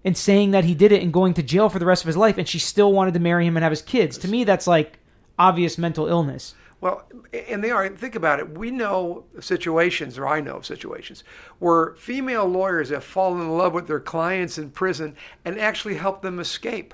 and 0.04 0.16
saying 0.16 0.50
that 0.52 0.64
he 0.64 0.74
did 0.74 0.92
it 0.92 1.02
and 1.02 1.12
going 1.12 1.34
to 1.34 1.42
jail 1.42 1.68
for 1.68 1.78
the 1.78 1.86
rest 1.86 2.02
of 2.02 2.06
his 2.06 2.16
life 2.16 2.38
and 2.38 2.48
she 2.48 2.58
still 2.58 2.92
wanted 2.92 3.14
to 3.14 3.20
marry 3.20 3.46
him 3.46 3.56
and 3.56 3.62
have 3.64 3.72
his 3.72 3.82
kids 3.82 4.18
to 4.18 4.28
me 4.28 4.44
that's 4.44 4.66
like 4.66 4.98
obvious 5.38 5.78
mental 5.78 6.06
illness 6.08 6.54
Well, 6.80 7.04
and 7.48 7.64
they 7.64 7.70
are. 7.70 7.88
Think 7.88 8.14
about 8.16 8.38
it. 8.38 8.58
We 8.58 8.70
know 8.70 9.24
situations, 9.40 10.18
or 10.18 10.26
I 10.28 10.40
know 10.42 10.56
of 10.56 10.66
situations, 10.66 11.24
where 11.58 11.94
female 11.96 12.44
lawyers 12.46 12.90
have 12.90 13.02
fallen 13.02 13.40
in 13.40 13.56
love 13.56 13.72
with 13.72 13.86
their 13.86 13.98
clients 13.98 14.58
in 14.58 14.70
prison 14.70 15.16
and 15.44 15.58
actually 15.58 15.94
helped 15.94 16.20
them 16.22 16.38
escape. 16.38 16.92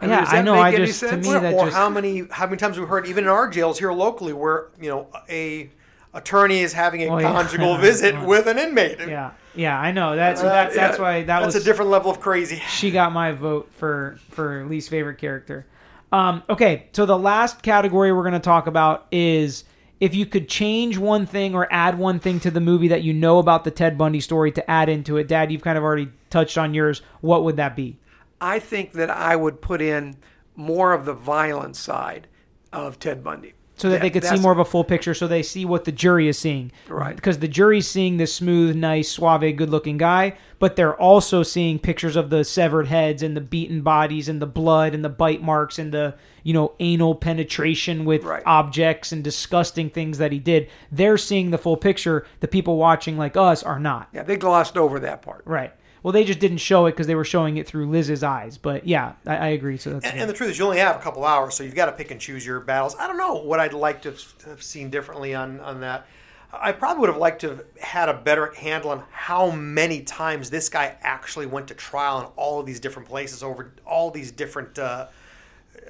I 0.00 0.06
Yeah, 0.06 0.20
does 0.20 0.28
I 0.28 0.36
that 0.36 0.44
know, 0.44 0.54
make 0.54 0.62
I 0.62 0.74
any 0.74 0.86
just- 0.86 1.00
to 1.00 1.08
sense? 1.08 1.26
me 1.26 1.34
or, 1.34 1.40
that 1.40 1.52
or 1.54 1.64
just- 1.66 1.76
how 1.76 1.88
many 1.90 2.26
how 2.30 2.46
many 2.46 2.56
times 2.58 2.78
we've 2.78 2.88
heard 2.88 3.06
even 3.06 3.24
in 3.24 3.30
our 3.30 3.48
jails 3.48 3.78
here 3.80 3.92
locally 3.92 4.32
where 4.32 4.68
you 4.80 4.88
know 4.88 5.08
a 5.28 5.70
attorney 6.14 6.60
is 6.60 6.72
having 6.72 7.02
a 7.02 7.06
Oh, 7.08 7.18
yeah. 7.18 7.30
conjugal 7.32 7.76
visit 7.88 8.18
with 8.24 8.46
an 8.46 8.58
inmate. 8.58 8.98
yeah 9.00 9.32
yeah 9.54 9.78
i 9.78 9.92
know 9.92 10.16
that's 10.16 10.40
Uh, 10.40 10.44
that's, 10.44 10.74
that's 10.74 10.98
yeah, 10.98 11.02
why 11.04 11.18
that 11.20 11.26
that's 11.40 11.54
was 11.54 11.56
a 11.56 11.64
different 11.64 11.90
level 11.90 12.10
of 12.10 12.20
crazy. 12.20 12.56
she 12.68 12.90
got 12.90 13.12
my 13.12 13.32
vote 13.32 13.70
for 13.74 14.18
for 14.30 14.64
least 14.66 14.88
favorite 14.90 15.18
character. 15.18 15.66
Um, 16.12 16.44
okay, 16.48 16.86
so 16.92 17.06
the 17.06 17.18
last 17.18 17.62
category 17.62 18.12
we're 18.12 18.22
going 18.22 18.34
to 18.34 18.38
talk 18.38 18.68
about 18.68 19.06
is 19.10 19.64
if 19.98 20.14
you 20.14 20.26
could 20.26 20.48
change 20.48 20.96
one 20.96 21.26
thing 21.26 21.56
or 21.56 21.66
add 21.72 21.98
one 21.98 22.20
thing 22.20 22.38
to 22.40 22.52
the 22.52 22.60
movie 22.60 22.86
that 22.88 23.02
you 23.02 23.12
know 23.12 23.38
about 23.40 23.64
the 23.64 23.72
Ted 23.72 23.98
Bundy 23.98 24.20
story 24.20 24.52
to 24.52 24.70
add 24.70 24.88
into 24.88 25.16
it. 25.16 25.26
Dad, 25.26 25.50
you've 25.50 25.62
kind 25.62 25.76
of 25.76 25.82
already 25.82 26.08
touched 26.30 26.56
on 26.56 26.72
yours. 26.72 27.02
What 27.20 27.42
would 27.42 27.56
that 27.56 27.74
be? 27.74 27.98
I 28.40 28.60
think 28.60 28.92
that 28.92 29.10
I 29.10 29.34
would 29.34 29.60
put 29.60 29.80
in 29.82 30.16
more 30.54 30.92
of 30.92 31.04
the 31.04 31.14
violent 31.14 31.74
side 31.74 32.28
of 32.72 33.00
Ted 33.00 33.24
Bundy. 33.24 33.54
So 33.76 33.90
that 33.90 34.02
they 34.02 34.10
could 34.10 34.24
see 34.24 34.38
more 34.38 34.52
of 34.52 34.58
a 34.60 34.64
full 34.64 34.84
picture, 34.84 35.14
so 35.14 35.26
they 35.26 35.42
see 35.42 35.64
what 35.64 35.84
the 35.84 35.90
jury 35.90 36.28
is 36.28 36.38
seeing. 36.38 36.70
Right. 36.88 37.16
Because 37.16 37.40
the 37.40 37.48
jury's 37.48 37.88
seeing 37.88 38.18
this 38.18 38.32
smooth, 38.32 38.76
nice, 38.76 39.08
suave, 39.08 39.56
good 39.56 39.68
looking 39.68 39.98
guy, 39.98 40.36
but 40.60 40.76
they're 40.76 40.94
also 40.94 41.42
seeing 41.42 41.80
pictures 41.80 42.14
of 42.14 42.30
the 42.30 42.44
severed 42.44 42.86
heads 42.86 43.20
and 43.20 43.36
the 43.36 43.40
beaten 43.40 43.82
bodies 43.82 44.28
and 44.28 44.40
the 44.40 44.46
blood 44.46 44.94
and 44.94 45.04
the 45.04 45.08
bite 45.08 45.42
marks 45.42 45.78
and 45.80 45.90
the, 45.92 46.14
you 46.44 46.52
know, 46.52 46.72
anal 46.78 47.16
penetration 47.16 48.04
with 48.04 48.22
Right. 48.22 48.44
objects 48.46 49.10
and 49.10 49.24
disgusting 49.24 49.90
things 49.90 50.18
that 50.18 50.30
he 50.30 50.38
did. 50.38 50.68
They're 50.92 51.18
seeing 51.18 51.50
the 51.50 51.58
full 51.58 51.76
picture. 51.76 52.24
The 52.40 52.48
people 52.48 52.76
watching 52.76 53.18
like 53.18 53.36
us 53.36 53.64
are 53.64 53.80
not. 53.80 54.08
Yeah, 54.12 54.22
they 54.22 54.36
glossed 54.36 54.76
over 54.76 55.00
that 55.00 55.20
part. 55.22 55.42
Right. 55.46 55.72
Well, 56.04 56.12
they 56.12 56.24
just 56.24 56.38
didn't 56.38 56.58
show 56.58 56.84
it 56.84 56.92
because 56.92 57.06
they 57.06 57.14
were 57.14 57.24
showing 57.24 57.56
it 57.56 57.66
through 57.66 57.88
Liz's 57.88 58.22
eyes. 58.22 58.58
But 58.58 58.86
yeah, 58.86 59.14
I, 59.26 59.36
I 59.36 59.48
agree. 59.48 59.78
So 59.78 59.94
that's 59.94 60.04
And, 60.04 60.20
and 60.20 60.28
the 60.28 60.34
truth 60.34 60.50
is, 60.50 60.58
you 60.58 60.66
only 60.66 60.78
have 60.78 60.96
a 60.96 60.98
couple 60.98 61.24
hours, 61.24 61.54
so 61.54 61.64
you've 61.64 61.74
got 61.74 61.86
to 61.86 61.92
pick 61.92 62.10
and 62.10 62.20
choose 62.20 62.44
your 62.44 62.60
battles. 62.60 62.94
I 63.00 63.06
don't 63.06 63.16
know 63.16 63.36
what 63.36 63.58
I'd 63.58 63.72
like 63.72 64.02
to 64.02 64.14
have, 64.44 64.62
seen 64.62 64.90
differently 64.90 65.34
on, 65.34 65.60
on 65.60 65.80
that. 65.80 66.06
I 66.52 66.72
probably 66.72 67.00
would 67.00 67.08
have 67.08 67.16
liked 67.16 67.40
to 67.40 67.48
have 67.48 67.64
had 67.80 68.08
a 68.10 68.14
better 68.14 68.52
handle 68.52 68.90
on 68.90 69.02
how 69.12 69.50
many 69.50 70.02
times 70.02 70.50
this 70.50 70.68
guy 70.68 70.94
actually 71.00 71.46
went 71.46 71.68
to 71.68 71.74
trial 71.74 72.20
in 72.20 72.26
all 72.36 72.60
of 72.60 72.66
these 72.66 72.80
different 72.80 73.08
places 73.08 73.42
over 73.42 73.72
all 73.86 74.10
these 74.10 74.30
different 74.30 74.78
uh, 74.78 75.06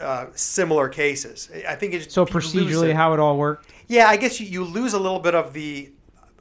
uh, 0.01 0.27
similar 0.37 0.89
cases. 0.89 1.51
I 1.69 1.75
think 1.75 1.93
it's 1.93 2.15
so 2.15 2.25
procedurally, 2.25 2.91
it. 2.91 2.97
how 2.97 3.15
it 3.15 3.21
all 3.21 3.37
worked. 3.37 3.69
Yeah, 3.89 4.07
I 4.09 4.17
guess 4.17 4.39
you, 4.39 4.47
you 4.47 4.65
lose 4.65 4.95
a 4.95 4.99
little 4.99 5.19
bit 5.19 5.35
of 5.35 5.53
the 5.53 5.91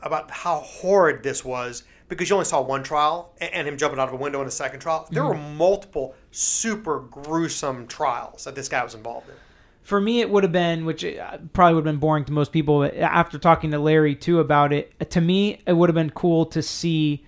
about 0.04 0.30
how 0.30 0.60
horrid 0.60 1.24
this 1.24 1.44
was 1.44 1.84
because 2.16 2.30
you 2.30 2.36
only 2.36 2.46
saw 2.46 2.62
one 2.62 2.84
trial 2.84 3.34
and, 3.40 3.68
him 3.68 3.78
jumping 3.78 4.00
out 4.00 4.08
of 4.08 4.14
a 4.14 4.18
window 4.18 4.42
in 4.42 4.48
a 4.48 4.52
second 4.52 4.80
trial. 4.80 5.08
There 5.12 5.24
were 5.24 5.34
multiple 5.34 6.16
super 6.32 7.00
gruesome 7.00 7.88
trials 7.88 8.44
that 8.44 8.56
this 8.56 8.70
guy 8.70 8.84
was 8.84 8.96
involved 8.96 9.30
in. 9.30 9.36
For 9.82 10.00
me, 10.00 10.22
it 10.22 10.30
would 10.30 10.44
have 10.44 10.54
been, 10.54 10.86
which 10.86 11.04
uh, 11.04 11.40
probably 11.52 11.76
would 11.76 11.86
have 11.86 11.94
been 11.94 12.00
boring 12.00 12.24
to 12.26 12.32
most 12.32 12.54
people. 12.54 12.80
But 12.80 12.96
after 12.96 13.38
talking 13.38 13.72
to 13.72 13.80
Larry 13.80 14.16
too 14.16 14.40
about 14.40 14.72
it, 14.72 15.10
to 15.12 15.20
me, 15.20 15.62
it 15.68 15.74
would 15.74 15.90
have 15.90 15.96
been 15.96 16.12
cool 16.12 16.46
to 16.48 16.62
see 16.62 17.26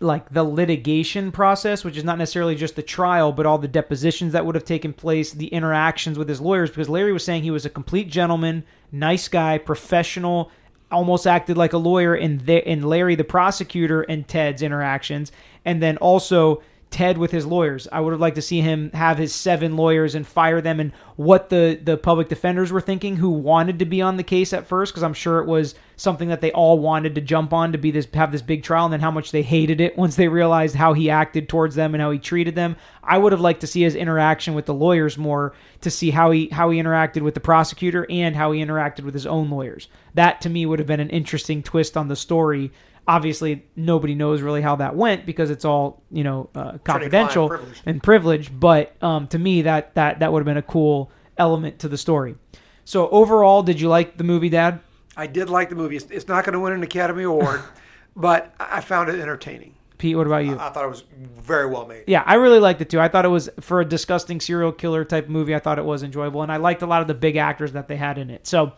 like 0.00 0.30
the 0.30 0.42
litigation 0.42 1.30
process, 1.30 1.84
which 1.84 1.96
is 1.96 2.04
not 2.04 2.18
necessarily 2.18 2.54
just 2.54 2.74
the 2.74 2.82
trial, 2.82 3.32
but 3.32 3.46
all 3.46 3.58
the 3.58 3.68
depositions 3.68 4.32
that 4.32 4.44
would 4.44 4.54
have 4.54 4.64
taken 4.64 4.92
place, 4.92 5.32
the 5.32 5.46
interactions 5.48 6.18
with 6.18 6.28
his 6.28 6.40
lawyers. 6.40 6.70
Because 6.70 6.88
Larry 6.88 7.12
was 7.12 7.24
saying 7.24 7.42
he 7.42 7.50
was 7.50 7.66
a 7.66 7.70
complete 7.70 8.08
gentleman, 8.08 8.64
nice 8.90 9.28
guy, 9.28 9.58
professional, 9.58 10.50
almost 10.90 11.26
acted 11.26 11.56
like 11.56 11.72
a 11.72 11.78
lawyer 11.78 12.14
in 12.14 12.38
the, 12.38 12.68
in 12.68 12.82
Larry 12.82 13.14
the 13.14 13.24
prosecutor 13.24 14.02
and 14.02 14.26
Ted's 14.26 14.62
interactions, 14.62 15.32
and 15.64 15.82
then 15.82 15.96
also 15.98 16.62
Ted 16.94 17.18
with 17.18 17.32
his 17.32 17.44
lawyers. 17.44 17.88
I 17.90 17.98
would 17.98 18.12
have 18.12 18.20
liked 18.20 18.36
to 18.36 18.40
see 18.40 18.60
him 18.60 18.92
have 18.92 19.18
his 19.18 19.34
seven 19.34 19.76
lawyers 19.76 20.14
and 20.14 20.24
fire 20.24 20.60
them 20.60 20.78
and 20.78 20.92
what 21.16 21.48
the 21.48 21.76
the 21.82 21.96
public 21.96 22.28
defenders 22.28 22.70
were 22.70 22.80
thinking 22.80 23.16
who 23.16 23.30
wanted 23.30 23.80
to 23.80 23.84
be 23.84 24.00
on 24.00 24.16
the 24.16 24.22
case 24.22 24.52
at 24.52 24.68
first 24.68 24.92
because 24.92 25.02
I'm 25.02 25.12
sure 25.12 25.40
it 25.40 25.48
was 25.48 25.74
something 25.96 26.28
that 26.28 26.40
they 26.40 26.52
all 26.52 26.78
wanted 26.78 27.16
to 27.16 27.20
jump 27.20 27.52
on 27.52 27.72
to 27.72 27.78
be 27.78 27.90
this 27.90 28.06
have 28.14 28.30
this 28.30 28.42
big 28.42 28.62
trial, 28.62 28.84
and 28.84 28.92
then 28.92 29.00
how 29.00 29.10
much 29.10 29.32
they 29.32 29.42
hated 29.42 29.80
it 29.80 29.98
once 29.98 30.14
they 30.14 30.28
realized 30.28 30.76
how 30.76 30.92
he 30.92 31.10
acted 31.10 31.48
towards 31.48 31.74
them 31.74 31.96
and 31.96 32.00
how 32.00 32.12
he 32.12 32.18
treated 32.20 32.54
them. 32.54 32.76
I 33.02 33.18
would 33.18 33.32
have 33.32 33.40
liked 33.40 33.62
to 33.62 33.66
see 33.66 33.82
his 33.82 33.96
interaction 33.96 34.54
with 34.54 34.66
the 34.66 34.72
lawyers 34.72 35.18
more 35.18 35.52
to 35.80 35.90
see 35.90 36.10
how 36.10 36.30
he 36.30 36.48
how 36.50 36.70
he 36.70 36.80
interacted 36.80 37.22
with 37.22 37.34
the 37.34 37.40
prosecutor 37.40 38.06
and 38.08 38.36
how 38.36 38.52
he 38.52 38.64
interacted 38.64 39.02
with 39.02 39.14
his 39.14 39.26
own 39.26 39.50
lawyers. 39.50 39.88
That 40.14 40.40
to 40.42 40.48
me 40.48 40.64
would 40.64 40.78
have 40.78 40.86
been 40.86 41.00
an 41.00 41.10
interesting 41.10 41.64
twist 41.64 41.96
on 41.96 42.06
the 42.06 42.14
story. 42.14 42.70
Obviously, 43.06 43.66
nobody 43.76 44.14
knows 44.14 44.40
really 44.40 44.62
how 44.62 44.76
that 44.76 44.96
went 44.96 45.26
because 45.26 45.50
it's 45.50 45.64
all 45.64 46.02
you 46.10 46.24
know 46.24 46.48
uh, 46.54 46.78
confidential 46.78 47.56
and 47.84 48.02
privileged. 48.02 48.58
But 48.58 48.94
um, 49.02 49.28
to 49.28 49.38
me, 49.38 49.62
that 49.62 49.94
that 49.94 50.20
that 50.20 50.32
would 50.32 50.40
have 50.40 50.46
been 50.46 50.56
a 50.56 50.62
cool 50.62 51.10
element 51.36 51.78
to 51.80 51.88
the 51.88 51.98
story. 51.98 52.36
So 52.84 53.08
overall, 53.08 53.62
did 53.62 53.80
you 53.80 53.88
like 53.88 54.16
the 54.16 54.24
movie, 54.24 54.48
Dad? 54.48 54.80
I 55.16 55.26
did 55.26 55.48
like 55.48 55.68
the 55.68 55.76
movie. 55.76 55.96
It's, 55.96 56.06
it's 56.10 56.28
not 56.28 56.44
going 56.44 56.54
to 56.54 56.60
win 56.60 56.72
an 56.72 56.82
Academy 56.82 57.22
Award, 57.22 57.62
but 58.16 58.54
I 58.58 58.80
found 58.80 59.08
it 59.08 59.20
entertaining. 59.20 59.74
Pete, 59.96 60.16
what 60.16 60.26
about 60.26 60.44
you? 60.44 60.58
I 60.58 60.70
thought 60.70 60.84
it 60.84 60.90
was 60.90 61.04
very 61.36 61.66
well 61.66 61.86
made. 61.86 62.04
Yeah, 62.06 62.24
I 62.26 62.34
really 62.34 62.58
liked 62.58 62.80
it 62.80 62.90
too. 62.90 63.00
I 63.00 63.08
thought 63.08 63.24
it 63.24 63.28
was 63.28 63.48
for 63.60 63.80
a 63.80 63.84
disgusting 63.84 64.40
serial 64.40 64.72
killer 64.72 65.04
type 65.04 65.28
movie. 65.28 65.54
I 65.54 65.60
thought 65.60 65.78
it 65.78 65.84
was 65.84 66.02
enjoyable, 66.02 66.42
and 66.42 66.50
I 66.50 66.56
liked 66.56 66.82
a 66.82 66.86
lot 66.86 67.00
of 67.00 67.08
the 67.08 67.14
big 67.14 67.36
actors 67.36 67.72
that 67.72 67.86
they 67.86 67.96
had 67.96 68.18
in 68.18 68.28
it. 68.28 68.46
So, 68.46 68.72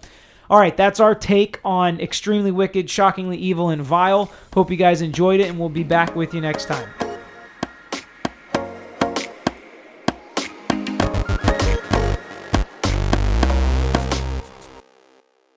all 0.49 0.59
right, 0.59 0.77
that's 0.77 1.01
our 1.01 1.15
take 1.15 1.61
on 1.65 2.01
extremely 2.01 2.51
wicked, 2.51 2.89
shockingly 2.89 3.37
evil, 3.37 3.71
and 3.71 3.83
vile. 3.83 4.31
Hope 4.55 4.71
you 4.71 4.77
guys 4.77 5.03
enjoyed 5.03 5.41
it, 5.41 5.49
and 5.49 5.59
we'll 5.59 5.69
be 5.69 5.85
back 5.85 6.15
with 6.15 6.35
you 6.35 6.41
next 6.41 6.67
time. 6.67 7.06